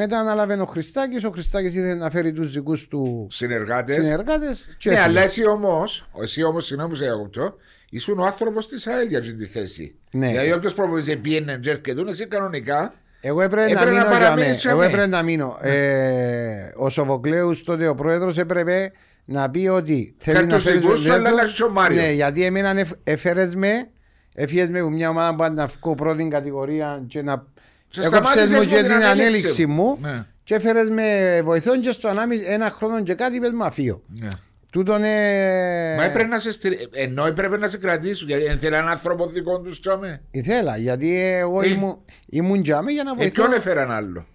[0.00, 1.24] Μετά ανάλαβε ο Χριστάκης.
[1.24, 3.94] Ο Χριστάκης ήθελε να φέρει τους δικούς του Συνεργάτες.
[4.04, 4.68] συνεργάτες.
[4.84, 7.54] Ναι, αλλά εσύ όμως, εσύ όμως, συγγνώμη που σε διακόπτω,
[7.90, 9.94] ήσουν ο άνθρωπος της ΑΕΛ για αυτή τη θέση.
[10.10, 10.28] Ναι.
[10.28, 12.92] Δηλαδή, όποιος προπονητής πήγαινε τζερ και δουν, εσύ κανονικά.
[13.20, 14.56] Εγώ έπρεπε να Έπρεπε να μείνω για παραμείνεις μέ.
[14.56, 14.86] και Εγώ αμέ.
[14.86, 15.58] έπρεπε να μείνω.
[15.62, 18.92] Ε, ο Σοβοκλέους τότε ο πρόεδρος έπρεπε
[19.24, 21.36] να πει ότι Φέρ' τους φέρει δικούς τους σου, αλλά δικούς.
[21.36, 22.00] να έχεις ο Μάριο.
[22.02, 23.88] Ναι, γιατί εμένα έφερε με,
[24.34, 27.46] έφυγε με από μια ομάδα που να βγω πρώτη κατηγορία και να.
[27.88, 30.24] Και Έκοψες σταμάτησες μου μου και την την ανέλυξη ανέλυξη μου Ναι.
[30.44, 34.02] και έφερες με βοηθόν και στο ανάμι- ένα χρόνο και κάτι πες μου αφείο.
[34.20, 34.28] Ναι.
[34.72, 35.94] Τούτον ε...
[35.96, 36.88] Μα έπρεπε να σε στηρι...
[36.92, 38.28] Ενώ έπρεπε να σε κρατήσουν.
[38.28, 40.20] Γιατί δεν θέλει έναν άνθρωπο δικό τους τσάμε.
[40.30, 41.68] Ήθελα, γιατί εγώ Ε.
[41.68, 43.32] ήμουν, ήμουν τζάμε για να Ε, βοηθώ.
[43.42, 44.26] ποιον έφεραν άλλο;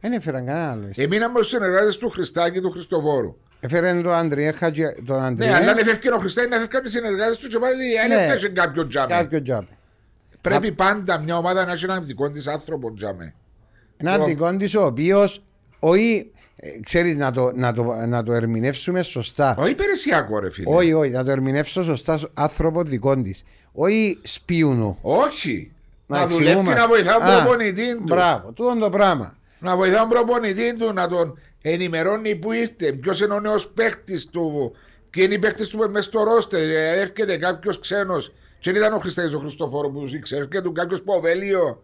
[0.00, 0.90] Δεν έφεραν κανένα άλλο.
[0.96, 3.36] Εμείναμε με του συνεργάτες του Χριστάκη του Χριστοβόρου.
[3.60, 6.88] Έφεραν τον Αντριέ, Χατζη- τον Ναι, Αντριέ, αλλά αν έφευκε ο Χριστάκης να φεύγουν οι
[6.88, 7.76] συνεργάτες του και πάλι
[8.08, 8.26] δεν Ναι.
[8.26, 9.06] θα έχει κάποιον τζάμε.
[9.14, 9.68] κάποιο τζάμε.
[10.48, 13.34] Πρέπει πάντα μια ομάδα να έχει έναν δικό της άνθρωπο τζάμε.
[13.96, 15.42] Ένα Το- δικό της ο οποίος,
[15.78, 19.54] όχι, ε, ξέρεις να το, να, το, να το ερμηνεύσουμε σωστά.
[19.58, 20.74] Όχι υπηρεσιακό, ρε φίλε.
[20.74, 23.44] Όχι, όχι, να το ερμηνεύσω σωστά άνθρωπο δικό της.
[23.72, 24.98] Όχι σπίουνο.
[25.02, 25.72] Όχι.
[26.06, 26.80] Να, Να δουλεύει και εξηγούμαστε.
[26.80, 28.02] να βοηθά τον Α, προπονητή του.
[28.02, 29.36] Μπράβο, τούτο είναι το πράγμα.
[29.60, 34.26] Να βοηθά τον προπονητή του, να τον ενημερώνει που ήρθε, ποιος είναι ο νέος παίκτης
[34.26, 34.72] του,
[35.10, 36.60] και είναι οι παίκτες του μέσα στο ρόστερ.
[36.70, 40.68] Ε, Έρχεται κάποιος ξένος, και δεν ήταν ο Χριστάκη ο Χριστόφορο που του ήξερε, έρχεται
[40.72, 41.82] κάποιος που ο Βέλιο.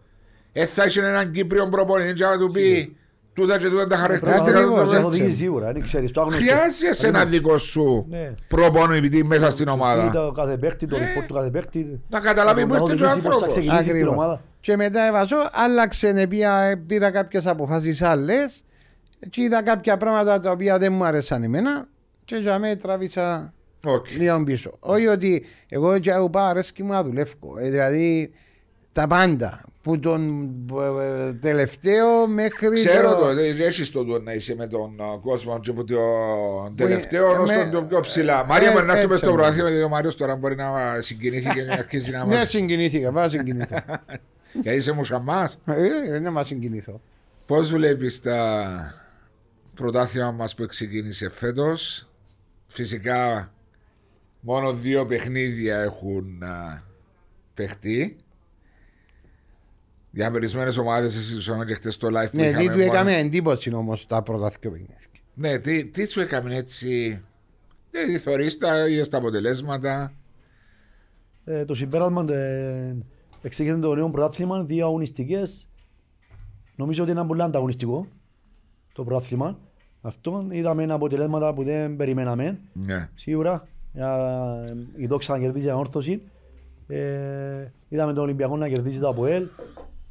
[0.53, 2.95] Ε, θα είχε έναν Κύπριο προπονητή και να του πει
[3.33, 5.01] τούτα και τούτα τα χαρακτηριστικά Ακριβώς, του έτσι.
[5.01, 5.21] Το παίκτη.
[5.21, 6.41] οδηγεί σίγουρα, δεν ξέρεις, το άγνωστο.
[6.43, 8.33] Χρειάζεσαι ένα δικό σου Ναι.
[8.47, 10.11] προπονητή μέσα στην Τι ομάδα.
[10.11, 12.01] Το κάθε παίκτη, το report του κάθε παίκτη.
[12.09, 13.47] Να καταλάβει που Να ήρθε και ο οδηγήσει πώς θα άνθρωπος.
[13.53, 14.13] ξεκινήσει στην Ακριβώς.
[14.15, 14.41] ομάδα.
[14.59, 18.63] Και μετά ε Βάσο, άλλαξε, πήρα, πήρα κάποιες αποφάσεις άλλες
[19.29, 21.87] και είδα κάποια πράγματα τα οποία δεν μου άρεσαν εμένα
[22.25, 23.53] και για μένα τράβησα
[23.85, 24.09] Οκ.
[24.11, 24.75] λίγο πίσω.
[24.79, 27.57] Όχι ότι εγώ και εγώ πάω αρέσκει μου να δουλεύω.
[27.59, 28.31] Ε, δηλαδή
[28.91, 29.63] τα πάντα.
[29.81, 30.49] Που τον
[31.27, 32.69] ε, τελευταίο μέχρι.
[32.73, 36.75] Ξέρω το, ε, έχεις το το να είσαι με τον ε, κόσμο και από τον
[36.75, 38.39] τελευταίο ε, ως με- τον πιο- πιο ψηλά.
[38.39, 39.37] ε, Μάριε, ε, μπορεί να έρθουμε έτσι στο είναι.
[39.41, 42.49] πρωτάθλημα γιατί ο Μάριος τώρα μπορεί να συγκινήθηκε και να αρχίσει να Ναι, μας...
[42.49, 43.11] συγκινήθηκα.
[43.11, 43.77] Πάω συγκινηθώ.
[44.63, 47.01] Γιατί είσαι μουσαμάς; ε, δεν μα συγκινηθώ.
[47.47, 48.67] Πώς βλέπεις τα
[49.73, 52.07] πρωτάθλημα μας που ξεκίνησε φέτος;
[52.67, 53.52] Φυσικά
[54.45, 56.83] μόνο δύο παιχνίδια έχουν α,
[57.53, 58.17] παιχτεί.
[60.11, 63.73] Διαμερισμένες ομάδες συζητούσαμε και χτες στο live που Ναι, τι είχαμε του μόνο- έκαμε εντύπωση
[63.73, 64.97] όμως τα πρώτα δύο παιχνίδια.
[65.33, 67.19] Ναι, τι, τι σου έκαμε έτσι.
[67.91, 70.13] Δεν θωρείς τα, είδες τα αποτελέσματα.
[71.45, 72.95] Ε, το συμπέρασμα ε,
[73.41, 75.67] εξήγησε το νέο πρωτάθλημα, δύο αγωνιστικές.
[76.75, 78.07] Νομίζω ότι είναι πολύ ανταγωνιστικό
[78.93, 79.59] το πρωτάθλημα.
[80.01, 82.59] Αυτό είδαμε ένα αποτελέσματα που δεν περιμέναμε.
[82.73, 83.09] Ναι.
[83.15, 83.72] Σίγουρα ε,
[84.97, 86.21] η Δόξα να κερδίσει την όρθωση.
[86.87, 86.97] Ε,
[87.89, 89.47] είδαμε τον Ολυμπιακό να κερδίσει το ΑΠΟΕΛ.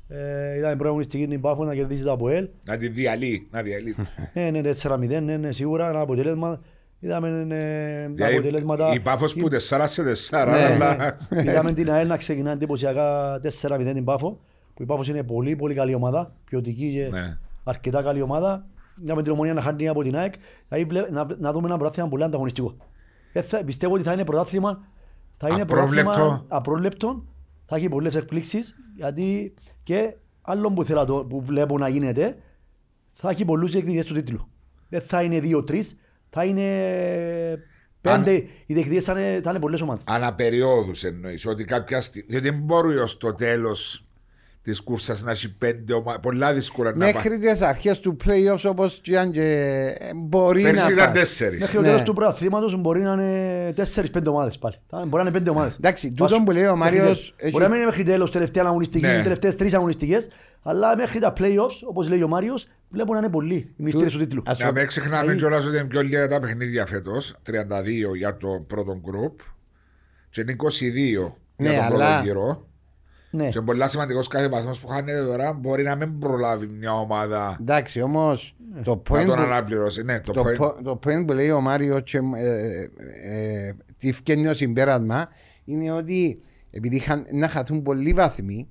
[0.09, 2.49] Ε, είδαμε πρώτη αγωνιστική την Πάφο να κερδίσει το ΑΠΟΕΛ.
[2.65, 3.49] Να τη διαλύει.
[3.51, 3.97] Να διαλύει.
[4.35, 6.61] Ναι, ναι, 4-0, ναι, ναι, σίγουρα ένα αποτέλεσμα.
[7.01, 8.93] Είδαμε ε, τα Δηλαδή, αποτελέσματα.
[8.95, 10.65] η Πάφος που 4 σε 4, Ναι.
[10.65, 11.17] αλλά...
[11.31, 14.41] Είδαμε την ΑΕΛ να ξεκινά εντυπωσιακά 4-0 την Πάφο.
[14.75, 16.35] Που η Πάφος είναι πολύ πολύ καλή ομάδα.
[16.45, 17.37] Ποιοτική και Ναι.
[17.65, 18.67] αρκετά καλή ομάδα.
[19.03, 20.33] Είδαμε την ομονία να χάνει από την ΑΕΚ.
[20.69, 22.77] Δηλαδή, βλέ- να, να δούμε ένα πρωτάθλημα πολύ ανταγωνιστικό.
[23.33, 24.87] Ε, θα- πιστεύω ότι θα είναι πρωτάθλημα.
[25.37, 26.11] Θα είναι Απρόβλεπτο.
[26.11, 27.25] πρωτάθλημα απρόβλεπτο.
[27.65, 28.77] Θα έχει πολλές εκπλήξεις.
[28.97, 32.37] Γιατί και άλλο που, θέλω, να το- που βλέπω να γίνεται,
[33.13, 34.49] θα έχει πολλούς εκδικητές του τίτλου.
[34.89, 35.97] Δεν θα είναι δύο-τρεις,
[36.31, 36.63] θα είναι
[38.01, 38.33] πέντε.
[38.33, 40.03] Οι διεκδικητές θα είναι, θα είναι πολλές ομάδες.
[40.07, 41.47] Αναπεριόδους εννοείς.
[41.47, 42.27] Ότι κάποια στιγμή...
[42.31, 44.05] Γιατί δεν μπορεί ως το τέλος
[44.63, 46.21] της κούρσας να έχει πέντε ομάδες.
[46.23, 47.13] Πολλά δύσκολα να πάει.
[47.13, 49.43] Μέχρι τις αρχές του playoffs όπως και αν και
[49.99, 51.15] ε, μπορεί Πέρσι να ήταν πάει.
[51.15, 51.61] τέσσερις.
[51.61, 51.87] Μέχρι το Ναι.
[51.89, 54.75] τέλος του πρωταθλήματος μπορεί να είναι τέσσερις-πέντε ομάδες πάλι.
[54.89, 55.77] Θα- Μπορεί να είναι πέντε ομάδες.
[55.77, 57.35] Εντάξει, Βάσου- τούτο που λέει ο μέχρι Μάριος τέλος.
[57.37, 59.13] έχει- Μπορεί να μην είναι μέχρι τέλος τελευταία αγωνιστική, Ναι.
[59.19, 60.29] οι τελευταίες τρεις αγωνιστικές,
[60.63, 64.19] αλλά μέχρι τα playoffs, όπως λέει ο Μάριος, βλέπω να είναι πολλοί οι μυστήρες του
[64.19, 64.43] τίτλου.
[64.47, 67.35] Ας- Να μην ξεχνάμε Δηλαδή- κιόλας ότι είναι πιο λίγα τα παιχνίδια φέτος.
[67.43, 69.41] 32 για το πρώτο γκρουπ.
[70.31, 72.67] Και είναι 22 Ναι, για τον αλλά- πρώτο γύρο.
[73.35, 73.49] Ναι.
[73.49, 78.01] Και πολλά σημαντικός κάθε βαθμός που χάνεται τώρα μπορεί να μην προλάβει μια ομάδα Εντάξει,
[78.01, 78.55] όμως
[78.85, 80.03] το να point τον που- αναπληρώσει.
[80.03, 80.57] Ναι, το το, point.
[80.57, 85.29] πο- το point που λέει ο Μάριο και ε, ε, ε, τι φτιάχνει ο συμπέρασμα
[85.65, 88.69] είναι ότι επειδή είχαν, να χαθούν πολλοί βαθμοί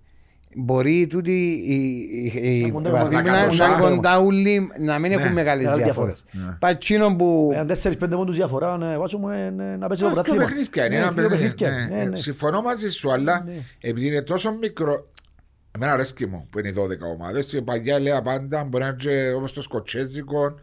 [0.56, 1.32] μπορεί τούτοι
[1.66, 1.74] οι,
[2.34, 3.96] οι, οι Να κοντά- βαθμοί να να, να, κατωσάρουν.
[3.96, 6.24] κοντά όλοι να μην Ναι, έχουν μεγάλες μεγάλη διαφορές.
[6.32, 6.58] διαφορά.
[6.60, 10.44] Πατσίνο που Εάν τέσσερις-πέντε πόντους διαφορά, ναι, βάζουμε ναι, να παίζει το Αυτό πρωτάθλημα.
[10.46, 10.96] παιχνίδια είναι.
[10.96, 11.54] Ναι, ένα δύο παιχνίδι.
[11.54, 11.88] παιχνίδια.
[11.90, 12.16] Ναι, Ναι, ε, ναι.
[12.16, 13.54] Συμφωνώ μαζί σου, αλλά Ναι.
[13.80, 15.10] επειδή είναι τόσο μικρό.
[15.76, 17.46] Εμένα αρέσκει μου που είναι οι 12 ομάδες.
[17.46, 20.56] Και παλιά λέω πάντα μπορεί να είναι όπως το σκοτσέζικο.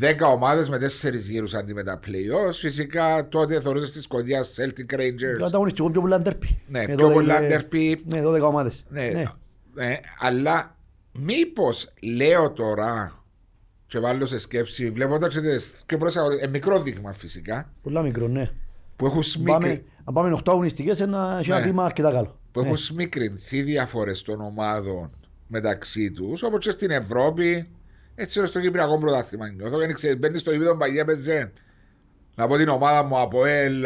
[0.00, 2.52] 10 ομάδες με 4 γύρους αντί με τα playoffs.
[2.52, 5.46] Φυσικά τότε θεωρούσες τη Σκοτία Celtic Το Rangers.
[5.46, 6.60] ανταγωνιστικό πιο πολλά ντέρπι.
[6.68, 8.00] Ναι, Με πιο 12 πολλά με- ντέρπι.
[8.04, 8.84] Ναι, 12 ομάδες.
[8.88, 9.24] Ναι, Ναι.
[9.74, 10.76] ναι, αλλά
[11.20, 13.22] Μήπως λέω τώρα
[13.86, 15.36] και βάλω σε σκέψη, βλέποντας
[15.86, 18.48] και προς αγω- ε, μικρό δείγμα φυσικά, Πολλά μικρό, ναι.
[18.96, 21.64] που έχουν, Αν σμίκρι, πάμε, αν πάμε 8 αγωνιστικές, ένα, έχει ένα Ναι.
[21.64, 22.38] κλίμα αρκετά καλό.
[22.52, 25.10] που έχουν σμικρινθεί διαφορές των ομάδων
[25.46, 27.68] μεταξύ τους, όπως και στην Ευρώπη,
[28.20, 29.48] έτσι ώστε στο Κυπριακό πρωτάθλημα.
[29.48, 31.52] Νιώθω και ξέρει, μπαίνεις στο επίπεδο παγιά πεζέν.
[32.34, 33.84] Να πω την ομάδα μου ΑΠΟΕΛ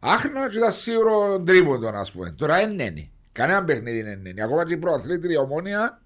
[0.00, 2.30] Άχνα και ήταν σίγουρο τρίποντον, ας πούμε.
[2.30, 3.10] Τώρα δεν είναι.
[3.32, 4.42] Κανένα παιχνίδι δεν είναι.
[4.42, 6.02] Ακόμα και η πρωταθλήτρια Ομόνοια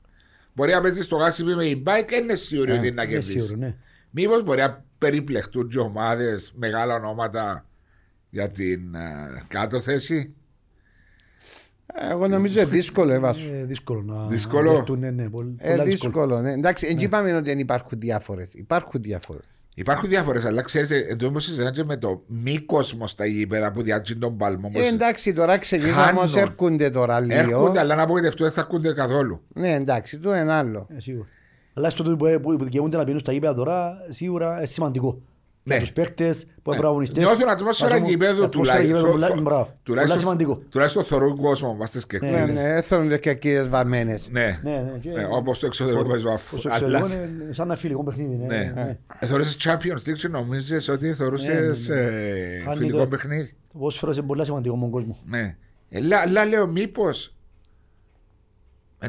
[0.53, 3.13] μπορεί να παίζεις στο γάσι με η μπάικ, δεν είναι σίγουρη ότι είναι να Είναι
[3.13, 3.43] κερδίσεις.
[3.45, 3.75] σίγουρο, ναι.
[4.11, 7.67] Μήπως μπορεί να περιπλεχτούν και ομάδες μεγάλα ονόματα
[8.31, 10.35] για την ε, κάτω θέση.
[12.11, 13.41] Εγώ νομίζω είναι δύσκολο, ε Βάσο.
[13.53, 14.71] Ε, δύσκολο να Δύσκολο.
[14.71, 16.53] να δεχτούν, ναι, ναι, πολύ- Ε, πολλά δύσκολο, ναι.
[16.53, 18.51] Εντάξει, δεν είπαμε ότι δεν υπάρχουν διάφορες.
[18.55, 19.43] Υπάρχουν διάφορες.
[19.75, 24.19] Υπάρχουν διάφορες, αλλά ξέρεις, εδώ όμω συζητάμε με το μη κόσμο στα γήπεδα που διάτζουν
[24.19, 24.71] τον παλμό.
[24.73, 26.23] Ε, εντάξει, τώρα ξεκινήσαμε Χάνουν.
[26.23, 27.39] όμω, έρχονται τώρα λίγο.
[27.41, 29.41] Έρχονται, αλλά να απογοητευτούν δεν θα ακούνται καθόλου.
[29.55, 30.87] Ναι, εντάξει, το είναι άλλο.
[30.97, 31.27] Ε, σίγουρα.
[31.75, 35.21] Αλλά στο τούτο που, που, που δικαιούνται να πηγαίνουν στα γήπεδα τώρα, σίγουρα είναι σημαντικό.
[35.65, 35.75] Ναι.
[35.75, 37.19] Για τους παίκτες, που είναι προαγωνιστές.
[37.25, 38.87] Νιώθουν ατμόσφαιρα Ας πούμε, γηπέδου η ατμόσφαιρα τουλάχιστον.
[38.97, 39.63] γηπέδου πολλά- Θω- μπράβο.
[39.65, 40.57] Πολλά Τουλάχιστον σημαντικό.
[40.71, 42.63] τουλάχιστον θωρούν κόσμο μα στι Ναι, Ναι, κερκίδε.
[42.63, 44.29] ναι, έθελονται και κύριες βαμμένες.
[44.31, 44.99] Ναι, Ναι, ναι.
[45.01, 46.57] και- όπως το εξωτερικό παίζω το αφού.
[46.57, 46.99] εξωτερικό Αλλά.
[47.15, 48.35] είναι σαν ένα φιλικό παιχνίδι.
[48.35, 48.73] ναι, Ναι.
[48.75, 48.99] ναι.
[49.27, 51.61] Θεωρούσε Champions League και νομίζεις ότι θεωρούσε Ναι,
[52.01, 53.49] ναι, Χάνει φιλικό το- παιχνίδι.
[53.73, 55.19] Το ποδόσφαιρο είναι πολύ σημαντικό με τον κόσμο.
[55.27, 55.57] Ναι.
[55.89, 57.09] Ε, Αλλά λέω μήπω.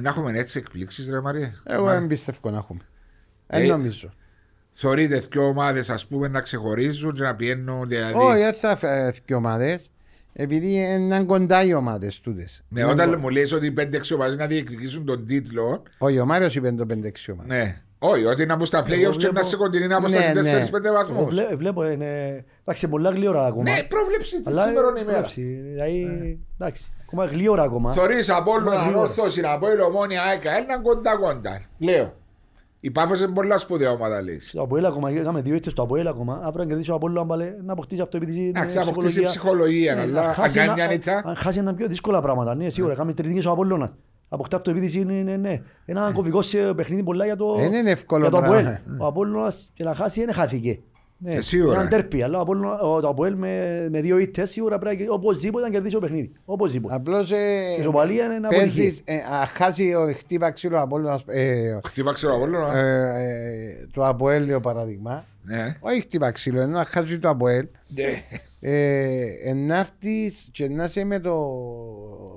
[0.02, 1.54] Να έχουμε έτσι εκπλήξεις, ρε Μαρία.
[1.64, 2.80] Εγώ δεν πιστεύω να έχουμε.
[3.48, 4.10] Ε, Δεν νομίζω.
[4.76, 7.88] Θεωρείτε δύο ομάδες, ας πούμε, να ξεχωρίζουν και να πηγαίνουν.
[7.88, 8.14] Δηλαδή.
[8.16, 9.92] Όχι, δεν θα φέρει ομάδες.
[10.34, 12.64] Επειδή είναι κοντά οι ομάδες τούτες.
[12.70, 15.84] Ναι, όταν μου λες ότι οι 5-6 ομάδες να διεκδικήσουν τον τίτλο.
[15.98, 17.58] Όχι, ο Μάριος είπε το 5-6 ομάδες.
[17.58, 17.82] Ναι.
[18.00, 20.52] Όχι, ότι να μπουν στα playoffs και βλέπω- να σε κοντινή αποσταση Ναι, ναι.
[20.52, 21.26] 4-5 Εγώ βαθμού.
[21.28, 23.64] βλέ- βλέπω, είναι, εντάξει, πολλά γλύωρα ακόμα.
[23.64, 25.18] Ναι, πρόβλεψη της Αλλά σήμερα ε, ημέρα.
[25.18, 27.94] βλέψη, Δηλαδή, εντάξει, ακόμα γλύωρα ακόμα.
[27.94, 29.00] Θωρείς από όλο Μα, να γρήγορα.
[29.10, 31.62] ορθώσει να πω η Ομόνια ΑΕΚ έναν κοντά κοντά.
[31.80, 32.14] Λέω.
[32.86, 34.40] Η Πάφος είναι πολλά σπουδαία ομάδα λέει.
[34.52, 36.40] Το Αποέλ ακόμα, είχαμε δύο ήττες στο Αποέλ ακόμα.
[36.44, 38.42] Αύριο αν κερδίσει ο Αποέλ, αν πάλι, να αποκτήσει αυτοεπίθεση.
[38.48, 41.22] Εντάξει, ε, θα αποκτήσει ψυχολογία, Ναι, αλλά να αν χάσει κάνει ένα- μια νύχτα.
[41.26, 42.94] Αν χάσει ένα πιο δύσκολα πράγματα, ναι, σίγουρα.
[42.94, 43.94] Είχαμε τριτήνικες ο Απόλλωνας.
[44.30, 45.62] Αποκτά αυτοεπίθεση είναι, ναι, ναι.
[45.86, 48.58] Ένα κομβικό σε παιχνίδι πολλά για το, Δεν είναι εύκολο για το πράγμα.
[48.60, 49.00] Αποέλ.
[49.02, 50.80] Ο Απόλλωνας και να χάσει δεν χάθηκε.
[51.24, 51.80] Ναι, Ε, σίγουρα.
[51.80, 55.14] Ένα τέρπι, αλλά ο Απόλλωνα- ο- το Αποέλ με, με δύο ήττες σίγουρα πρέπει να-
[55.14, 56.32] οπωσδήποτε να κερδίσει το παιχνίδι.
[56.46, 56.94] Οπωσδήποτε.
[56.96, 57.36] Απλώς Η
[57.80, 58.98] ισοπαλία είναι να παίζεις.
[59.00, 59.24] αποτυχεί.
[59.40, 61.22] Αν χάσει ο χτύπα ξύλο από όλο
[61.86, 62.68] Χτύπα ξέρω από όλο.
[63.94, 65.26] το Αποέλ, παράδειγμα.
[65.44, 65.76] Ναι.
[65.80, 67.68] Όχι χτύπα ξύλο, ενώ να χάσει το Αποέλ.
[68.60, 71.36] Ε, να έρθεις και να είσαι με το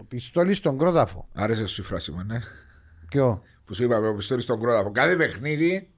[0.08, 1.28] πιστόλι στον κρόταφο.
[1.34, 2.38] Άρεσε σου η φράση μου, ναι.
[3.08, 4.90] Ποιο; Που σου είπαμε, ο πιστόλι στον κρόταφο.
[4.90, 5.88] Κάθε παιχνίδι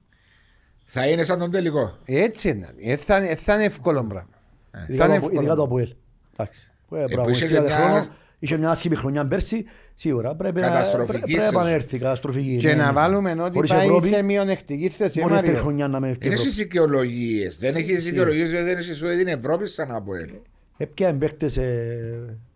[0.91, 1.97] θα είναι σαν τον τελικό.
[2.05, 2.67] Έτσι είναι.
[2.79, 4.29] Ε, θα, ε, θα είναι εύκολο πράγμα.
[4.71, 5.63] Θα Ειδικά είναι το- Ειδικά το εύκολο.
[5.63, 5.93] Αποέλ.
[6.37, 6.71] Εντάξει.
[6.91, 8.07] Ε, που μπράβο, είχε έτσι και κάθε μια- χρόνος.
[8.41, 9.65] Είχε μια άσχημη χρονιά πέρσι,
[9.95, 11.61] σίγουρα πρέπει να, Καταστροφική πρέ- πρέπει να σεζόν.
[11.61, 12.57] επανέλθει, καταστροφική.
[12.57, 12.91] Και ναι, να ναι.
[12.91, 15.19] βάλουμε ότι Χωρίς πάει Ευρώπη, σε μειονεκτική θέση.
[15.19, 15.67] Μόνο δεύτερη Μάριο.
[15.67, 16.53] χρονιά να μένει στην Είναι Ευρώπη.
[16.53, 17.57] στι δικαιολογίες.
[17.57, 20.29] Δεν έχεις δικαιολογίες γιατί δεν έχει σου την Ευρώπη σαν από ελ.
[20.77, 21.63] Έπιανε παίχτες ε,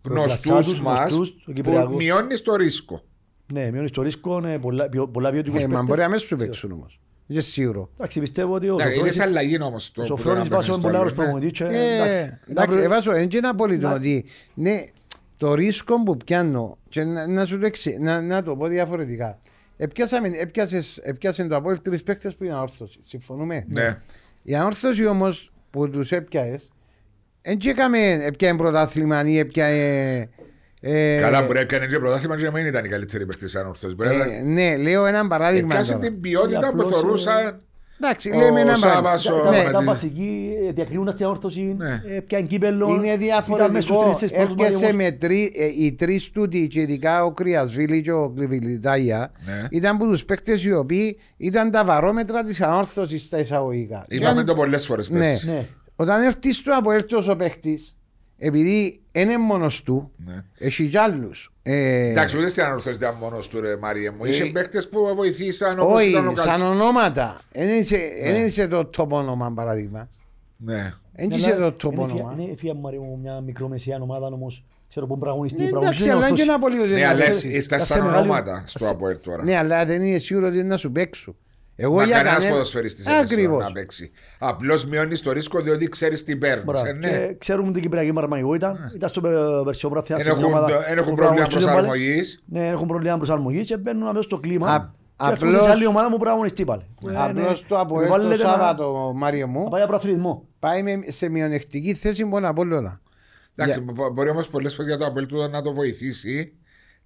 [0.02, 1.94] Γνωστούς προπλασσάτους, μας γνωστούς, του που Κυπριακού.
[1.94, 3.02] μειώνεις το ρίσκο.
[3.52, 5.88] Ναι, μειώνεις το ρίσκο, ναι, πολλά πιο- πολλά ποιοτικούς Ε, μα παίχτες.
[5.88, 7.00] μπορεί να μην σου παίξουν όμως.
[7.26, 7.90] Είσαι σίγουρο.
[7.94, 9.92] Εντάξει, πιστεύω ότι ο Εντάξει, Σοφρόνης- Είδε αλλαγή όμως.
[9.96, 12.18] ο Σοφρόνης Βάσο είναι πολύ άλλος προπονητής και, Ε, εντάξει.
[12.18, 14.84] εντάξει, Να βρει- εβάζω, δεν είναι απολύτω Να- ότι ναι,
[15.36, 19.38] το ρίσκο που πιάνω και να, να σου το, εξι, να, να το πω διαφορετικά.
[19.76, 23.00] Επιάσαμε, επιάσες, επιάσε το Απόελ τρεις παίκτες που είναι αόρθωση.
[23.04, 24.00] Συμφωνούμε; Ναι.
[24.42, 26.68] Η αόρθωση όμως που τους έπιασες,
[27.42, 30.28] δεν έκαμε έπιανε πρωτάθλημα ή έπιανε.
[30.86, 33.66] Ε, Καλά, μπορεί να έκανε και πρωτάθλημα και να μην ήταν η καλύτερη παίκτη σαν
[33.66, 33.94] ορθός.
[33.94, 35.72] Μπορεί να ε, ναι, λέω ένα παράδειγμα.
[35.74, 36.04] Επιάσε τώρα.
[36.04, 37.60] την ποιότητα που Απλώς, θεωρούσαν.
[38.00, 39.36] Εντάξει, ο λέμε ένα Σάβας, παράδειγμα.
[39.40, 42.02] ο- Τα- Ναι, τα- Τα της- βασική ε, διακρίνουν στην αόρθωση, Ναι.
[42.16, 42.88] ε, πιάνε κύπελλο.
[42.88, 44.04] Είναι ήταν μέσα στους διαφορετικό.
[44.04, 44.94] τρεις της πρώτους Έρχεσαι Μαΐου.
[44.94, 49.66] με τρει, ε, οι τρεις τούτοι, και ειδικά ο Κρυασβίλη και ο Κλιβιλιτάγια, Ναι.
[49.70, 54.04] ήταν από τους παίκτες οι οποίοι ήταν τα βαρόμετρα της ανόρθωσης στα εισαγωγικά.
[54.08, 55.18] Και Είπαμε αν- το πολλές φορές Ναι.
[55.18, 55.48] πέρσι.
[55.50, 55.66] Ναι.
[55.96, 57.96] Όταν έρθεις στο Αποέλτος ο παίκτης,
[58.38, 60.44] επειδή είναι μόνος του, Ναι.
[60.58, 61.52] έχει κι άλλους.
[61.62, 64.24] Ε, Εντάξει, ούτε στην ανορθώση ήταν μόνος του, ρε Μάρια μου.
[64.24, 66.70] Είχε Ε, παίκτες που βοηθήσαν όπως όχι, ήταν ο σαν Καλτσίνης.
[66.70, 67.38] ονόματα.
[67.52, 68.32] Δεν είσαι, Ναι.
[68.32, 70.08] δεν είσαι το τόπο όνομα, παράδειγμα.
[70.56, 70.92] Ναι.
[71.16, 72.42] Δεν Ναι, είσαι αλλά το τόπο είναι φια- όνομα.
[72.42, 74.64] Είναι φία μου Μαρία μου μια μικρομεσαία ομάδα όμως.
[74.88, 75.62] Ξέρω που πραγωνιστή.
[75.62, 76.72] Ναι, τραγωνιστή εντάξει, είναι αλλά είναι και ορθώση.
[76.72, 77.56] ένα πολύ Ναι, αλλά ωραίο.
[77.56, 79.42] ήρθαν σε σαν μεγάλη- ονόματα στο σε- Αποέλ τώρα.
[79.44, 81.36] Ναι, αλλά δεν είναι σίγουρο ότι είναι να σου παίξουν.
[81.76, 82.52] Εγώ Μα για κανένας κανένα.
[82.52, 83.64] ποδοσφαιριστής Ακριβώς.
[83.64, 84.10] να παίξει.
[84.38, 86.64] Απλώς μειώνεις το ρίσκο διότι ξέρεις τι παίρνεις.
[86.64, 86.86] Μπράβο.
[86.86, 87.08] Ε, ναι.
[87.10, 88.92] Και ξέρουμε την Κυπριακή Μαρμαγικό ήταν.
[88.94, 89.20] Ήταν στο
[89.64, 90.18] περσιό πράθυνα.
[90.18, 90.50] Δεν έχουν,
[90.86, 92.42] δεν έχουν πρόβλημα προσαρμογής.
[92.46, 94.68] Ναι, έχουν πρόβλημα προσαρμογής και μπαίνουν αμέσως στο κλίμα.
[94.74, 94.78] Α-
[95.16, 96.82] Και έρχονται απλώς- σε άλλη ομάδα μου πραγωνιστή πάλι.
[97.14, 100.46] Απλώς το Αποέλ το Βάλετε ένα- Σάββατο, Μάριο μου, να πάει για προαθλητισμό.
[100.58, 103.00] πάει με- σε μειονεκτική θέση μόνο από όλα.
[103.54, 106.52] Εντάξει, μπο- μπορεί όμως πολλές φορές για το Αποέλ του να το βοηθήσει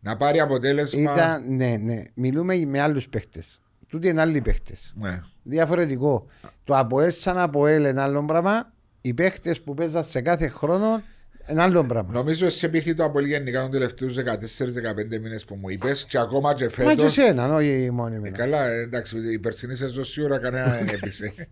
[0.00, 1.12] Να πάρει αποτέλεσμα.
[1.12, 2.02] Ήταν, ναι, ναι.
[2.14, 3.42] Μιλούμε με άλλους παίχτες.
[3.88, 4.92] Τούτοι είναι άλλοι παίχτες.
[5.00, 5.22] Ναι.
[5.42, 6.26] Διαφορετικό.
[6.64, 8.72] Το ΑΠΟΕΛ σαν ΑΠΟΕΛ είναι άλλο πράγμα.
[9.00, 11.02] Οι παίχτες που παίζαν σε κάθε χρόνο
[11.50, 12.12] είναι άλλο πράγμα.
[12.12, 16.54] Νομίζω σε πείθει το από γενικά των τελευταίους 14-15 μήνες που μου είπες και ακόμα
[16.54, 16.94] και Μα φέτο.
[16.94, 18.36] και εσένα, όχι μόνο εμένα.
[18.36, 21.32] Καλά, ε, εντάξει, η περσινή σεζόν σίγουρα κανένα δεν έπεισε.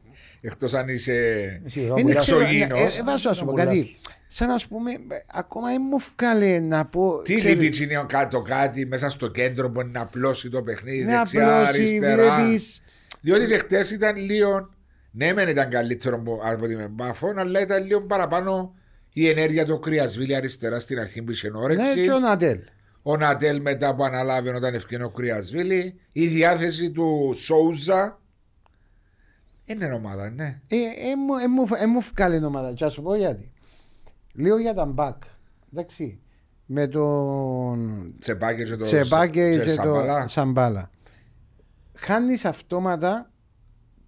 [0.47, 1.12] Εκτός αν είσαι.
[1.66, 2.22] Εσύ, Είναι Ραμπουλάς.
[2.22, 2.78] ξέρω, Εξωγήινος.
[2.97, 3.66] ε, ε, Βάσο να σου πω Ραμπουλάς.
[3.76, 3.97] κάτι.
[4.28, 4.97] Σαν να σου πούμε, ε,
[5.32, 7.22] ακόμα δεν μου βγάλε να πω.
[7.22, 11.16] Τι ξέρεις, λείπει είναι κάτω κάτι μέσα στο κέντρο μπορεί να απλώσει το παιχνίδι Ναι,
[11.16, 12.36] δεξιά, απλώς αριστερά.
[12.36, 12.82] βλέπεις
[13.20, 14.70] Διότι και χτες ήταν λίγο.
[15.11, 18.74] Ναι, μεν ήταν καλύτερο από- από την Μπάφων, αλλά ήταν λίγο παραπάνω
[19.12, 22.03] η ενέργεια του Κρυασβίλη αριστερά στην αρχή που είχε Ναι, όρεξη.
[22.03, 22.59] και ο Νατέλ.
[23.03, 26.01] Ο Νατέλ μετά που αναλάβει όταν ευκαινεί ο Κρυασβίλη.
[26.12, 28.20] Η διάθεση του Σόουζα.
[29.67, 30.61] Είναι ομάδα, ναι.
[30.69, 32.73] Ε, ε, μου- ε, μου- ε, μου βγάλε ομάδα.
[32.73, 33.51] Και να σου πω γιατί.
[34.35, 35.23] Λέω για τα μπακ.
[35.73, 36.19] Εντάξει.
[36.67, 40.29] Με τον Τσεπάκε και το Τσεπάκε και και το Σαμπαλά.
[40.29, 40.91] Σαμπάλα.
[41.95, 43.31] Χάνεις αυτόματα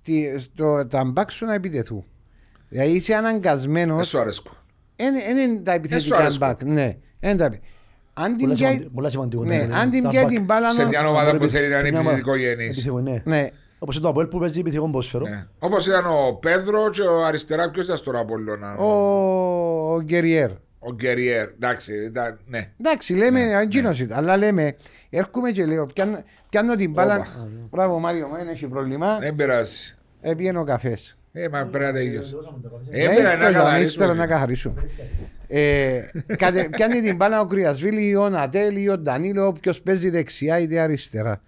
[0.03, 2.05] τη- το, τα μπακ σου να επιτεθούν.
[2.69, 4.51] Δηλαδή είσαι Δεν αναγκασμένος σου αρέσκω.
[4.97, 6.47] Δεν είναι τα σου επιθετικά αρέσκω.
[6.47, 6.63] μπακ.
[6.63, 7.63] Ναι, είναι τα επι-
[8.13, 8.73] Αν την Πολλά πιάει.
[8.73, 9.45] σημαντι- Πολλά σημαντικό.
[9.45, 10.29] Ναι, ναι, αν την τα πιάει back.
[10.29, 10.73] την μπάλα.
[10.73, 12.17] Σε νο- μια ομάδα που Πρέπει- θέλει να είναι μια ομάδα.
[12.17, 12.67] επιθετικό γενής.
[12.69, 13.49] Επιθετικό, ναι.
[13.81, 15.26] Ναι, Όπως είναι το Αποέλ που παίζει επιθετικό ποδόσφαιρο.
[15.29, 15.47] Ναι.
[15.59, 18.85] Όπως ήταν ο Πέδρο και ο αριστερά, ποιος ήταν στον Απόλλωνα; ο,
[19.95, 20.51] ο Γκεριέρ.
[20.79, 21.49] Ο Γκεριέρ.
[21.49, 22.39] Εντάξει, ήταν.
[22.47, 22.70] Ναι.
[22.81, 24.18] Εντάξει, λέμε, Ναι, εκείνος ήταν.
[24.18, 24.76] Αλλά λέμε,
[25.11, 27.14] έρχομαι και λέω, πιάνω, πιάνω την μπάλα.
[27.16, 27.49] Όπα.
[27.70, 29.18] Μπράβο, Μάριο, μου, δεν έχει πρόβλημα.
[29.18, 29.97] Δεν πειράζει.
[30.20, 31.16] Έπιένε ο καφές.
[31.33, 32.35] Ε, μα πρέπει να τελειώσει.
[32.91, 33.85] Ε, Ε, πρέπει να ύστερα, καθαρίσουμε.
[33.85, 34.83] ύστερα να καθαρίσουμε.
[35.49, 36.01] Ε,
[36.37, 40.59] κατε- Πιάνει την μπάλα ο Κρυασβίλη ή ο Νατέλ ή ο Ντανίλο, όποιος παίζει δεξιά
[40.59, 41.41] είτε αριστερά.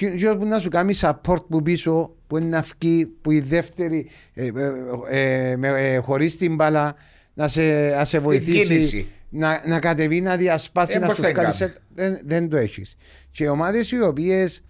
[0.00, 0.08] Ναι.
[0.10, 3.40] Και και που να σου κάνει support που πίσω, που είναι να βγει, που η
[3.40, 6.94] δεύτερη ε, ε, ε, με- ε, χωρίς την μπάλα
[7.34, 9.06] να σε, να σε βοηθήσει, κίνηση.
[9.28, 11.74] να, να κατεβεί, να διασπάσει, Ε, να πώς σου θα βγάλει κάνεις.
[11.76, 11.80] set.
[11.94, 12.96] δεν, δεν το έχεις.
[13.30, 14.64] Και οι ομάδες οι οποίες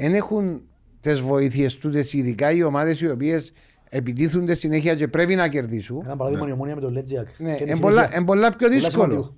[0.00, 0.62] δεν έχουν
[1.00, 3.52] τις βοήθειες τούτες, ειδικά οι ομάδες οι οποίες
[3.88, 7.26] επιτίθονται συνέχεια και πρέπει να κερδίσουν, Ένα παράδειγμα η ομόνια με τον Λέτζιακ.
[7.38, 8.16] ναι, Και τη είναι πολλά, συνέχεια.
[8.16, 9.02] είναι πολλά πιο Πολλά δύσκολο.
[9.12, 9.36] σημαντικό.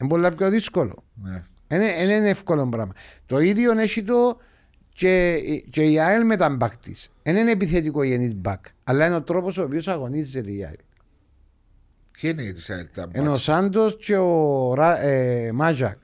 [0.00, 1.04] Είναι πολλά πιο δύσκολο.
[1.22, 1.42] Ναι.
[1.66, 2.92] Δεν είναι εύκολο πράγμα.
[3.26, 4.38] Το ίδιο έχει το
[4.92, 5.38] και,
[5.70, 7.10] και η ΑΕΛ με τα μπακ της.
[7.22, 10.74] Δεν είναι επιθετικογενή μπακ, αλλά είναι ο τρόπος ο οποίος αγωνίζεται η ΑΕΛ.
[12.20, 15.98] Ποιοι είναι οι της ΑΕΛ τα Είναι ο μπακς; Σάντος και ο Ρα, ε, Μάζακ.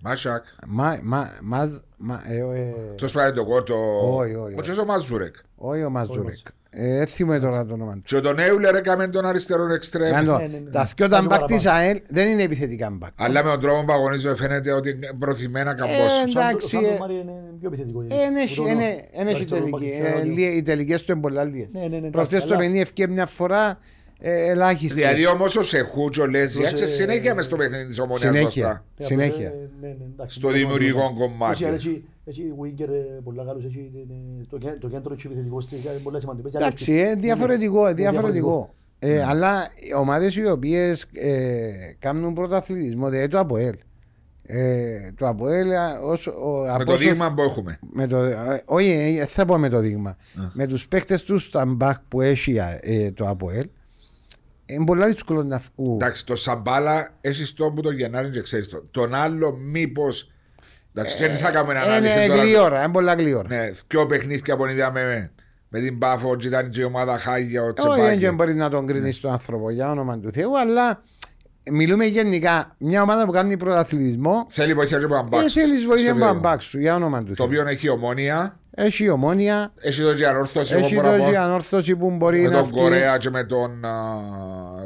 [0.00, 0.44] Μάσακ.
[0.66, 3.74] Μα, μα, μαζ, μα, ε, ε, Ποιος πάρει το κόρτο;
[4.16, 4.54] Όχι, όχι, Ο όχι.
[4.60, 5.34] Τσέσο Μαζούρεκ.
[5.56, 6.46] όχι ο Μαζούρεκ.
[6.78, 8.00] Ε, δεν θυμούμαι τώρα το όνομα του.
[8.04, 10.12] Και τον Έουλερ έκαμε τον αριστερό εξτρέμ.
[10.14, 10.70] Κάντο, ναι, ναι, ναι.
[10.70, 11.76] Τα δυο τα Κάτι μπακ τη παραπάνω.
[11.84, 13.10] ΑΕΛ δεν είναι επιθετικά μπακ.
[13.16, 15.96] Αλλά με τον τρόπο που αγωνίζονται φαίνεται ότι είναι προθυμένα Ε, καμπός.
[15.98, 18.00] Ο Σάντο- εντάξει, ο Σάντο ε, Μάρι είναι πιο επιθετικό.
[18.00, 19.70] Ε, εν έχει- Που το- εν έχει- εν έχει αριστερό τελική.
[19.70, 20.24] μπακ, Ε, ξέρω εγώ.
[20.34, 21.72] λί- Οι τελικές του είναι πολλά λίγες.
[21.72, 23.78] Ναι, ναι, ναι, Προχτές εντάξει, το αλλά- παιχνίδι ευκαιρία μια φορά
[24.20, 24.94] ε, ελάχιστες.
[24.94, 28.64] Δηλαδή όμως ο Σεχού και ο Λέζια Δώσε- συνέχεια μες στο παιχνίδι της ομονία Συνέχεια.
[28.66, 28.84] μπροστά.
[28.98, 29.48] Ναι, Συνέχεια.
[29.48, 31.26] απλά, ε, ναι, ναι, εντάξει, Στο δεν μπορούμε δημιουργικό να πούμε.
[31.26, 31.64] κομμάτι.
[31.64, 35.26] Έχει- Έχει έχει winger ε, πολλά καλούς, έχει ε, ε, το κέ- το κέντρο έχει
[35.26, 36.54] επιθετικός, είναι πολλά σημαντικός.
[36.54, 38.74] Έχει Εντάξει, άλλες- ε, διαφορετικό, Ναι, διαφορετικό.
[38.98, 43.74] Ε, Αλλά οι ομάδες οι οποίες ε, κάνουν πρωταθλητισμό, δηλαδή το ΑΠΟΕΛ.
[44.48, 47.78] Ε, το ΑΠΟΕΛ α, ως, ο, Με από το όσο- δείγμα που έχουμε.
[47.92, 50.16] με το, ε, όχι, ε, δεν θα πω με το δείγμα.
[50.52, 53.68] Με τους παίκτες τους στα μπακ που έχει ε, το ΑΠΟΕΛ,
[54.66, 55.94] είναι πολύ δύσκολο να βγουν.
[55.94, 58.84] Εντάξει, το Σαμπάλα έχει τον που το Γενάρη και ξέρεις το.
[58.90, 60.08] Τον άλλο, μήπω.
[60.94, 63.48] Εντάξει, και τι θα κάνουμε ανάλυση Είναι τώρα; γλύωρα, είναι πολλά γλύωρα.
[63.48, 65.30] Ναι, δυο παιχνίδια που είδαμε
[65.68, 68.30] με την Πάφο, και ήταν και η ομάδα Χάγια, ο Όχι, δεν Τσεπάκη.
[68.36, 71.02] μπορεί να τον κρίνεις τον άνθρωπο για όνομα του Θεού, αλλά
[71.72, 72.74] μιλούμε γενικά.
[72.78, 75.52] Μια ομάδα που κάνει πρωταθλητισμό, Θέλει βοήθεια και από τον ε, Μπάξ.
[75.52, 76.40] θέλεις βοήθεια στο από τον παιδί.
[76.54, 77.46] μπακ σου για όνομα του Το Θεού.
[77.46, 80.74] οποίο έχει ομόνια, Έχει η ομόνια, έχει το και ανόρθωση.
[80.74, 81.30] Εγώ έχει μπορώ να το πω.
[81.30, 82.80] και ανόρθωση που μπορεί Με να τον βγει.
[82.80, 84.20] Κορέα και με τον α,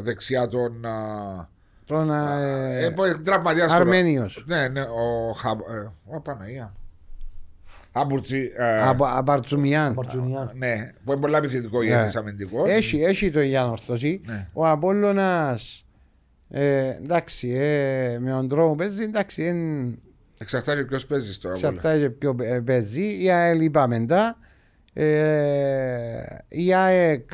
[0.02, 0.86] δεξιά τον.
[0.86, 1.48] α,
[1.84, 3.80] Τον ε, ε, που έχει τραυματιάσει τώρα.
[3.80, 4.44] Αρμένιος.
[4.46, 5.50] Ναι, ναι, ο Χα...
[5.50, 6.74] ε, Ο Παναγία.
[7.92, 8.52] Άμπουρτσι.
[8.56, 9.94] ε, Από Απαρτσουμιάν.
[9.94, 10.50] Παρτζουνιάν.
[10.54, 12.64] Ναι, που είναι πολύ επιθετικό για αμυντικό.
[12.66, 14.20] Έχει, έχει το για ανόρθωση.
[14.26, 14.48] Ναι.
[14.52, 15.84] Ο Απόλλωνας
[16.50, 19.98] ε, εντάξει, ε, με τον τρόπο που παίζει, εντάξει, εν,
[20.42, 21.54] Εξαρτάται ποιος παίζεις τώρα.
[21.54, 21.68] πολλά.
[21.68, 23.22] εξαρτάται και ποιο ε, παίζει.
[23.22, 24.38] Η ΑΕΛ είπαμε μετά.
[24.92, 27.28] Ε, η ΑΕΚ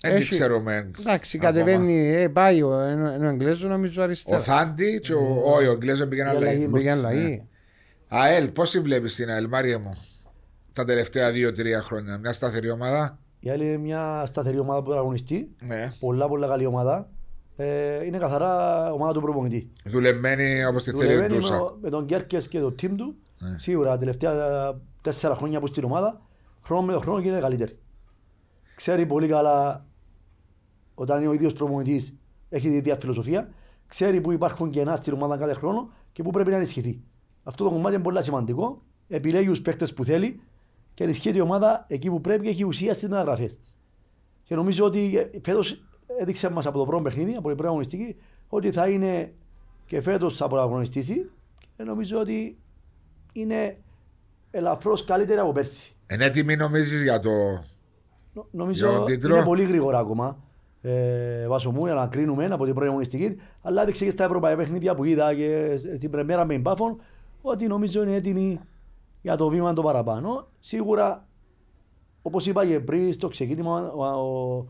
[0.00, 0.90] Δεν την έχει- ξέρουμε.
[1.00, 1.52] Εντάξει, ακόμα.
[1.52, 4.40] κατεβαίνει, ε, πάει ο, ενώ, ενώ Εγγλέζο νομίζω Ο αριστερά.
[4.40, 5.42] Θάντη και ο.
[5.44, 6.54] Όχι, ο Εγγλέζο πήγαινε Για αλλαγή.
[6.56, 6.72] αλλαγή.
[6.72, 7.42] Πήγε αλλαγή.
[8.08, 9.96] ΑΕΛ, πώς τη βλέπεις την ΑΕΛ, Μάρια μου,
[10.72, 12.18] τα τελευταία δύο-τρία χρόνια.
[12.18, 15.48] Μια σταθερή ομάδα; Η άλλη είναι μια σταθερή ομάδα που αγωνιστεί.
[15.66, 15.88] Ναι.
[16.00, 17.08] Πολλά πολλά καλή ομάδα.
[17.56, 19.70] Ε, είναι καθαρά ομάδα του προπονητή.
[19.84, 21.60] Δουλεμένη όπως τη θέλει ο Δουλεύει με, Ντούσα.
[21.60, 23.14] ο- με τον Κέρκες και το team του.
[23.38, 23.58] Ναι.
[23.58, 24.34] Σίγουρα τα τελευταία
[25.02, 26.20] τέσσερα χρόνια που στην ομάδα,
[26.62, 27.78] χρόνο με το χρόνο γίνεται καλύτερη.
[28.74, 29.86] Ξέρει πολύ καλά
[30.94, 32.14] όταν είναι ο ίδιος προπονητής
[32.48, 33.48] έχει τη ίδια φιλοσοφία.
[33.86, 37.00] ξέρει που υπάρχουν κενά στην ομάδα κάθε χρόνο και που πρέπει να ενισχυθεί.
[37.42, 38.82] Αυτό το κομμάτι είναι πολύ σημαντικό.
[39.08, 40.40] Επιλέγει τους παίχτε που θέλει
[40.94, 43.58] και ενισχύει η ομάδα εκεί που πρέπει και έχει ουσία στις μεταγραφές.
[44.42, 45.82] Και νομίζω ότι φέτος
[46.20, 48.16] έδειξε μας από το πρώτο παιχνίδι, από την πρώτη αγωνιστική,
[48.48, 49.32] ότι θα είναι
[49.86, 51.30] και φέτος θα πρωταγωνιστήσει.
[51.76, 52.58] Και νομίζω ότι
[53.32, 53.76] είναι
[54.50, 55.94] ελαφρώς καλύτερα από πέρσι.
[56.12, 57.30] Είναι έτοιμη νομίζεις για το...
[57.30, 57.62] Νο-
[58.32, 60.38] Για Νομίζω τον τίτλο; είναι πολύ γρήγορα ακόμα.
[60.82, 63.36] Ε, βάσο μου, για να κρίνουμε από την πρώτη αγωνιστική.
[63.62, 67.00] Αλλά έδειξε και στα ευρωπαϊκά παιχνίδια που είδα και την πρεμέρα με μπάφων
[67.42, 68.60] ότι νομίζω είναι έτοιμη
[69.22, 70.46] για το βήμα το παραπάνω.
[70.60, 71.26] Σίγουρα,
[72.22, 74.64] όπως είπα και πριν στο ξεκίνημα, ο,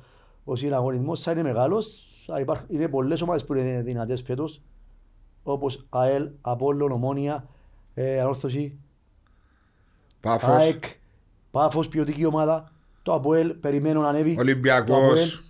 [0.47, 2.01] ο, ο συναγωνισμό θα είναι μεγάλος.
[2.69, 4.63] Είναι πολλές ομάδες που είναι δυνατές φέτος.
[5.43, 7.49] Όπως ΑΕΛ, Απόλλων, Ομόνια,
[7.95, 8.79] ε, Ανόρθωση,
[10.21, 10.85] Πάφος, ΑΕΚ,
[11.51, 12.73] Πάφος, ποιοτική ομάδα.
[13.03, 14.35] Το ΑΠΟΕΛ περιμένω να ανέβει.
[14.35, 15.41] Το ΑΠΟΕΛ, Ολυμπιακός.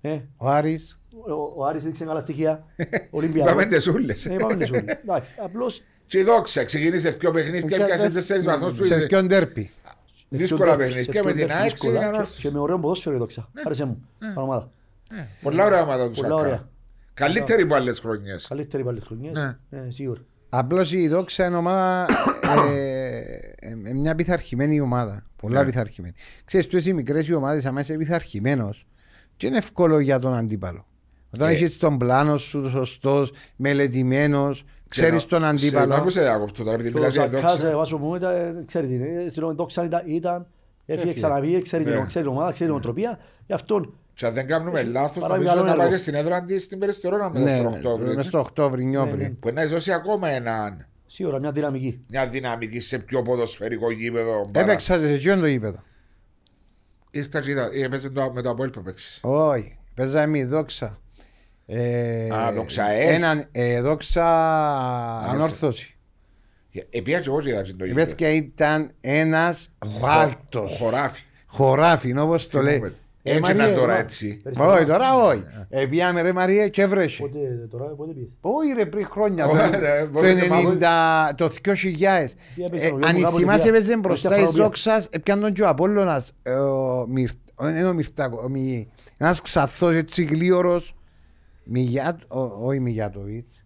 [0.00, 0.98] ε, Ο Άρης.
[1.26, 2.64] ο, ο Άρης έδειξε καλά στοιχεία.
[2.76, 3.64] Είπαμε Ολυμπιακός.
[3.66, 4.26] τις ούλες.
[4.26, 4.84] Ε, είπαμε τις ούλες.
[5.02, 9.06] Εντάξει, απλώς Και η δόξα, ξεκίνησε δύο παιχνίδια και έπιασε τέσσερις βαθμούς που Σε είναι
[9.06, 9.70] ποιον τέρπι.
[10.28, 11.02] Δύσκολα σε παιχνίδια.
[11.04, 12.40] Και ποιον με την τέρπι ΑΕΚ δύσκολα ξεκίνησε και- ανόρθωση.
[12.40, 13.48] Και με ωραίο ποδόσφαιρο η δόξα.
[13.64, 14.08] Άρεσε μου.
[14.34, 14.70] Πράγματα.
[15.42, 16.40] Πολλά ωραία ομάδα του Πολλά Σακά.
[16.40, 16.68] ωραία.
[17.14, 18.46] Καλύτερη από άλλες χρονιές.
[18.48, 19.32] Καλύτερη πάλι τις χρονιές.
[19.34, 19.56] Ναι.
[19.78, 20.20] Ε, Σίγουρα.
[20.48, 22.06] Απλώς η δόξα είναι ομάδα.
[22.68, 23.18] ε,
[23.58, 25.26] ε, ε, μια πειθαρχημένη ομάδα.
[25.36, 25.66] Πολλά Ναι.
[25.66, 26.14] πειθαρχημένη.
[26.44, 28.86] Ξέρεις, του οι μικρές οι ομάδες, άμα είσαι πειθαρχημένος,
[29.36, 30.86] και είναι εύκολο για τον αντίπαλο.
[31.34, 31.52] Όταν Ε.
[31.52, 34.64] έχεις τον πλάνο σου σωστός, μελετημένος,
[35.00, 35.78] ξέρεις τον αντίπαλο.
[35.80, 37.68] Συγγνώμη που σε διακόπτω τώρα, επειδή Το μιλάς για Σακάς, δόξα.
[37.68, 39.28] ε, βάσο μου, ήταν, ξέρεις τι είναι.
[39.28, 40.46] Στην δόξα ήταν- ήταν,
[40.86, 41.12] έφυγε Έφυγε.
[41.12, 41.92] ξαναβγεί, ξέρεις Ναι.
[41.92, 43.18] την ξέρει την ομάδα, ξέρει την οτροπία.
[43.46, 45.88] Γι' αυτόν Και αν δεν κάνουμε λάθος, Παρά νομίζω καλό να έργο.
[45.88, 48.14] πάει στην έδρα της στην Περιστερώνα Ναι, μετά τον Οκτώβριο.
[48.14, 49.16] μες στο Οκτώβριο, Νιόβρη.
[49.16, 49.30] Ναι, ναι.
[49.30, 52.00] Που να δώσει ακόμα έναν, σίγουρα μια δυναμική.
[52.08, 54.40] μια δυναμική σε πιο ποδοσφαιρικό γήπεδο.
[54.52, 55.82] παρά- Έπαιξα σε εκείνον το γήπεδο;
[57.10, 59.18] Ήρθα και είδα, έπαιζε το- με το Αποέλ που έπαιξες.
[59.22, 60.98] Όχι, παίζαμε η δόξα.
[61.66, 63.14] Ε, Α, δόξα, ε.
[63.14, 64.24] Έναν, ε, δόξα
[65.30, 65.88] ανόρθωση.
[66.90, 68.06] Επία και εγώ και είδα και το Η γήπεδο.
[68.06, 70.76] παιδιά ήταν ένας βάλτος.
[70.78, 71.22] Χωράφι.
[71.46, 72.72] Χωράφι, όπως το λέει.
[72.74, 72.92] Θυμούμαι.
[73.26, 74.42] Ε, Έτσι Μαρία, ήταν τώρα εγώ- έτσι.
[74.58, 75.42] Όχι, τώρα όχι.
[75.68, 77.22] Ε, πήγαμε ρε Μαρία και έβρεσε.
[77.22, 77.38] Πότε,
[77.70, 79.46] τώρα, πότε πήγες; Όχι ρε πριν χρόνια.
[79.46, 82.34] Ωραία, το- ρε, Το μπορείς να 90, το 2000.
[82.54, 83.70] Τι έπαιζε, Ε, ο Γιώργος Αν κάπου θυμάσαι παιδιά.
[83.70, 84.62] έπαιζε; μπροστά Μπροστά η φραγωδία.
[84.64, 88.88] Ζόξας, έπιαν τον και ο Απόλλωνας, ε, ο Μυρ- ο- είναι ο Μυρτάκο, ο Μι-
[89.18, 90.94] ένας ξαθός έτσι γλίωρος,
[91.64, 93.64] Μιγιάτ, ο- όχι Μιγιάτοβιτς.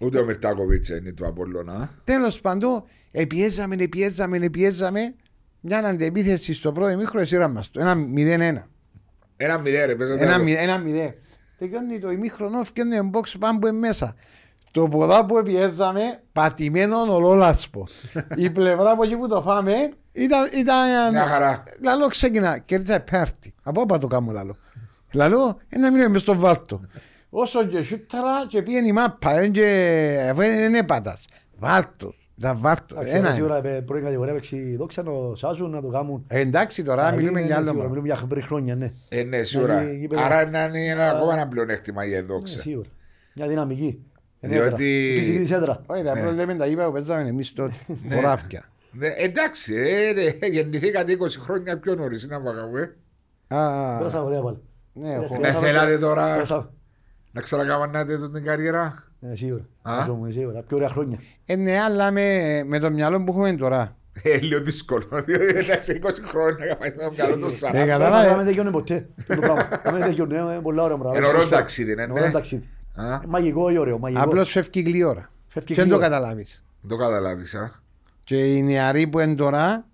[0.00, 1.90] Ούτε ο Μιρτάκοβιτς είναι του Απολλώνα.
[2.04, 5.14] Τέλος πάντων, επιέζαμε, επιέζαμε, επιέζαμε,
[5.60, 8.68] μια αντεπίθεση στο πρώτο ημίχρονο, εσύραν μας το, ένα 0-1.
[9.36, 11.14] Ένα μηδέν ρε, παίζατε Ένα από- μη- Ένα μηδέν.
[11.58, 14.14] Τελειώνει το ημίχρονο, φτιάχνει ένα box πάνω που είναι μέσα.
[14.70, 16.00] Το ποδά που πιέζαμε,
[16.32, 17.86] πατημένο ολόλασπο.
[18.36, 19.72] Η πλευρά από εκεί που το φάμε
[20.12, 20.48] ήταν.
[20.54, 21.62] ήταν Μια χαρά.
[21.82, 23.54] Λαλό ξεκινά, κέρδισα πέρτη.
[23.62, 24.56] Από όπα το κάνω λαλό.
[25.12, 26.80] Λαλό, ένα μήνυμα μες στο βάλτο.
[27.30, 31.28] Όσο και σούταρα και πήγαινε η μάπα, δεν και αφού δεν είναι πατάς.
[31.58, 32.96] Βάλτος, ήταν βάλτος.
[32.96, 33.46] Εντάξει, Ένα τώρα είναι.
[33.58, 36.24] σίγουρα ε, πρώτη κατηγορία παίξει η δόξα να το σάζουν, να το κάνουν.
[36.28, 37.64] Ε, Εντάξει τώρα, Α, μιλούμε είναι, για άλλο.
[37.66, 38.00] σίγουρα, πράγμα.
[38.02, 38.92] Μιλούμε για πριν χρόνια, ναι.
[39.08, 39.78] Ε, ναι, σίγουρα.
[39.78, 41.16] Δηλαδή, γήπεδο- Άρα να είναι ένα Α.
[41.16, 42.58] ακόμα ένα πλεονέκτημα για Ναι, δόξα.
[42.58, 42.88] Σίγουρα.
[43.34, 44.02] Μια δυναμική.
[44.40, 45.82] Διότι- Η φυσική της έδρα.
[45.86, 46.10] Όχι, Ναι.
[46.10, 47.74] απλώς λέμε τα είπα που παίζαμε εμείς τότε.
[48.14, 48.64] Χωράφια.
[48.92, 52.94] Ναι, εντάξει, ε, ρε, γεννηθήκατε 20 χρόνια πιο νωρίς, είναι βαγαβέ.
[53.48, 54.58] Α, Πέρασα ωραία πάλι.
[54.92, 56.72] ναι, Πέρασα- έχω- Να θέλατε τώρα Πέρασα-
[57.38, 59.04] να ξανακάμανατε την καριέρα.
[59.20, 59.62] Ναι, σίγουρα.
[59.82, 59.96] Α.
[59.98, 60.62] Βάζω μου, Σίγουρα.
[60.62, 61.18] Πιο ωραία χρόνια.
[61.46, 63.96] Ε, ναι, αλλά με, με το μυαλό που έχουμε τώρα.
[64.22, 67.86] Ε, λίγο δύσκολο, διότι σε 20 χρόνια να πάει με το μυαλό των Ναι, 40.
[67.86, 68.28] κατάλαβε.
[68.30, 69.08] Να μην τελειώνει ποτέ.
[69.26, 69.68] το πράγμα.
[69.84, 70.34] Να μην τελειώνει.
[70.34, 71.18] Είναι πολλά ωραία πράγματα.
[71.26, 72.20] Είναι ωραίο ταξίδι, ναι, Είναι ναι.
[72.20, 72.68] ωραίο ταξίδι.
[72.94, 73.98] Α, Μαγικό ή ωραίο.
[73.98, 74.22] μαγικό.
[74.22, 75.30] Απλώς φεύγει γλυόρα.
[75.48, 76.08] Φεύγει Και δεν το γλυόρα.
[76.16, 76.64] καταλάβεις.
[76.88, 77.70] Το καταλάβεις, α.
[78.24, 79.84] Και οι νεαροί που είναι τώρα,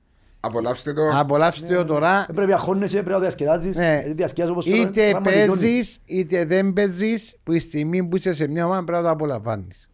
[0.45, 1.09] Απολαύστε το.
[1.14, 2.24] απολαύστε το τώρα.
[2.26, 3.76] Δεν πρέπει να χώνεσαι, πρέπει να διασκεδάζεις.
[3.76, 3.99] Ναι.
[4.03, 5.60] Γιατί διασκεδάζεις όπως θέλω, Είτε πράγμα τελειώνεις.
[5.62, 9.10] παίζεις, είτε δεν παίζεις, που η στιγμή που είσαι σε μια ομάδα πρέπει να το
[9.14, 9.89] απολαμβάνεις.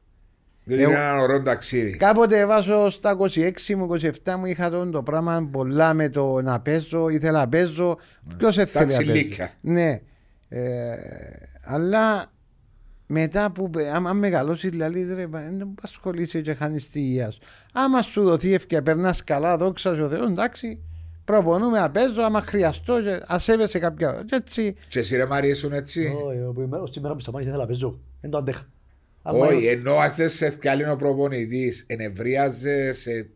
[0.64, 1.96] Διότι Εγώ- είναι ένα ωραίο ταξίδι.
[1.96, 6.60] Κάποτε βάζω στα 26 μου, 27 μου είχα το, το πράγμα πολλά με το να
[6.60, 7.98] παίζω, ήθελα να παίζω.
[8.36, 9.10] Ποιος δεν θέλει να παίζει.
[9.10, 9.50] τσιλίκια.
[9.60, 10.00] Ναι.
[10.48, 10.94] Ε,
[11.64, 12.26] αλλά
[13.12, 17.38] μετά που πε- άμα μεγαλώσει, δηλαδή ρε, μα, δεν ασχολείσαι και χάνεις τη υγεία σου.
[17.72, 20.78] Άμα σου δοθεί ευκαιρία, περνάς καλά, δόξα σου Θεός, εντάξει.
[21.24, 24.24] Προπονούμε να παίζω, άμα χρειαστώ, και ασέβεσαι κάποια ώρα.
[24.24, 26.06] Και έτσι, Και εσύ ρε μ' αρέσουν έτσι.
[26.26, 28.00] Όχι, που ημέρα- στη μέρα που σταμάτησε ήθελα να παίζω.
[28.20, 28.66] Δεν το αντέχα.
[29.22, 33.30] Άμα Όχι, είναι- ενώ αν θες σε ευκάλυνο προπονητής, ενευρίαζεσαι,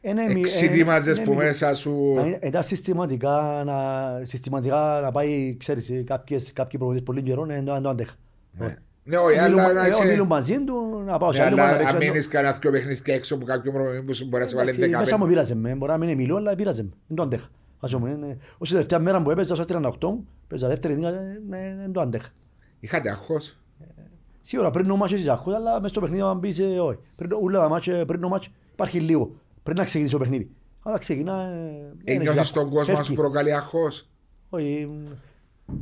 [0.00, 2.12] είναι μη- εξητήμαζες είναι που μη- μέσα σου.
[2.14, 3.74] Να είναι- Ήταν συστηματικά να,
[4.24, 8.14] συστηματικά να πάει, ξέρεις, κάποιες, κάποιοι προπονητές πολύ καιρό, δεν το δεν το αντέχα.
[8.58, 8.74] Ναι.
[9.06, 10.04] Ναι, όχι, Μιλούν- αλλά να ε, είσαι...
[10.04, 11.82] Μιλούν μαζί του, να πάω σε Ναι, άλλη αλλά ομάδα.
[11.82, 14.56] να αν παίξω, μείνεις κανένας δυο παιχνίδια έξω από κάποιο προπονητή που μπορεί να σε
[14.56, 15.28] βάλει Εντάξει, Μέσα μου 15.
[15.28, 16.88] πείραζε με, μπορεί να μην είναι μιλό, αλλά πείραζε με.
[17.06, 17.48] Δεν το αντέχα.
[17.80, 21.12] Ας πούμε, είναι- Ως η τελευταία μέρα που έπαιζα, ως 38 μου, παίζα δεύτερη δίνα,
[21.80, 22.28] δεν το αντέχα.
[22.80, 23.58] Είχατε αγχώς.
[24.40, 26.98] Σίγουρα πριν το μάτς έχεις άγχος, αλλά μες στο παιχνίδι αν πεις ε, όχι.
[27.16, 29.34] Πριν το- ούλα τα μάτς, ε, πριν το μάτς υπάρχει λίγο.
[29.62, 30.50] Πριν να ξεκινήσει το παιχνίδι.
[30.82, 31.42] Αλλά ξεκινά...
[31.42, 32.52] ε, δεν έχεις Ένιωθεις άγχος.
[32.52, 33.14] τον κόσμο να σου Φεύγει.
[33.20, 34.08] προκαλεί αγχός.
[34.48, 35.12] Όχι, μ,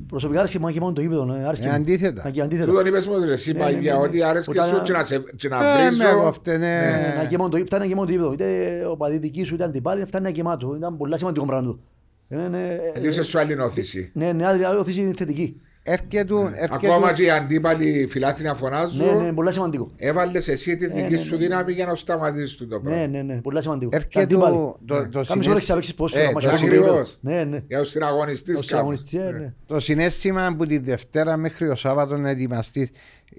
[0.06, 1.34] προσωπικά άρεσε μου και μόνο το γήπεδο.
[1.34, 1.72] ε, άρεσε Ε, μου.
[1.74, 2.22] αντίθετα.
[2.24, 2.72] Να και Του αντίθετα.
[2.72, 4.04] τον είπες μου ρε εσύ Ναι, ναι, παγιά ναι, ναι.
[4.04, 6.20] ότι άρεσκε Όταν- σου και να σε- και να Ε, με βρίζω.
[6.22, 6.76] κόφτε, ναι.
[6.78, 8.32] Ε, Να και μόνο το γήπεδο, φτάνει και μόνο το γήπεδο.
[8.32, 10.74] Είτε ο παδί δική σου, είτε αντιπάλοι, φτάνει να γεμάτο.
[10.76, 11.80] Ήταν πολύ σημαντικό πράγμα του.
[12.28, 14.10] Ε, ναι, ε, Γιατί είσαι σου άλλη νόθηση.
[14.14, 15.60] Ναι, ναι, άλλη όθηση είναι θετική.
[15.84, 19.22] Έρχεται, έρχεται, Ακόμα και οι αντίπαλοι φιλάθλοι να Ναι, φωνάζουν.
[19.24, 19.90] ναι, πολύ σημαντικό.
[19.96, 21.36] Έβαλες εσύ τη δική ναι, σου ναι.
[21.36, 23.06] δύναμη για να σταματήσεις το Ναι, πράγμα.
[23.06, 23.90] ναι, ναι, πολύ σημαντικό.
[23.94, 24.54] έρχεται Αντίπαλοι.
[24.56, 26.88] το, το, το, Κάμεις ώρα συναίσθημα- ξαπαίξεις ποδόσφαιρο, Ε, άμα το είσαι ακριβώς.
[27.08, 27.36] στο γήπεδο.
[27.38, 27.62] Ναι, ναι.
[27.68, 28.82] Για να συναγωνιστείς Ως κάπως.
[28.82, 29.52] αγωνιστή, ε, ναι.
[29.66, 32.90] το συνέστημα που τη Δευτέρα μέχρι το Σάββατο να ετοιμαστείς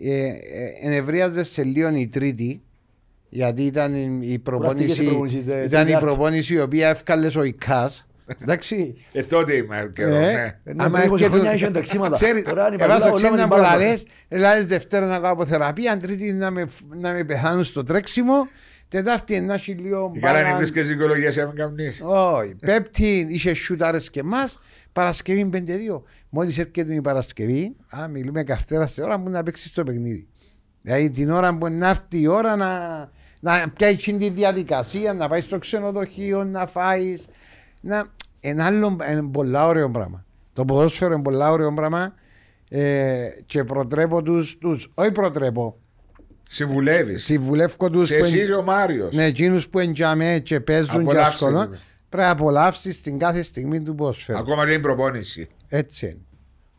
[0.01, 0.31] ε, ε,
[0.83, 2.61] ενευρίαζε σε λίγο η Τρίτη
[3.29, 6.05] γιατί ήταν η προπόνηση, η προπόνηση, δε- ήταν Τρίτη η Άρτη.
[6.05, 8.07] προπόνηση η οποία έφκαλες ο ΙΚΑΣ
[8.41, 10.31] εντάξει Ε, τότε είμαι καιρός, Ε, ναι.
[10.63, 12.15] Ε, ναι, άμα πριν 20 έρχεται- χρόνια είχε τρεξίματα.
[12.15, 13.63] Ξέρεις, Τώρα είναι η εβάζω παγούλα, όλα με 60 την μπάλα.
[13.71, 18.47] πολλαλές, δηλαδή Δευτέρα να κάνω από θεραπεία, Τρίτη να με, να με πεθάνουν στο τρέξιμο,
[18.87, 20.57] Τετάρτη να έχει λίγο Η Καλά είναι μπάλα.
[20.57, 22.01] βρίσκες δικαιολογίες έμεν καμνείς.
[22.03, 22.55] Όχι.
[22.55, 24.59] Πέμπτη είχε σουτάρες και εμάς.
[24.93, 26.03] Παρασκευή 5-2.
[26.29, 30.27] Μόλις έρχεται η Παρασκευή, α, μιλούμε καυτέρα στη ώρα που να παίξει το παιχνίδι.
[30.81, 32.69] Δηλαδή την ώρα που να έρθει η ώρα να,
[33.39, 37.25] να πιάσει τη διαδικασία, να πάει στο ξενοδοχείο, να φάεις.
[37.85, 38.03] Να...
[38.39, 40.25] Ένα άλλο ένα πολλά ωραίο πράγμα.
[40.53, 42.13] Το ποδόσφαιρο είναι πολλά ωραίο πράγμα
[42.69, 45.77] ε, και προτρέπω τους, τους, όχι προτρέπω,
[46.41, 47.23] Συμβουλεύεις.
[47.23, 49.15] συμβουλεύω τους Και που εσύ εν- και ο Μάριος.
[49.15, 51.77] ναι, εκείνους που εντιαμέ και παίζουν και Απολαύστε ασχολούν, το.
[52.09, 54.37] πρέπει να απολαύσεις την κάθε στιγμή του ποδοσφαίρου.
[54.39, 55.49] Ακόμα και η προπόνηση.
[55.67, 56.13] Έτσι είναι.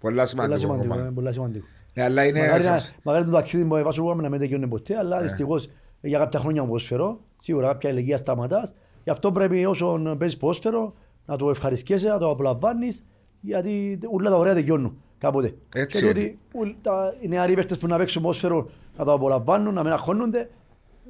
[0.00, 0.58] Πολλά Πολλά σημαντικό.
[0.58, 1.08] σημαντικό, κομμάτι.
[1.08, 1.66] ε, πολλά σημαντικό.
[1.94, 2.40] Ναι, αλλά είναι.
[2.40, 4.98] Μακάρι να- σας- Μακάρι το ταξίδι μου έβασο να μην τελειώνει ποτέ, Ναι.
[4.98, 5.66] αλλά δυστυχώς
[6.00, 8.72] ε, για κάποια χρόνια ποδοσφαιρό, σίγουρα κάποια ηλικία σταματάς.
[9.04, 10.94] Γι' αυτό πρέπει όσο παίζεις ποδόσφαιρο
[11.26, 13.04] να το ευχαριστιέσαι, να το απολαμβάνεις,
[13.40, 15.54] γιατί όλα τα ωραία τελειώνουν κάποτε.
[15.74, 16.10] Έτσι Και είναι.
[16.20, 19.92] ότι ουλ- τα- οι νεαροί παίχτες που να παίξουν ποδόσφαιρο να το απολαμβάνουν, να μην
[19.92, 20.50] αγχώνονται,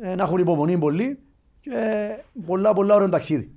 [0.01, 1.19] ε, να έχουν υπομονή πολύ
[1.61, 1.71] και
[2.47, 3.51] πολλά πολλά ωραίο ταξίδι.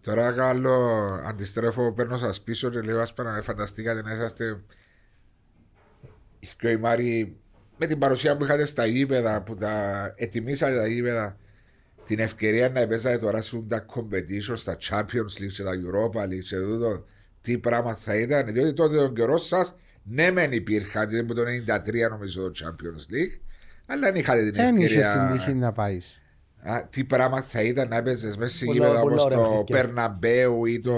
[0.00, 0.78] Τώρα καλό
[1.26, 4.60] αντιστρέφω, παίρνω σας πίσω και λέω άσπερα να φανταστήκατε να είσαστε
[6.38, 7.36] οι δυο οι Μάροι
[7.76, 9.72] με την παρουσία που είχατε στα γήπεδα, που τα
[10.16, 11.36] ετοιμήσατε τα γήπεδα,
[12.08, 16.42] την ευκαιρία να παίζατε τώρα σε τα competition, στα Champions League, σε τα Europa League,
[16.42, 17.04] σε τούτο,
[17.40, 22.08] τι πράγμα θα ήταν, διότι τότε τον καιρό σας, ναι μεν υπήρχαν, διότι το 93
[22.10, 23.40] νομίζω το Champions League,
[23.86, 25.26] αλλά δεν είχατε την Δεν είχες ευκαιρία.
[25.30, 26.20] την τύχη να πάεις.
[26.62, 29.42] Α, τι πράγμα θα ήταν να έπαιζες μέσα σε Πολλά- γήπεδα πολλά όπως ωραία το
[29.64, 29.82] παιχνίδια.
[29.82, 30.94] Περναμπέου ή το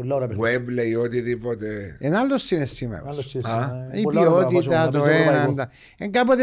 [0.00, 0.84] Πολλά ωραία παιχνίδια.
[0.84, 1.96] Wembley ή οτιδήποτε.
[2.00, 3.02] Ένα άλλο συναισθήμα.
[3.06, 5.30] Άλλο σχέση, Α, ε, Η πολλά ωραία ποιότητα, πράγματα, το να παίζεις ένα.
[5.36, 5.54] ευρωπαϊκό.
[5.54, 6.42] τα- Ε, κάποτε,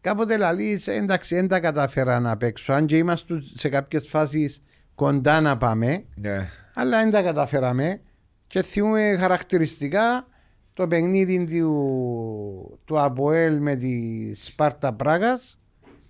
[0.00, 2.72] κάποτε λαλείς, εντάξει, δεν τα κατάφερα να παίξω.
[2.72, 4.62] Αν και είμαστε σε κάποιες φάσεις
[4.94, 6.48] κοντά να πάμε, Ναι.
[6.74, 8.00] αλλά δεν τα καταφέραμε.
[8.46, 10.26] Και θυμούμε χαρακτηριστικά
[10.72, 13.94] το παιχνίδι του, του Αποέλ με τη
[14.34, 15.58] Σπάρτα Πράγας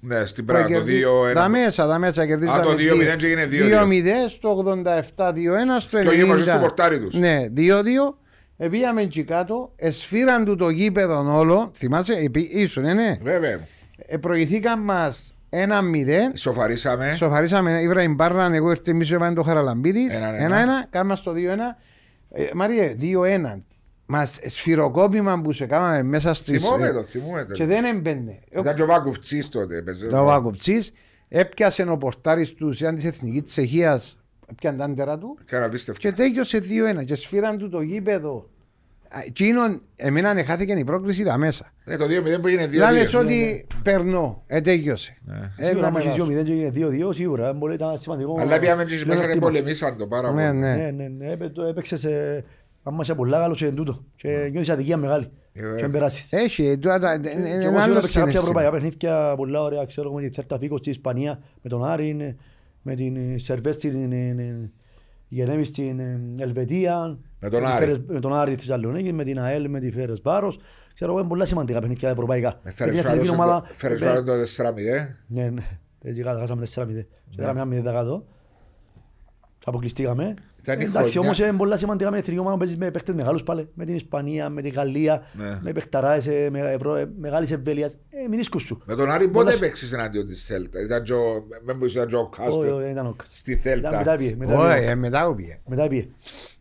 [0.06, 1.32] Ναι, στην που πράγμα το κερδί- 2-1.
[1.34, 2.58] Τα μέσα, τα μέσα κερδίσαμε.
[2.58, 3.58] Α, το 2-0 και έγινε 2-2.
[3.58, 6.02] 2-0 στο 87-2-1 στο 90.
[6.02, 7.14] Και ο Γήμος στο πορτάρι τους.
[7.14, 8.18] Ναι, 2-2.
[8.58, 11.70] Επήγαμε εκεί κάτω, εσφύραν του το γήπεδο όλο.
[11.74, 13.16] Θυμάσαι, επί- ήσουν, ναι, ναι.
[13.22, 13.60] Βέβαια.
[14.06, 16.32] Ε, προηγηθήκαν μας 1-0.
[16.34, 17.14] Σοφαρίσαμε.
[17.14, 20.14] Σοφαρίσαμε, ήβρα η Μπάρναν, εγώ ήρθε εμείς έβαλε το Χαραλαμπίδης.
[20.14, 21.76] Έναν, 1-1, κάναμε στο 2-1.
[22.32, 23.62] Ε, Μάριε, 2-1.
[24.06, 26.62] Μας σφυροκόπημα που σε κάναμε μέσα στις...
[26.62, 27.52] Θυμόμαι ε, το, θυμόμαι το.
[27.52, 28.38] Και δεν έμπαινε.
[28.50, 29.82] Ήταν και ο Βάκουφτσής τότε.
[29.82, 30.06] παίζε.
[30.06, 30.92] Το Βάκοβτσης
[31.28, 34.18] έπιασε ο πορτάρης του σαν της Εθνικής Τσεχίας,
[34.50, 36.00] έπιαν τα άντερα του Κάνα απίστευτο.
[36.08, 36.58] και τέλειωσε
[37.00, 38.50] 2-1 και σφύραν του το γήπεδο.
[39.08, 41.72] Α, Εκείνον, εμένα ανεχάθηκε η πρόκληση τα μέσα.
[41.84, 42.72] Ναι, το 2-0 που έγινε 2-2.
[42.74, 45.16] Λάλες ότι περνώ, ε, τέλειωσε.
[45.24, 45.50] Ναι.
[45.56, 46.40] Ε, Σίγουρα, να άμα έχεις μεγάλο.
[46.40, 48.36] 2-0 και έγινε 2-2, σίγουρα, μπορεί, ήταν σημαντικό.
[48.40, 49.46] Αλλά πήγαμε και πλέον μέσα και χτύπημα.
[49.50, 50.58] πολεμήσαν το πάρα Ναι, πολύ.
[50.58, 50.74] ναι.
[50.76, 52.44] Ναι, ναι, ναι, έπαι- το έπαιξες, ε,
[52.88, 54.04] άμα είσαι πολλά καλός και τούτο.
[54.16, 55.24] Και νιώθεις αδικία μεγάλη.
[55.52, 55.76] Ε, βέβαια.
[55.78, 56.32] Και αν περάσεις.
[56.32, 58.40] Έχει, τώρα τα- ε, Και είναι εγώ ένα σίγουρα άλλο έπαιξα κάποια συναίσθημα.
[58.40, 62.36] ευρωπαϊκά παιχνίδια πολλά ωραία, ξέρω με τη Θέλτα Φίκο στην Ισπανία, με τον Άρη,
[62.82, 64.70] με την Σερβές στην ε,
[65.28, 67.78] Γενέβη στην ε, Ελβετία, Με τον τη Άρη.
[67.84, 70.58] Φέρες- με τον Άρη της Θεσσαλονίκης, με την ΑΕΛ, με τη Φέρες Βάρος.
[70.94, 72.60] Ξέρω εγώ είναι πολλά σημαντικά παιχνίδια ευρωπαϊκά.
[72.62, 75.16] Με Με την εθνική ομάδα, Ε, φέρες ε, βάλω το 4-0.
[75.26, 75.62] ναι, ναι.
[76.02, 77.06] Έτσι χάσαμε 4-0.
[77.30, 78.22] Και τώρα μια 0%.
[79.64, 80.34] Αποκλειστήκαμε.
[80.66, 81.20] Ήταν η Εντάξει, χρονιά.
[81.20, 83.68] όμως είναι πολλά σημαντικά με εθνική ομάδα που παίζεις με παίχτες μεγάλους πάλι.
[83.74, 85.58] Με την Ισπανία, με τη Γαλλία, Ναι.
[85.62, 87.92] με παιχταράες ε, με ευρώ- ε, μεγάλης εμβέλειας.
[87.94, 88.82] Ε, μην ίσκους σου.
[88.84, 90.80] Με τον Άρη Πολλά πότε σ- έπαιξες εναντίον της Θέλτα.
[90.80, 93.28] Ήταν και ο- με που ήταν και ο Όχι, Κάστρο όχι, δεν ήταν ο Κας.
[93.32, 93.96] στη Ήταν Θέλτα.
[93.96, 94.34] Μετά πήγε.
[94.38, 94.90] μετά Όχι, πήγε.
[94.90, 95.58] ε, μετά πήγε.
[95.66, 96.08] Μετά πήγε.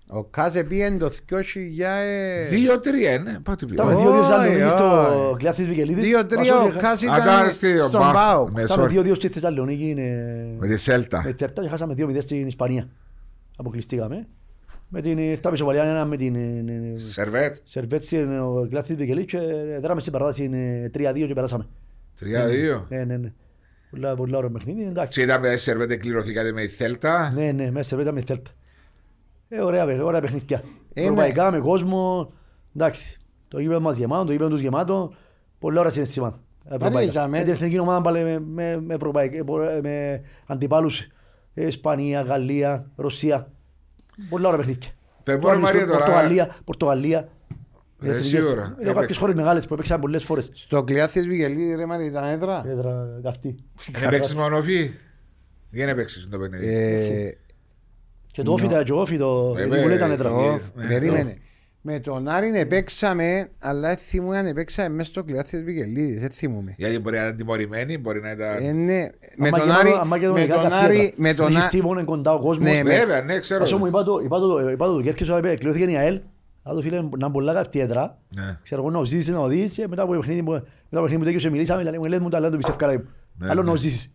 [0.08, 2.50] Ο Κάσε πήγε το 2000...
[2.52, 3.40] 2-3, ναι.
[3.40, 4.08] Πότε Ήταν με πήγε.
[4.08, 5.36] Όχι, 2-2 Θεσσαλονίκη στο όχι.
[5.38, 6.04] Κλειάθης Βικελίδης.
[6.04, 8.50] 2-3 ο Βασό και- Κάς Α, ήταν στη- ήταν ο στον Μπα- Πάο.
[8.50, 8.90] ναι, Ήταν με sorry.
[8.90, 9.90] 2-2 στη Θεσσαλονίκη.
[9.90, 11.22] είναι- Με τη Θέλτα.
[11.26, 12.88] Με τερτά και χάσαμε 2-0 στην Ισπανία.
[13.56, 14.28] Αποκλειστήκαμε.
[14.90, 17.56] Με την ήρθα πίσω παλιά ένα με την ε, ε, Σερβέτ.
[17.64, 19.40] Σερβέτση, ε, ο Κλάθης Βικελής και
[19.82, 21.66] δράμε στην παράταση ε, 3-2 και περάσαμε.
[22.22, 22.26] 3-2.
[22.90, 23.32] Ναι, ναι, ναι.
[23.92, 25.20] Πολλά, πολλά ωραίο παιχνίδι, εντάξει.
[25.20, 27.32] Και ήταν με Σερβέτ εκκληρωθήκατε με η Θέλτα.
[27.36, 28.52] Ναι, ναι, μέσα Σερβέτα με Θέλτα.
[29.50, 30.64] Ε, ωραία, παιχνίδια, ωραία παιχνίδια.
[30.94, 32.32] Ε, Ευρωπαϊκά, με κόσμο,
[32.76, 33.20] εντάξει.
[33.48, 35.14] Το γήπεδο μας γεμάτο, το γήπεδο τους γεμάτο,
[35.60, 36.40] πολλά ωραία συναισθήματα.
[36.70, 37.12] Ευρωπαϊκά.
[37.12, 41.08] για μέ- Με την εθνική ομάδα πάλι με, με, με, ευρωπαϊκ- με, με αντιπάλους ε,
[41.64, 43.52] Ισπανία, Γαλλία, Ρωσία.
[44.30, 44.90] Πολλά ωραία παιχνίδια.
[45.24, 47.30] Πες μου, ρε Μαρία, τώρα- Πορτογαλία, Πορτογαλία.
[48.02, 48.26] Ε, Εθνικές.
[48.26, 48.62] σίγουρα.
[48.62, 48.94] Έχω Έπαιξε.
[49.00, 50.50] κάποιες χώρες μεγάλες που έπαιξαν πολλές φορές.
[50.54, 52.64] Στο κλειάθης Βικελίδη ρε Μαρή ήταν έδρα.
[52.68, 53.56] Έδρα καυτή.
[53.92, 54.92] Δεν παίξεις μόνο φύ.
[55.72, 56.68] Για να παίξεις το παιχνίδι.
[56.68, 57.32] Ε,
[58.32, 60.30] Και το όφι, και ο όφι, το Ε, η Βουλή ήταν ε, έδρα.
[60.30, 61.38] ε, Ω, ναι, Περίμενε.
[61.88, 66.20] Με τον Άρη επέξαμε, αλλά δεν θυμούμαι αν επέξαμε μέσα στο κλειάθης Βικελίδης.
[66.20, 66.74] Δεν θυμούμαι.
[66.78, 68.84] Γιατί μπορεί να ήταν τιμωρημένοι, μπορεί να Ε, ήταν...
[68.84, 69.08] ναι.
[69.38, 71.12] Με Άμα τον και Άρη, μόνο- άμα και με μόνο τον καυτή Άρη, έδρα.
[71.16, 72.68] με τον Έχει Άρη, στίβον, είναι κοντά ο κόσμος.
[72.72, 73.88] Ναι, με- Βέβαια, ναι, Ας μου ξέρω.
[73.88, 76.20] είπα το, είπα το, είπα το Κέρκες, ότι εκλειώθηκε η ΑΕΛ,
[76.64, 78.18] να το φίλε να είναι πολλά καυτή έδρα.
[78.36, 78.58] Ναι.
[78.64, 81.20] Ξέρω εγώ να ζήσεις, να οδείς, μετά από το παιχνίδι που- μετά από το παιχνίδι
[81.20, 82.94] που τέτοιος μιλήσαμε, λέει, μου λέει μου τα λέω το πιστεύω καλά.
[83.38, 83.70] Ναι, Άλλο ναι.
[83.72, 84.10] να ζήσεις.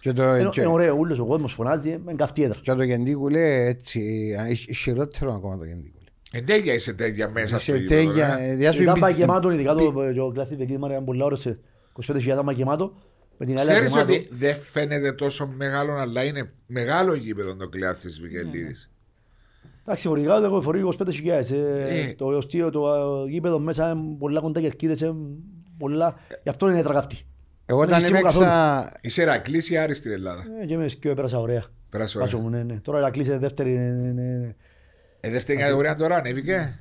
[0.00, 2.58] και το, Είναι και- είναι ωραίο, ούλος ο κόσμος φωνάζει, είναι καυτή έδρα.
[2.62, 4.00] και το Γεντίκου λέει έτσι,
[4.40, 5.95] α, ισ- χειρότερο ακόμα το Γεντίκου.
[6.32, 8.48] Ε, τέτοια είσαι τέτοια μέσα στο Σε γήπεδο, τέγια, ρε.
[8.50, 11.36] ε, διά σου Ήταν εμπιστ- παγεμάτο, ειδικά το το κλάθι Βεκίδη Μάρια, είναι πολύ ωραίο,
[11.36, 11.58] σε
[12.06, 12.92] 25.000 παγεμάτο.
[13.38, 14.12] Με την άλλη Ξέρεις γεμάτο.
[14.12, 18.90] ότι δεν φαίνεται τόσο μεγάλο, αλλά είναι μεγάλο γήπεδο το κλειάθης Βικελίδης.
[19.84, 21.50] Εντάξει, φορικά το έχω φορεί 25.000.
[21.52, 22.14] ε, Ε.
[22.14, 22.94] Το οστείο, το
[23.26, 25.14] ε, γήπεδο μέσα είναι πολλά κοντά κερκίδες, είναι
[25.78, 26.14] πολλά.
[26.42, 27.16] Γι' αυτό είναι τραγαυτή.
[27.66, 30.88] Εγώ Δεν όταν έχει τίποτα έπαιξα, Είσαι Ρακλής ή Άρης στην Ελλάδα; Ε, Και με
[30.88, 31.64] σκιο έπαιρασα ωραία.
[31.90, 32.48] Πέρασε Πάσο ωραία.
[32.50, 32.80] μου, ναι, ναι.
[32.80, 33.78] Τώρα να κλείσει δεύτερη.
[35.26, 35.36] Ναι, ναι, ναι.
[35.36, 36.80] Ε, δεύτερη κατηγορία τώρα ανέβηκε.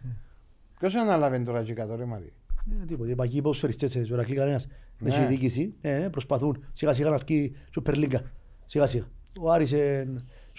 [0.80, 2.34] ποιος ανάλαβε τώρα και κάτω ρε Μαρή;
[2.81, 3.09] Ε, Τίποτα.
[3.09, 4.67] Είπα εκεί ποδοσφαιριστές, ε, Ζωρακλή κανένας.
[4.97, 5.15] Δεν Ναι.
[5.15, 5.73] έχει διοίκηση.
[5.81, 8.22] Ε, ναι, Προσπαθούν σιγά σιγά να βγει Super League.
[8.65, 9.03] Σιγά σιγά.
[9.39, 10.07] Ο Άρης ε,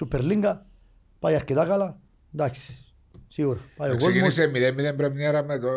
[0.05, 0.57] Super League.
[1.19, 1.99] Πάει αρκετά καλά.
[2.35, 2.79] Εντάξει.
[3.29, 3.59] Σίγουρα.
[3.77, 4.13] Πάει ο κόσμος.
[4.13, 4.51] Ξεκίνησε
[4.93, 5.71] 0-0 πρεμιέρα με τον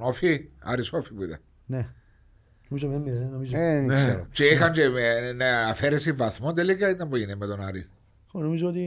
[0.00, 1.38] Όφη, Άρης Όφη που ήταν.
[1.66, 1.88] Ναι.
[2.68, 3.56] Νομίζω με έμεινε, νομίζω.
[3.56, 3.94] Ε, δεν Ναι.
[3.94, 4.26] ξέρω.
[4.32, 7.86] Και είχαν και ε, ναι, αφαίρεση βαθμών τελικά ήταν που έγινε με τον Άρη.
[8.34, 8.82] Εγώ Νομίζω ότι...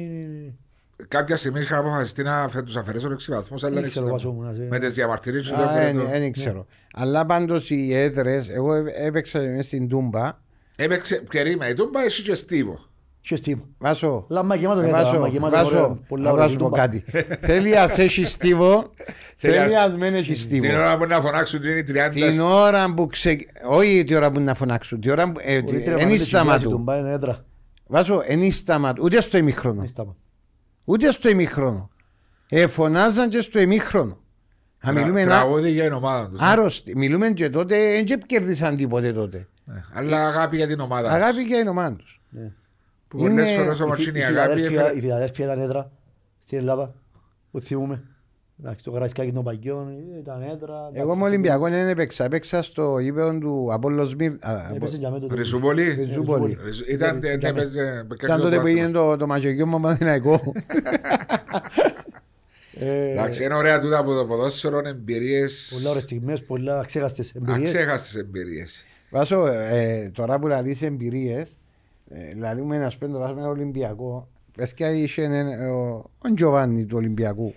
[1.08, 4.18] Κάποια στιγμή είχαν αποφασιστεί να φε- τους αφαιρέσουν 6 βαθμούς, αλλά Δεν δεν ξέρω ήταν.
[4.18, 4.68] βάσο μου να σε...
[4.70, 6.66] με τις διαμαρτυρίες του Α, δεν δεν- πρέπει το- Δεν ξέρω.
[6.94, 10.38] Αλλά πάντως οι έδρες, εγώ έ- έπαιξα μέσα στην Τούμπα,
[10.76, 12.80] Έπαιξε, περίμενε, τον πάει εσύ και Στίβο.
[13.22, 13.68] Και στίβο.
[13.78, 15.58] Βάσο, Λάμα γεμάτο ε, είναι Βάσο, λάμα γεμάτο.
[15.66, 16.78] ωραία, Βάσο, πολλά να ωραία σου πω τούμπα.
[16.78, 17.04] κάτι.
[17.48, 18.92] Θέλει ας έχεις στίβο,
[19.36, 20.66] Θέλει θέλει α- ας μην έχει στίβο.
[20.68, 22.10] Την ώρα που να φωνάξουν είναι 30.
[22.12, 23.38] Την ώρα που ξε...
[23.70, 25.40] Όχι την ώρα που να φωνάξουν, την ώρα που...
[25.44, 26.70] ε, Μπορεί ότι- τρία Εν παντές χιλιάδες σταματού.
[26.70, 27.46] τούμπα, είναι έδρα.
[27.88, 29.02] Βάσο, εν σταματού.
[29.06, 29.78] Ούτε στο ημίχρονο.
[29.80, 30.16] Είναι σταμα.
[30.86, 31.90] Ούτε στο ημίχρονο.
[32.50, 34.18] Ε, φωνάζαν και στο ημίχρονο.
[34.80, 36.40] Αν μιλούμε ένα Τραγούδι για την ομάδα τους.
[36.42, 36.98] άρρωστοι.
[36.98, 37.76] Μιλούμε και τότε,
[38.06, 39.48] δεν κέρδισαν τίποτε τότε.
[39.64, 41.08] Ναι, Αλλά αγάπη για την ομάδα.
[41.08, 41.18] τους.
[41.18, 42.22] Αγάπη και η ομάδα τους.
[42.30, 42.52] Ναι.
[43.08, 44.48] Που πολλές είναι- φορές Η όμως Φι- είναι η η αγάπη.
[44.50, 45.92] Φιλαδέλφια- έφερε- Η Φιλαδέλφια ήταν έδρα
[46.44, 46.94] στην Ελλάδα.
[47.52, 48.04] Που θυμούμε.
[48.64, 49.88] Εντάξει, το Καραϊσκάκι των Παγκιών
[50.20, 50.90] ήταν έδρα.
[50.94, 52.24] Εγώ με Ολυμπιακό δεν έπαιξα.
[52.26, 54.32] Έπαιξα στο γήπεδο του Απόλλως Μύρ.
[54.76, 56.58] Έπαιζε για μένα το Ριζούπολη; Ριζούπολη.
[56.66, 57.54] Ριζου- Ήταν Για ναι, μένα.
[57.54, 58.70] παίζε- Ήταν τότε που πρωτάθλημα.
[58.70, 60.54] έγινε το, το μαγικιό μου Παναθηναϊκό.
[62.74, 67.70] Ε, Εντάξει, είναι ωραία τούτα από το ποδόσφαιρο, εμπειρίες, Πολλά ωραίες στιγμές, πολλά αξέχαστες εμπειρίες.
[67.70, 68.86] αξέχαστες εμπειρίες.
[69.12, 71.58] Βάσο, ε, τώρα που λαλείς εμπειρίες,
[72.10, 74.28] ε, λαλούμε ένα σπέντο τώρα με Ολυμπιακό.
[74.56, 77.54] Παιδιά είχε ένα- ο, ο Τζοβάνι του Ολυμπιακού.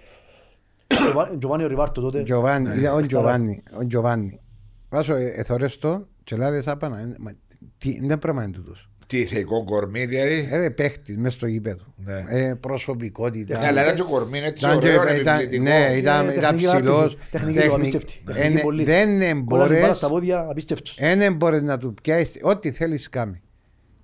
[1.33, 2.23] Ο Τζοβάνι ο Ριβάρτο τότε.
[2.23, 3.07] Τζοβάνι, ήταν ο Χαράς.
[3.07, 3.63] Τζοβάνι.
[3.81, 4.41] Ο Τζοβάνι.
[4.89, 6.99] Βάσο, ε, εθωρές το και λάλες άπανα.
[6.99, 7.33] ε, μα,
[7.79, 8.89] Τι είναι πράγμα είναι τούτος.
[9.07, 10.49] Τι θεϊκό κορμί, δηλαδή.
[10.51, 11.83] Ε, ρε, παίχτης μες στο γήπεδο.
[11.97, 12.25] Ναι.
[12.29, 13.59] Ε, προσωπικότητα.
[13.59, 15.63] Ναι, αλλά ήταν και κορμί έτσι Ήταν και- ωραίο, ήταν- επιβλητικό.
[15.63, 16.99] ναι, ήταν, Ε, ήταν τεχνική ψηλός.
[16.99, 17.31] ανάπτυξη.
[17.31, 18.23] Τεχνική του, απίστευτη.
[18.27, 18.85] Τεχνική Είναι- πολύ.
[18.85, 20.97] Δεν Κόλλας την μπάλα μπορείς στα πόδια, απίστευτος.
[21.01, 23.43] δεν μπορείς να του πιάσεις ό,τι θέλεις κάνει.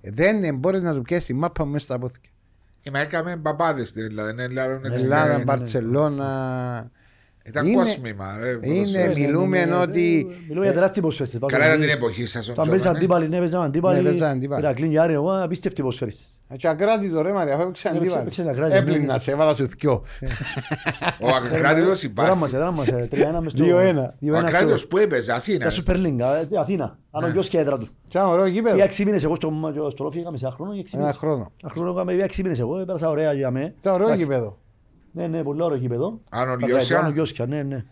[0.01, 2.17] Δεν μπορείς να του πιάσεις τη μάπα μέσα στα πόδια.
[2.83, 4.29] Ε, Μα έκαμε μπαμπάδες στην Ελλάδα.
[4.31, 5.43] είναι Ελλάδα, έτσι, Ελλάδα, ναι.
[5.43, 6.91] Μπαρτσελώνα.
[7.51, 8.37] Ήταν Είναι- κόσμημα.
[8.41, 9.17] ρε, είναι ποδοσφαίρες.
[9.17, 11.39] μιλούμε Ναι, ότι- ε, Μιλούμε για τεράστιοι ποδοσφαιριστές.
[11.47, 12.47] Καλά ήταν την εποχή σας.
[12.47, 13.03] ο Όταν παίζεις Τζοβάνι.
[13.03, 14.03] αντίπαλοι, ναι, παίζαμε Ναι, αντίπαλοι.
[14.03, 14.61] παίζαμε αντίπαλοι.
[14.61, 16.35] Ηρακλή και Άρη, εγώ, απίστευτοι ποδοσφαιριστές.
[16.57, 18.21] Και ακράτητο ρε Μαρία, αφού έπαιξε Έπαιξε- αντίπαλο.
[18.21, 19.19] έπαιξε ακράτητο, Έπλυνα, ναι.
[19.19, 20.03] σε έβαλα σου θκιό.
[21.21, 22.31] Ο Ακράτητος υπάρχει.
[22.31, 24.15] Δράμασε, δράμασε, 3-1 μες στο- 2-1.
[24.19, 25.69] 2-1 Ο στο- Ακράτητος που έπαιζε, Αθήνα.
[25.69, 26.19] Τα Super League,
[26.53, 26.97] ε, Αθήνα.
[27.11, 27.87] Άνω γιος και έδρα του.
[28.07, 28.83] Και ένα ωραίο Για γήπεδο.
[28.83, 29.51] έξι μήνες εγώ στο,
[29.91, 30.71] στο Ρόφι είχαμε σε ένα χρόνο.
[30.71, 31.19] για έξι Ένα μήνες.
[31.19, 31.51] χρόνο.
[31.63, 33.73] Ένα χρόνο είχαμε για έξι μήνες εγώ, έπαιρασα ωραία για μέ.
[33.79, 34.23] Ήταν ωραίο Εντάξει.
[34.25, 34.57] γήπεδο.
[35.11, 36.21] Ναι, ναι, πολύ ωραίο γήπεδο.
[36.29, 36.99] Άνω Τα Λιώσια.
[36.99, 37.83] Άνω Γιώσια, ναι, ναι.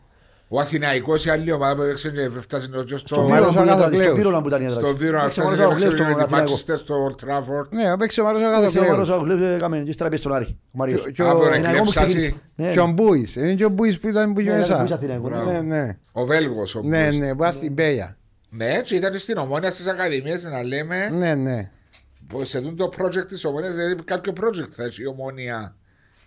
[0.51, 3.57] Ο Αθηναϊκός η άλλη ομάδα που έπαιξε και φτάσει στο- Στον στο Βίρο- Βίρονα που
[3.57, 4.05] ήταν η έδρα της, Αγαθοκλέους.
[4.05, 4.99] στον Βίρονα που ήταν η έδρα στο της.
[4.99, 6.53] Βίρο να Έπαιξε φτάσει μόνο και ο έπαιξε Αγαθοκλέους με στον τη Αθηναϊκό.
[6.53, 7.67] Manchester στο Old Trafford.
[7.69, 9.09] Ναι, έπαιξε ο Μάρος Έπαιξε ο Μάρος Αγαθοκλέους.
[9.09, 10.45] Αγαθοκλέους, έκαμε και ύστερα πήγε στον Άρη.
[10.65, 11.01] Ο Μάριος.
[11.03, 12.13] Και- και ο- Α, μπορεί να Αθηναϊκό μου κλέψάσει.
[12.15, 12.41] ξεκίνησε.
[12.55, 13.35] Ναι, Και ο Μπούις.
[13.35, 14.83] Είναι και ο Μπούις που ήταν που είχε ναι, μέσα.
[14.83, 15.51] ναι, Αθηναϊκός, ναι.
[15.51, 15.97] Ναι, ναι.
[16.11, 16.75] Ο Βέλγος.
[16.75, 17.17] ο Ναι, Μπούς.
[17.17, 18.17] ναι, που ήταν στην Πέια.
[18.49, 21.69] Ναι, έτσι ήταν στην Ομόνια στις Ακαδημίες να λέμε Ναι, ναι.
[22.27, 25.75] πως σε δουν το project της Ομόνιας, δηλαδή κάποιο project θα έχει η Ομόνια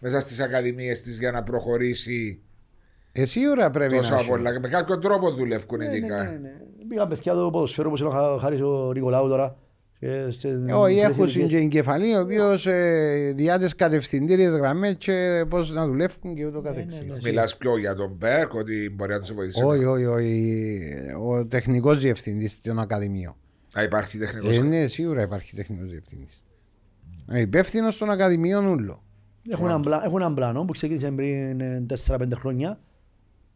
[0.03, 2.41] μέσα στις ακαδημίες της για να προχωρήσει
[3.13, 4.29] Ε, σίγουρα πρέπει τόσο να έχει.
[4.29, 4.53] πολλά.
[4.53, 6.23] Και με κάποιον τρόπο δουλεύουν Ναι, ναι, ειδικά.
[6.25, 6.51] ναι, ναι.
[6.89, 9.57] Πήγαν παιδιά το ποδοσφαίρο όπως είναι ο Χάρης ο Νικολάου τώρα.
[9.99, 11.51] και σε- Ε, Όχι, μικρές έχουν ηλικίες.
[11.51, 16.99] και εγκεφαλή, ο οποίος ε, διάτε κατευθυντήριες γραμμές και πώς να δουλεύουν και ούτω καθεξής.
[17.05, 17.19] ναι, ναι.
[17.25, 19.63] Μιλάς πιο για τον Μπέρκ, ότι μπορεί να του βοηθήσει.
[19.65, 20.91] Όχι, όχι, όχι.
[21.23, 23.35] Ο τεχνικός διευθυντής των Ακαδημίων.
[23.75, 24.57] Να υπάρχει τεχνικός.
[24.57, 26.43] Ε, ναι, σίγουρα υπάρχει τεχνικός διευθυντής.
[27.35, 29.03] Υπεύθυνος των Ακαδημίων Ούλο.
[29.51, 32.81] Έχουν έναν πλα- Έχουν έναν πλάνο που ξεκίνησε πριν ε, 4-5 χρόνια.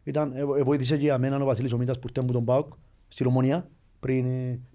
[0.03, 2.45] Ήταν, ε, ε, βοήθησε και για μένα ο Βασίλης ο Μήτας που ήρθε από τον
[2.45, 2.73] ΠΑΟΚ
[3.07, 3.67] στη Λομονία
[3.99, 4.25] πριν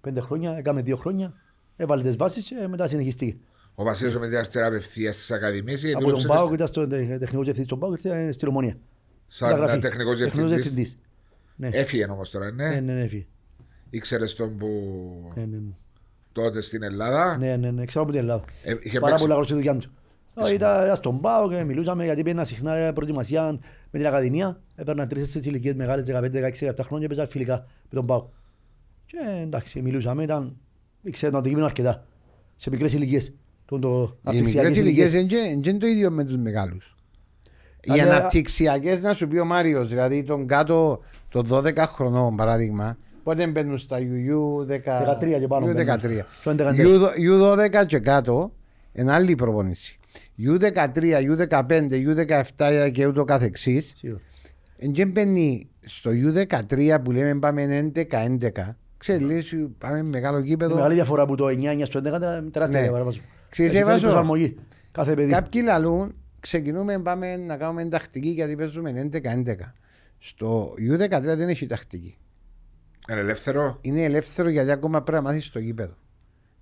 [0.08, 1.32] 5 χρόνια, έκαμε 2 χρόνια.
[1.76, 3.36] Έβαλε τις βάσεις και μετά συνεχίστηκε.
[3.74, 7.42] Ο Βασίλης ο Μετιαστέρα απευθεία στις ακαδημίες ή Από τον ΠΑΟΚ ήταν στο τε- τεχνικό
[7.42, 8.76] διευθυντή του ΠΑΟΚ ήρθε στη Λομονία.
[9.26, 9.78] σαν Μεταγραφή.
[9.80, 10.74] τεχνικός Τεχνικός διευθυντής.
[10.74, 10.96] διευθυντής.
[11.56, 11.68] Ναι.
[11.72, 12.80] Έφυγε όμως τώρα, Ναι, ναι.
[12.80, 13.26] ναι, ναι, έφυγε.
[13.90, 14.66] Ήξερε τον που
[15.34, 15.72] Ναι, ναι, ναι.
[16.32, 17.36] τότε στην Ελλάδα.
[17.38, 18.44] Ναι, ναι, ναι, ξέρω από την Ελλάδα.
[18.64, 19.22] Ε, είχε Πάρα παίξει.
[19.22, 19.90] πολλά καλά στη δουλειά του.
[20.34, 23.58] Ε, Ήταν ήταν στον ΠΑΟ και μιλούσαμε γιατί πήγαινα συχνά προετοιμασία
[23.90, 24.60] με την Ακαδημία.
[24.74, 27.54] Έπαιρνα τρεις στις ηλικίες μεγάλες, 15, 16, 17 χρόνια και παίζα φιλικά
[27.90, 28.28] με τον ΠΑΟ.
[29.06, 30.56] Και εντάξει, μιλούσαμε, ήταν,
[31.02, 32.04] ήξερε το αντικείμενο αρκετά.
[32.56, 33.32] Σε μικρές ηλικίες.
[33.64, 35.40] Το, το, Οι μικρές αναπτυξιακές ηλικίες ηλικίες.
[35.42, 36.96] δεν είναι το ίδιο με τους μεγάλους.
[37.84, 42.96] Οι Αλλά- αναπτυξιακές, να σου πει ο Μάριος, δηλαδή τον κάτω των 12 χρονών παράδειγμα,
[43.22, 45.76] πότε μπαίνουν στα UU 13 και πάνω μπαίνουν.
[45.76, 46.26] 13.
[46.40, 46.74] Στο 11.
[47.16, 48.52] U12 και κάτω,
[48.92, 49.96] είναι άλλη προπονήση.
[50.38, 50.86] U13,
[51.36, 51.88] U15,
[52.56, 54.20] U17 και ούτω καθεξής Σίγουρα.
[54.76, 58.50] Εν και μπαίνει στο U13 που λέμε πάμε 11-11
[58.96, 62.78] Ξέρεις λες πάμε μεγάλο Είναι γήπεδο μεγάλη διαφορά που το 9-9 στο 11 ήταν τεράστια
[62.80, 62.84] Ναι.
[62.86, 63.04] διαφορά.
[63.04, 63.20] βάζω.
[63.48, 64.56] Ξέρεις, Έχει έβαζω- προσαρμογή.
[64.92, 65.30] Κάθε παιδί.
[65.32, 69.74] Κάποιοι λαλούν ξεκινούμε πάμε να κάνουμε τακτική γιατί παίζουμε 11-11
[70.18, 72.16] Στο U13 δεν έχει τακτική
[73.10, 75.94] Είναι ελεύθερο; Είναι ελεύθερο γιατί ακόμα πρέπει να μάθεις στο γήπεδο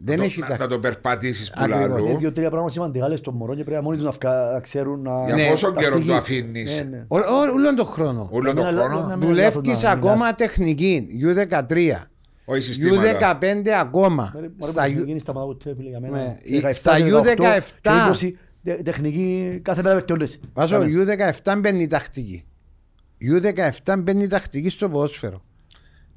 [0.05, 1.89] Δεν να, έχει το, να, να τακτική το περπατήσεις που Ακριβώς.
[1.89, 2.06] λαλού.
[2.06, 5.02] Είναι δύο-τρία πράγματα σημαντικά λες στον μωρό και πρέπει μόνοι τους να φκα- να ξέρουν
[5.02, 5.24] να...
[5.24, 5.47] Για Ναι.
[5.48, 6.09] πόσο καιρό τακτική.
[6.09, 7.05] το αφήνεις; Ναι, ναι.
[7.55, 8.94] Όλον τον χρόνο Όλο τον Να μην χρόνο.
[8.97, 10.35] αλλα- να μην Δουλεύεις αλλάζουν να ακόμα μιλάς.
[10.36, 11.94] τεχνική U13
[12.44, 13.39] Όχι συστήματα.
[13.40, 16.16] U15 ακόμα Μωρέ, Στα μωρέ, U- γίνει στα ποτέ, φίλε, για μένα.
[16.16, 16.36] Ναι.
[16.62, 17.35] 17, Στα 18 U17.
[17.81, 18.31] και 20,
[18.64, 20.39] τε- τεχνική κάθε μέρα βελτιώνεσαι.
[20.55, 20.93] Βάζω Κάνε.
[21.44, 22.44] U17 μπαίνει η τακτική
[23.85, 25.43] U17 μπαίνει η τακτική στο ποδόσφαιρο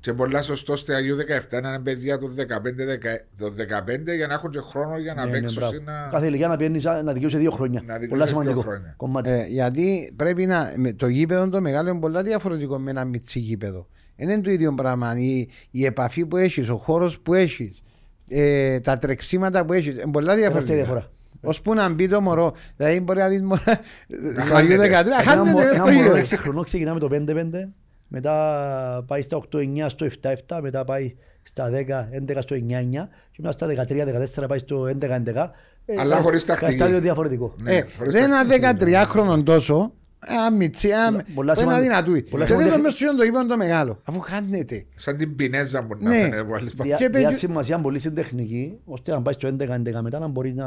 [0.04, 4.34] Και πολλά σωστό στα U17 να είναι παιδιά των 15, δεκα- των 15 για να
[4.34, 5.60] έχουν και χρόνο για να Ναι, ναι, παίξουν.
[5.62, 5.76] μπράβο.
[5.76, 6.08] ή να...
[6.12, 7.82] Κάθε ηλικία να πιένεις να δικαιούσε δύο χρόνια.
[7.86, 8.94] Να δικαιούσε Πολλά δύο σημαντικό χρόνια.
[8.98, 9.30] κομμάτι.
[9.30, 10.74] Ε, γιατί πρέπει να.
[10.78, 13.88] Με, το γήπεδο το μεγάλο είναι πολλά διαφορετικό με ένα μυτσί γήπεδο.
[14.16, 15.18] Δεν είναι το ίδιο πράγμα.
[15.18, 17.82] Η, η επαφή που έχεις, ο χώρος που έχεις,
[18.30, 19.94] ε, τα τρεξίματα που έχεις.
[19.94, 20.76] Είναι πολλά Τεράστια διαφορετικά.
[20.76, 21.12] διαφορά.
[21.42, 22.54] Ώσπου να μπει το μωρό.
[22.78, 23.62] Δηλαδή μπορεί να δεις μόνο.
[24.42, 24.76] Στο χάνεται.
[24.76, 26.16] U13 Ένα χάνεται μω- μες ένα στο μωρό γήπεδο.
[26.16, 27.74] έξι χρονών ξεκινά με το 5-5,
[28.16, 32.60] μετά πάει στα 8-9 στο 7-7, μετά πάει στα 10-11 στο 9-9
[33.32, 35.52] και μετά στα 13-14 πάει στο 11-11.
[35.86, 36.82] Ε, Αλλά κάθε- χωρίς κάθε τακτική.
[36.82, 37.54] στάδιο διαφορετικό.
[37.58, 38.56] Ναι, Ε, χωρίς δεν τακτική.
[38.86, 39.94] είναι 13 χρονών τόσο.
[40.28, 42.22] Ένα μυτσί, ένα πολλά ένα σημαντικά- δυνατούι.
[42.24, 44.02] πολλά Και δεν το σημαντικά- μες στο το γήπεδο το μεγάλο.
[44.04, 44.86] Αφού χάνεται.
[44.96, 46.16] Σαν την πινέζα μου να Ναι.
[46.16, 46.44] φαίνεται.
[46.44, 50.02] που άλλες Δια, Και δια παίζει- σημασία πολύ στην τεχνική, ώστε να πάει στο 11-11
[50.02, 50.66] μετά να μπορεί να...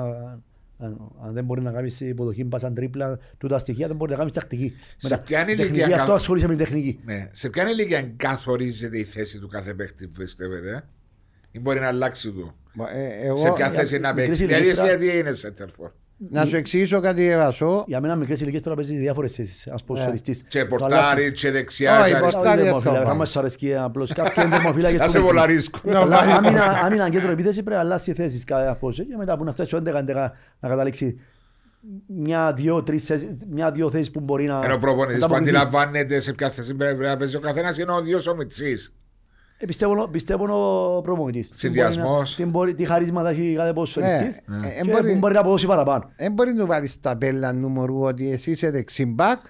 [0.79, 4.17] Αν, αν δεν μπορεί να κάνεις υποδοχή, πας σαν τρίπλα, τούτα στοιχεία, δεν μπορεί να
[4.17, 4.75] κάνεις τακτική.
[4.97, 7.01] Σε Μετά, ποια τεχνική, ηλικία αυτό κα- ασχολείσαι με την τεχνική.
[7.05, 7.29] Ναι.
[7.33, 10.71] Σε ποια ηλικία καθορίζεται η θέση του κάθε παίχτη, πιστεύετε.
[10.71, 10.81] ε;
[11.51, 12.55] Ή μπορεί να αλλάξει του.
[12.95, 15.85] Ε, εγώ- σε ποια για θέση να μικρές παίξει; Δηλαδή, εσύ ηλικίες γιατί είναι center
[15.85, 15.91] for.
[16.19, 17.85] Να σου εξηγήσω κάτι, Εβασό.
[17.87, 20.43] Για μένα μικρές ηλικίες πρέπει να παίζει διάφορες θέσεις, ένας ποδοσφαιριστής.
[20.49, 21.33] Και Το πορτάρι, αλλάσεις.
[21.41, 22.33] και δεξιά, Όχι, και αριστερά.
[22.33, 22.47] πορτάρι.
[22.49, 24.13] Όχι, δεν δερμοφύλακα, θα θα μας αρέσκει απλώς.
[24.13, 25.79] Κάποιοι είναι δερμοφύλακες Να που σε με- βολαρίσκω.
[25.95, 29.53] Αλλά άμυνα, άμυνα κέντρο επίθεση πρέπει να αλλάξει θέσεις κάθε απόψε και μετά που να
[29.53, 31.21] φτάσει στο 11-11 να καταλήξει
[32.07, 35.35] μια, δύο, τρεις θέσεις, μια, δύο θέσεις που μπορεί να Ενώ ο προπονητής να που
[35.35, 35.57] ανταποκριθεί.
[35.59, 38.95] αντιλαμβάνεται σε ποια θέση πρέπει να παίζει ο καθένας είναι ο δύο ο Μιτσής.
[39.59, 40.45] Ε, πιστεύω, πιστεύω
[40.97, 41.49] ο προπονητής.
[41.49, 42.07] Τι Συνδυασμός.
[42.07, 45.35] μπορεί να- Τι, μπορεί, τι χαρίσματα έχει κάθε ποδοσφαιριστής Ναι, ε, και μπορεί- που μπορεί
[45.35, 46.11] να αποδώσει παραπάνω.
[46.17, 49.41] Δεν μπορεί να του βάλεις τα μπέλα νούμερου ότι εσύ είσαι δεξιμπάκ,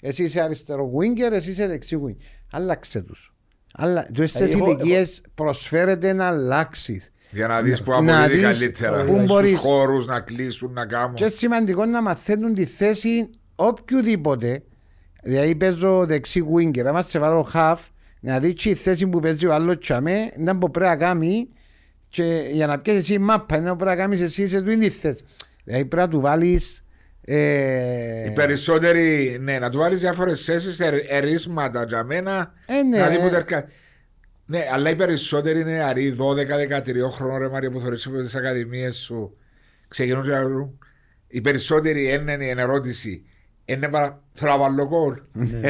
[0.00, 2.16] εσύ είσαι αριστερό winger, εσύ είσαι δεξί winger.
[2.52, 3.34] Άλλαξε τους.
[3.74, 7.08] Αλλά του στι εγώ- ηλικίες προσφέρεται να αλλάξεις.
[7.30, 9.04] Για να δεις που Να αποδίδει δεις καλύτερα.
[9.04, 9.54] πού Στους μπορείς.
[9.58, 11.14] χώρους να κλείσουν, να κάνουν.
[11.14, 14.62] Και σημαντικό να μαθαίνουν τη θέση οποιοδήποτε.
[15.22, 17.76] Δηλαδή παίζω δεξί winger, άμα σε βάλω half,
[18.24, 21.48] να δεις και η θέση που παίζει ο άλλος τσαμέ, να που πρέπει να κάνει
[22.08, 25.24] και για να πιέσεις εσύ μάπα, να πρέπει να κάνεις εσύ σε τούτη τη θέση.
[25.64, 26.84] Δηλαδή πρέπει να του βάλεις
[27.26, 32.52] ε, Οι περισσότεροι, ναι, να του βάλεις διάφορες θέσεις, ερ- ερίσματα για μένα.
[32.66, 32.98] Ε, ναι.
[32.98, 33.68] Να δει που τερκα-
[34.46, 38.96] Ναι, αλλά οι περισσότεροι είναι αροί 12-13 χρόνων ρε Μάρια που θεωρείς από τις ακαδημίες
[38.96, 39.36] σου.
[39.88, 40.78] Ξεκινούν και λαλούν.
[41.28, 43.24] Οι περισσότεροι είναι η ερώτηση.
[43.66, 44.22] Είναι παρα...
[44.36, 45.14] Θέλω να βάλω γκολ.
[45.32, 45.60] Ναι,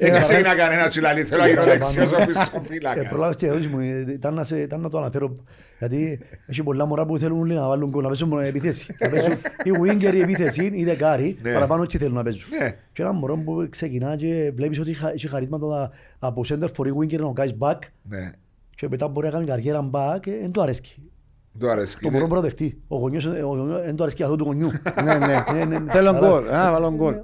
[0.00, 1.90] Δεν ξεκινά κανένα τσιλαλί, θέλω να γίνω παραπάνω.
[1.92, 3.06] δεξιός ο πίσω Ε, φύλακας.
[3.08, 5.32] προλάβεις την ερώτηση μου, ε, ήταν να, σε, ήταν να το αναφέρω.
[5.78, 8.94] Γιατί έχει πολλά μωρά που θέλουν λέει, να βάλουν γκολ, να παίζουν μόνο επίθεση.
[9.00, 9.32] Να παίζουν
[9.64, 11.52] ή winger ή επίθεση ή δεκάρι, Ναι.
[11.52, 12.42] παραπάνω έτσι θέλουν να παίζουν.
[12.60, 12.76] Ναι.
[12.92, 17.18] Και ένα μωρό που ξεκινά και βλέπεις ότι χα- έχει χαρίσματα από center for winger
[17.18, 17.78] να κάνεις back
[18.08, 18.30] Ναι,
[18.74, 21.10] και μετά μπορεί να κάνει καριέρα back, ε, εν του αρέσκει.
[21.58, 21.98] Του αρέσει.
[22.00, 22.82] Το μωρό μπορεί να δεχτεί.
[22.88, 24.70] Ο γονιός, ε, ο γονιός εν του αρέσκει αυτό του γονιού.
[25.04, 25.44] Ναι, ναι.
[25.52, 25.92] Ναι, ναι, ναι.
[25.92, 26.48] Θέλω Αλλά- γκολ.
[26.48, 27.14] Α, βάλω γκολ.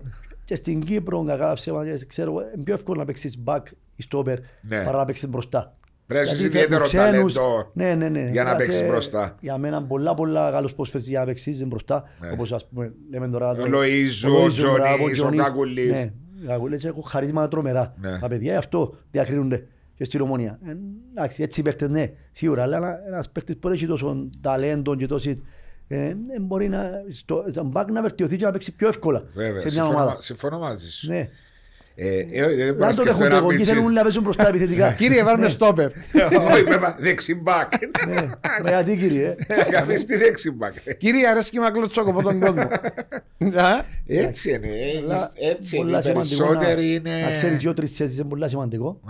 [0.44, 3.60] Και στην Κύπρο, κακά ψέματα, ξέρω, εγώ, είναι πιο εύκολο να παίξεις back
[3.96, 4.82] ή stopper Ναι.
[4.84, 5.72] παρά να παίξεις μπροστά.
[6.06, 7.34] Πρέπει να Γιατί έχεις ιδιαίτερο φέρνουν ξένους.
[7.34, 8.30] ταλέντο ναι, ναι, ναι.
[8.30, 9.34] για να Είσαι- παίξεις μπροστά.
[9.40, 12.04] Για μένα πολλά πολλά καλούς ποσφαίρες για να παίξεις μπροστά.
[12.20, 12.30] Ναι.
[12.32, 13.50] Όπως ας πούμε λέμε τώρα.
[13.50, 15.40] Ο το- Λοΐζου, ο ο Λοΐζου, μπράβο, Τζονής, ο Τζονής.
[15.42, 15.90] Κακουλής.
[15.90, 17.94] Ναι, οι Κακουλής έχουν χαρίσματα τρομερά.
[18.00, 18.18] Ναι.
[18.18, 19.66] Τα παιδιά γι' αυτό διακρίνονται
[19.98, 20.58] και στην ομονία.
[20.68, 20.72] Ε,
[21.14, 22.62] Εντάξει, έτσι οι παίκτες ναι, σίγουρα.
[22.62, 25.42] Αλλά ένα- ένας παίκτης που έχει τόσο ταλέντο και τόση...
[25.88, 29.58] ε, ε, μπορεί να, στο, στο back να βελτιωθεί και να παίξει πιο εύκολα Βέβαια,
[29.58, 30.20] σε μια συμφωνώ, ομάδα.
[30.20, 31.08] συμφωνώ μαζί σου.
[31.10, 31.28] Ναι.
[32.00, 33.72] Ε, ε, ε, δεν μπορώ να Αν το σκεφτώ δέχονται ένα εγώ και μίτσι.
[33.72, 34.92] θέλουν να παίζουν μπροστά επιθετικά.
[34.98, 35.86] Κύριε, βάλουμε στόπερ.
[36.52, 37.72] Όχι, βέβαια, δεξιμπάκ.
[38.06, 38.14] Ναι,
[38.62, 39.36] μα γιατί κύριε.
[39.46, 39.70] ε.
[39.70, 40.94] Κάνεις τη δεξιμπάκ.
[40.98, 42.60] Κύριε, αρέσκει με κλωτσόκο από τον κόσμο.
[43.62, 45.84] Α, Έτσι είναι, ε, Αλλά έτσι είναι.
[45.84, 47.24] πολλά Οι σημαντικό περισσότεροι να- είναι...
[47.24, 49.00] Να ξέρεις δύο-τρεις θέσεις είναι πολύ σημαντικό.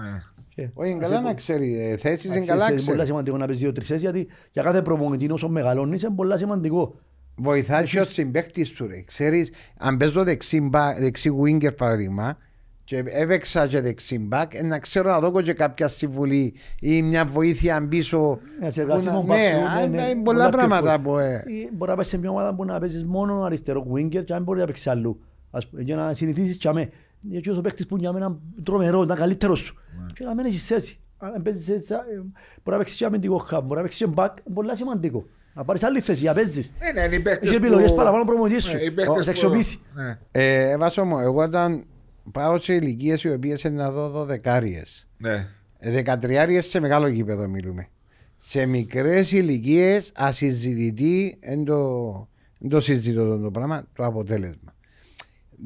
[0.59, 0.64] Ναι.
[0.64, 1.80] Και Όχι, είναι να καλά σε- να ξέρει.
[1.80, 3.06] ε, Θέσεις είναι να καλά ξέρεις, Είναι πολύ ξέρει.
[3.06, 6.94] σημαντικό να παίζεις δύο-τρεις θέσεις γιατί για κάθε προπονητή όσο μεγαλώνεις είναι πολύ σημαντικό.
[7.36, 9.01] Βοηθάει και ο συμπαίκτης του ρε.
[9.01, 12.36] Ξέρεις, αν παίζω δεξί, μπα- δεξί winger παραδείγμα
[12.85, 17.24] και έπαιξα και δεξί μπακ, ε, να ξέρω να δω και κάποια συμβουλή ή μια
[17.24, 18.39] βοήθεια πίσω.
[18.60, 20.48] Να σε που εργαστείς να- με τον Ναι, Παψού, α, ναι, ναι, ε, πολλά πολλά
[20.48, 21.14] πιο πράγματα εύκολο.
[21.14, 21.18] που...
[21.18, 24.35] ε, Ή Μπορεί να πας σε μια ομάδα που να παίζεις μόνο αριστερό winger και
[24.35, 25.20] αν μπορεί να παίξεις αλλού.
[25.51, 26.89] Ας πούμε, Για να συνηθίσεις και αμέ.
[27.20, 29.74] Γιατί ο παίκτης που για μένα είναι τρομερό, ήταν καλύτερος σου.
[30.00, 30.12] Ναι.
[30.12, 30.98] Και να μένεις στη θέση.
[31.18, 32.30] Αν παίζεις έτσι, ε, μπορεί
[32.64, 35.26] να παίξεις και αμυντικό χαμ, μπορεί να παίξεις και back, είναι πολύ σημαντικό.
[35.54, 36.70] Να πάρεις άλλη θέση, για παίζεις.
[36.80, 38.76] Ναι, ναι, είναι οι παίκτες Έχεις που- επιλογές παραπάνω προπονητής σου.
[38.76, 39.78] Ναι, οι Να παίκτες σε που- αξιοποιήσει.
[39.94, 41.84] Ναι, Ε, Βάσο μου, εγώ όταν
[42.32, 45.06] πάω σε ηλικίες οι οποίες είναι να δω δωδεκάριες.
[45.16, 45.48] ναι.
[45.80, 47.88] Δεκατριάριες σε μεγάλο γήπεδο μιλούμε.
[48.36, 52.28] Σε μικρές ηλικίες ασυζητητή δεν το,
[52.60, 54.74] εν το συζητώ το, το πράγμα, το αποτέλεσμα.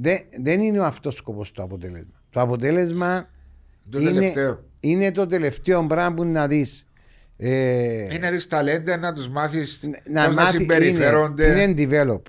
[0.01, 2.21] Δεν, δεν είναι ο αυτός σκοπός το αποτέλεσμα.
[2.31, 3.29] Το αποτέλεσμα
[3.91, 4.65] Το είναι, τελευταίο.
[4.81, 6.85] είναι το τελευταίο πράγμα που να δεις.
[7.37, 11.47] Ε, Είναι τις ταλέντα να τους μάθεις να πώς να μάθει, συμπεριφέρονται.
[11.47, 11.75] είναι, είναι
[12.13, 12.21] develop.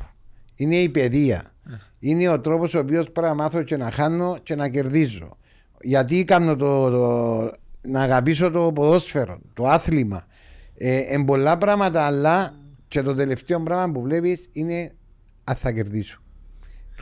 [0.55, 1.53] Είναι η παιδεία.
[1.99, 5.37] Είναι ο τρόπος ο οποίος πρέπει να μάθω και να χάνω και να κερδίζω.
[5.81, 7.51] Γιατί κάνω το, το-
[7.87, 10.25] να αγαπήσω το ποδόσφαιρο, το άθλημα.
[10.77, 12.53] Ε, εν πολλά πράγματα, αλλά
[12.87, 14.91] και το τελευταίο πράγμα που βλέπεις είναι
[15.43, 16.22] αν θα κερδίσω.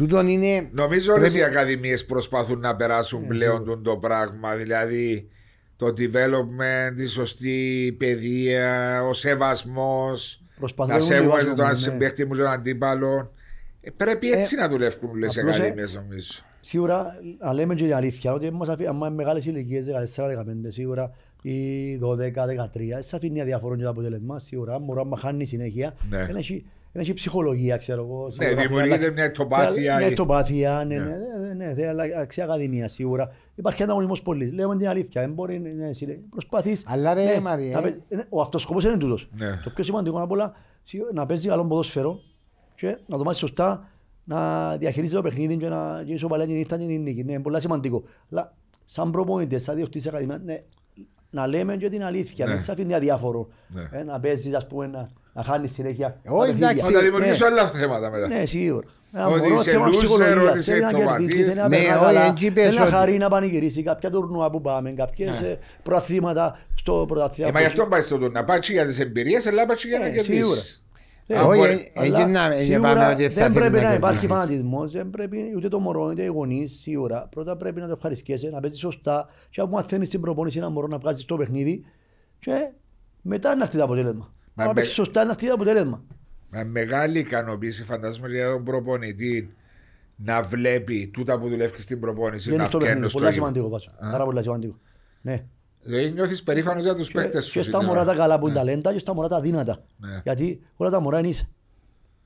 [0.02, 0.70] Τούτον είναι.
[0.72, 4.56] Νομίζω όλες πρέπει- οι ακαδημίες προσπαθούν να περάσουν πλέον τον το πράγμα.
[4.56, 5.28] Δηλαδή
[5.76, 11.74] το development, η σωστή παιδεία, ο σεβασμός, Προσπαθούν να να σέβομαι διαβάζουν, τον ναι.
[11.74, 13.34] συμπαίχτης μου και τον αντίπαλο.
[13.82, 16.42] Ε, πρέπει έτσι να δουλεύουν όλες οι απλώς, ε, ακαδημίες νομίζω.
[16.60, 21.12] Σίγουρα, να λέμε και την αλήθεια, ότι μας αφήνει, άμα είναι μεγάλες ηλικίες, 14-15, σίγουρα
[21.42, 25.94] ή 12-13, σε αφήνει αδιαφορών και το αποτέλεσμα, σίγουρα, μπορεί να χάνει συνέχεια.
[26.10, 26.26] Ναι.
[26.26, 28.26] Δεν έχει, δεν έχει ψυχολογία, ξέρω εγώ.
[28.26, 29.96] Ναι, σίγουρα, δημιουργείται θέλει να αλλάξει- μια ετοπάθεια.
[29.98, 31.04] Μια ή- ετοπάθεια, ναι, Ναι.
[31.04, 33.32] ναι, ναι, ναι, θέλει να αλλάξει ακαδημίας, σίγουρα.
[33.56, 34.46] Υπάρχει ανταγωνισμός πολύ.
[34.46, 36.84] Λέμε την αλήθεια, δεν μπορεί ναι, εσύ, λέει, προσπαθείς.
[36.88, 37.92] Αλλά ρε, ναι, Μαρία, να ε.
[38.08, 39.30] παί- ε, Ο αυτός σκοπός είναι τούτος.
[39.38, 39.60] Ναι.
[39.64, 40.54] Το πιο σημαντικό απ' όλα,
[40.84, 42.20] σίγουρα, να παίζεις καλό ποδόσφαιρο
[42.76, 43.88] και να το μάθει σωστά,
[44.24, 47.24] να διαχειρίζεις το παιχνίδι και να γίνει σοβαλά και νύχτα και την νίκη.
[47.24, 48.04] Ναι, είναι πολύ σημαντικό.
[48.32, 48.54] Αλλά
[48.86, 50.64] σαν προπονητές, σαν διοκτήτης ακαδημίας, ναι,
[51.32, 52.52] να λέμε και την αλήθεια, Ναι.
[52.54, 53.48] δεν σε αφήνει αδιάφορο.
[53.68, 54.00] Ναι.
[54.00, 56.18] Ε, να παίζεις, ας πούμε, να, να χάνεις συνέχεια.
[56.24, 56.70] τα Όχι, παιχνίδια.
[56.70, 57.60] εντάξει, Θα τα δημιουργήσω Ναι.
[57.60, 58.28] άλλα θέματα μετά.
[58.28, 58.88] Ναι, σίγουρα.
[59.14, 61.26] Ένα Ότι μωρό είσαι θέμα loser, ψυχολογίας, ότι είσαι θέλει να εκτοπαθής.
[61.28, 63.84] κερδίσει, θέλει να Ναι, περνά όχι, καλά, έτσι είπες θέλει να ότι- χαρεί να πανηγυρίσει
[63.84, 67.52] κάποια τουρνουά που πάμε, κάποιες ε, προαθλήματα στο Ε, πρωταθλήμα.
[67.54, 68.32] μα γι' αυτό πάει στο τουρ.
[68.32, 70.12] Να πάει και για τις εμπειρίες, αλλά πάει και για να Ναι,
[71.26, 71.28] σίγουρα.
[71.28, 71.28] κερδίσεις.
[71.28, 73.54] Ε, Αν Όχι, μπορεί- ε, Αλλά εκεί να- ε, σίγουρα πάμε ότι θα δεν θέλει
[73.70, 74.40] πρέπει να να υπάρχει κερδίσει.
[74.40, 77.28] φανατισμός, δεν πρέπει ούτε το μωρό ούτε οι γονείς σίγουρα.
[77.32, 80.88] Πρώτα πρέπει να το ευχαριστιέσαι, να παίζεις σωστά και αφού μαθαίνεις την προπόνηση να μωρό
[80.88, 81.86] να βγάζεις το παιχνίδι
[82.40, 82.72] και
[83.22, 84.34] μετά να έρθει το αποτέλεσμα.
[84.54, 86.04] Μα Αν με- παίξεις σωστά να έρθει το αποτέλεσμα.
[86.50, 89.54] Με μεγάλη ικανοποίηση φαντάζομαι για τον προπονητή
[90.16, 93.52] να βλέπει τούτα που δουλεύεις στην προπόνηση Είναι να στο βγαίνουν παιχνίδι, στο πολύ γήπεδο.
[93.54, 94.12] σημαντικό πάτσο.
[94.12, 94.76] Πάρα πολύ σημαντικό.
[95.22, 95.44] Ναι.
[95.84, 97.52] Δηλαδή νιώθεις περήφανος για τους Και, παίχτες σου.
[97.52, 98.20] και στα στην μωρά τα ώρα.
[98.20, 98.66] καλά που είναι Ναι.
[98.66, 99.84] ταλέντα και στα μωρά τα αδύνατα.
[99.98, 100.22] Ναι.
[100.24, 101.46] Γιατί όλα τα μωρά είναι ίσα.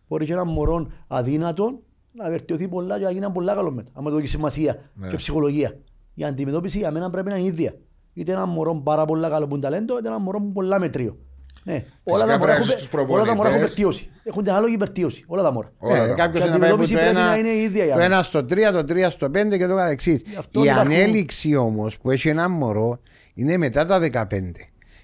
[0.07, 1.79] Μπορεί και ένα μωρό αδύνατο
[2.11, 3.91] να βελτιωθεί πολλά και να γίνει πολλά καλό μετά.
[3.93, 5.07] Αν το δώσει σημασία Ναι.
[5.07, 5.77] και ψυχολογία.
[6.13, 7.73] Η αντιμετώπιση για μένα πρέπει να είναι ίδια.
[8.13, 10.79] Είτε ένα μωρό πάρα πολλά καλό που είναι ταλέντο, είτε ένα μωρό που είναι πολλά
[10.79, 11.17] μετρίο.
[11.63, 11.85] Ναι.
[12.03, 13.67] Όλα τα, πρέπει μωρά να έχουν, είσαι στους όλα τα μωρά έχουν προπονητές.
[13.67, 14.09] βελτίωση.
[14.23, 15.23] Έχουν την ανάλογη βελτίωση.
[15.27, 15.71] Όλα τα μωρά.
[15.77, 17.61] Όλα Ε, τα- κάποιος Και να πάει από αντιμετώπιση το πρέπει ένα, να είναι η
[17.61, 18.13] ίδια για το μένα.
[18.15, 20.21] ένα στο 3, το 3 στο 5 και το καθεξής.
[20.25, 22.99] Γι' αυτό Η υπάρχουν- ανέλυξη όμως που έχει ένα μωρό
[23.35, 24.25] είναι μετά τα 15.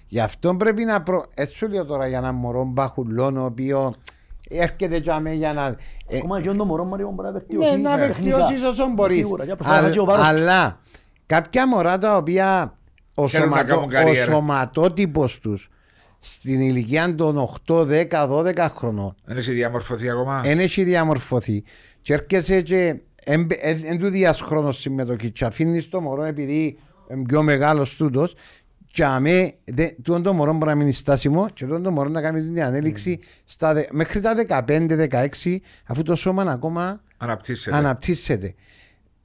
[0.06, 1.24] Γι' αυτό πρέπει να προ...
[1.34, 3.94] Έτσι σου λέω τώρα για ένα μωρό μπαχουλών ο οποίος
[4.48, 5.66] έρχεται για μέ για να...
[6.06, 7.76] ε, Ακόμα και το μωρό Μάριο μπορεί να βελτιώσει.
[7.80, 8.36] ναι, να τεχνικά.
[8.36, 9.16] βελτιώσεις όσο μπορείς.
[9.16, 10.26] Σίγουρα, για προσπάθεια και ο βάρος.
[10.26, 10.80] Αλλά
[11.26, 12.76] κάποια μωρά τα οποία
[13.14, 14.24] ο, Θέλουν να σωματο, κάνουν ο καριέρα.
[14.32, 15.68] σωματότυπος τους
[16.18, 21.64] στην ηλικία των 8, 10, 12 χρονών Δεν έχει διαμορφωθεί ακόμα; δεν έχει διαμορφωθεί
[22.02, 22.96] και έρχεσαι και
[23.74, 26.76] δεν του διάς χρόνος συμμετοχής και αφήνεις το μωρό επειδή είναι
[27.26, 28.34] πιο μεγάλος τούτος
[28.92, 32.20] και αμέ, δε, τούτο το μωρό μπορεί να μείνει στάσιμο και τούτο το μωρό να
[32.20, 34.34] κάνει την ανέλυξη στα, δε- μέχρι τα
[34.66, 35.56] 15-16
[35.86, 37.76] αφού το σώμα ακόμα Αναπτύσσεται.
[37.76, 38.54] αναπτύσσεται.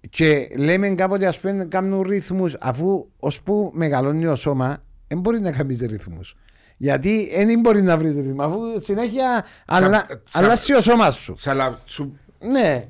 [0.09, 5.51] Και λέμε κάποτε ας πούμε κάνουν ρυθμούς αφού ώσπου μεγαλώνει ο σώμα δεν μπορεί να
[5.51, 6.35] κάνεις ρυθμούς.
[6.77, 11.33] Γιατί δεν μπορεί να βρει ρυθμό αφού συνέχεια αλλα, σαν- αλλάζει ο σώμας σου.
[11.37, 11.79] Σαλα...
[11.85, 12.17] Σου...
[12.39, 12.85] Ναι.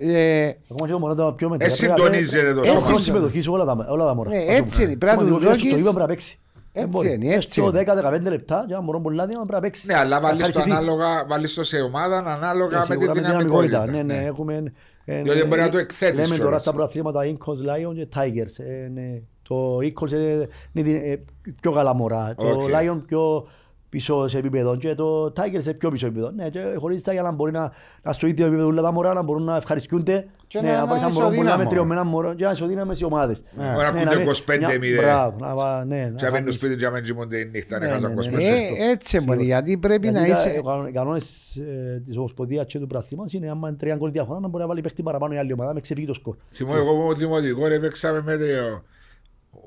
[0.00, 1.64] Ε, Ακόμα και το μωρό τα πιο μετά.
[1.64, 2.98] Ε, συντονίζεται το Έχει σώμα.
[2.98, 4.30] συμμετοχή σε όλα τα, όλα τα μωρά.
[4.30, 4.96] Ναι, έτσι είναι.
[4.96, 6.38] Πρέπει να τους Σημαντικό, δώσεις- στο γήπεδο πρέπει να παίξει.
[6.72, 7.12] Έτσι Δεν μπορεί.
[7.14, 8.18] είναι, έτσι Έστω είναι.
[8.26, 9.86] 10-15 λεπτά και ένα μωρό πολλά δύναμη πρέπει να παίξει.
[9.86, 10.70] Ναι, αλλά βάλεις το, Ευχαριστηθεί.
[10.78, 13.86] ανάλογα, βάλεις το σε ομάδα ανάλογα Ε, με τη σίγουρα δυναμικότητα.
[13.86, 14.72] Ναι, ναι, έχουμε...
[15.04, 16.60] ε, Διότι ναι, μπορεί να το εκθέτεις Λέμε τώρα κιόλας.
[16.62, 17.52] στα προαθλήματα Incos,
[17.90, 18.64] Lion και Tigers.
[18.64, 19.20] ε, ναι.
[19.42, 21.16] Το Incos είναι είναι ε,
[21.60, 22.34] πιο καλά μωρά.
[22.36, 22.68] Το Οκ.
[22.70, 23.48] Lion πιο
[23.88, 26.30] πίσω σε επίπεδο και το Tigers σε πιο πίσω επίπεδο.
[26.30, 29.12] Ναι, και χωρίς τα για να μπορεί να, να στο ίδιο επίπεδο όλα τα μωρά
[29.14, 30.26] να μπορούν να ευχαριστούνται.
[30.46, 31.62] Και ναι, να- να να πάρεις ένα είναι μωρό πολλά ισοδύναμο.
[31.62, 33.42] μετριωμένα μωρό και να ισοδύναμες στις ομάδες.
[33.56, 33.64] Ναι.
[33.72, 34.96] Μπορεί να Ναι, ακούτε μην- 25 μια- μηδέ.
[35.02, 37.44] Μπράβο, να πά- ναι, να Και να μπαίνουν κάνεις- σπίτι και να μην κοιμούνται η
[37.52, 38.36] νύχτα, να Ναι, χάσουν ναι, ναι, 25.
[38.36, 38.44] ναι.
[38.44, 40.58] ε, έτσι μπορεί γιατί πρέπει να Γιατί τα- είσαι.
[40.58, 44.10] οι κανο- Οι κανόνες ε, της Ομοσπονδίας και του Πραθήματος είναι άμα είναι τρία γκολ
[44.12, 46.36] διαφορά να μπορεί να βάλει παίχτη παραπάνω η άλλη ομάδα με ξεφύγει το σκορ.
[46.48, 48.44] Θυμώ εγώ που ήμουν δημοτικό, ρε, παίξαμε με το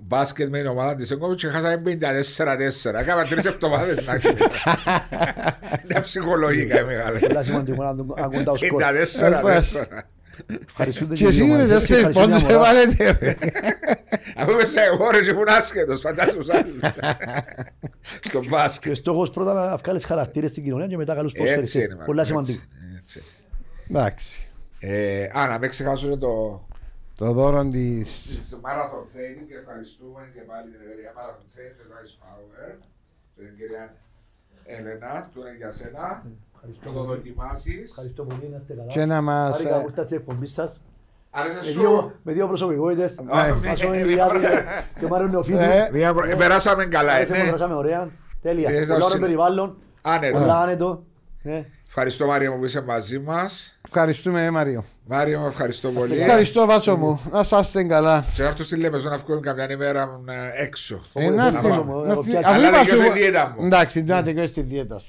[0.08, 2.94] μπάσκετ με την ομάδα της Εγκόβιτς και χάσαμε 54-4.
[3.00, 4.36] Έκανα τρεις εβδομάδες να γίνει.
[5.88, 7.20] Τα ψυχολογικά η μεγάλη.
[7.20, 8.84] Πολλά σημαντικό να τον- να ακούν τα σκορ.
[8.84, 10.04] 54-4.
[10.68, 11.78] Ευχαριστούνται Και οι εσύ δύο είναι ομάδες.
[11.88, 12.70] τέσσερις Ευχαριστούν πόντους μια μωρά.
[12.70, 13.18] έβαλετε.
[13.22, 13.36] ρε.
[14.38, 16.74] Αφού είμαι σε εγώ ρε και ήμουν άσχετος, φαντάσου τους άλλους.
[18.22, 18.92] Στο Και μπάσκετ.
[18.92, 21.84] ο στόχος πρώτα να βγάλεις χαρακτήρες στην κοινωνία και μετά καλούς Έτσι ποδοσφαιριστές.
[21.86, 22.04] είναι.
[22.06, 22.62] Πολλά έτσι, σημαντικό.
[23.02, 23.24] έτσι.
[23.90, 24.48] Εντάξει.
[24.80, 26.62] Ε, Α, να μην ξεχάσω και το
[27.22, 28.08] Το δώρο της...
[28.28, 32.70] της Marathon Trading και ευχαριστούμε και πάλι την εταιρεία Marathon Trading και το Ice Power
[33.36, 33.84] και την κυρία
[34.76, 36.06] Έλενα, του είναι για σένα.
[36.54, 37.08] Ευχαριστώ Το το πολύ.
[37.18, 37.90] δοκιμάσεις.
[37.90, 38.92] Ευχαριστώ πολύ, να είστε καλά.
[38.96, 39.52] Και να μας...
[39.56, 40.72] Χάρηκα ε, που ήρθατε στην εκπομπή σας.
[41.40, 41.80] Άρεσε Με σου.
[41.80, 43.12] δύο- Με δύο προσωπικότητες.
[43.20, 43.54] Ναι.
[43.68, 44.40] Μασόν Ηλιάδη
[45.00, 45.58] και Μάριο Νεοφίτου.
[45.60, 47.46] Ε, Μια προ- ε, Περάσαμε καλά, Άρεσε μου, ναι.
[47.46, 48.10] περάσαμε ωραία.
[48.42, 48.70] Τέλεια.
[48.70, 49.78] Ε, Πολλά θα ωραίο συ- περιβάλλον.
[50.02, 50.38] Άνετο.
[50.40, 51.04] Πολλά άνετο.
[51.44, 51.66] Ναι.
[51.88, 53.80] Ευχαριστώ Μάρια μου που είσαι μαζί μας.
[53.86, 54.50] Ευχαριστούμε, ε,
[55.12, 55.18] Μάριο.
[55.18, 56.20] Μάρια μου, ευχαριστώ πολύ.
[56.22, 57.22] Ευχαριστώ, Βάσο μου.
[57.32, 58.26] Να σας καλά.
[58.36, 60.20] Και να έρθω στη Λέμεζο να βγούμε καμιά ημέρα
[60.58, 61.02] ε, έξω.
[61.14, 62.50] Ε, να Ευχαριστώ, έρθει- μου, να έχω έρθει- πιάσει.
[62.50, 63.66] αφού Αλλά είπα δικαιώσαι σου- η δίαιτα μου.
[63.66, 65.08] Εντάξει, να τελειώσει τη δίαιτα σου.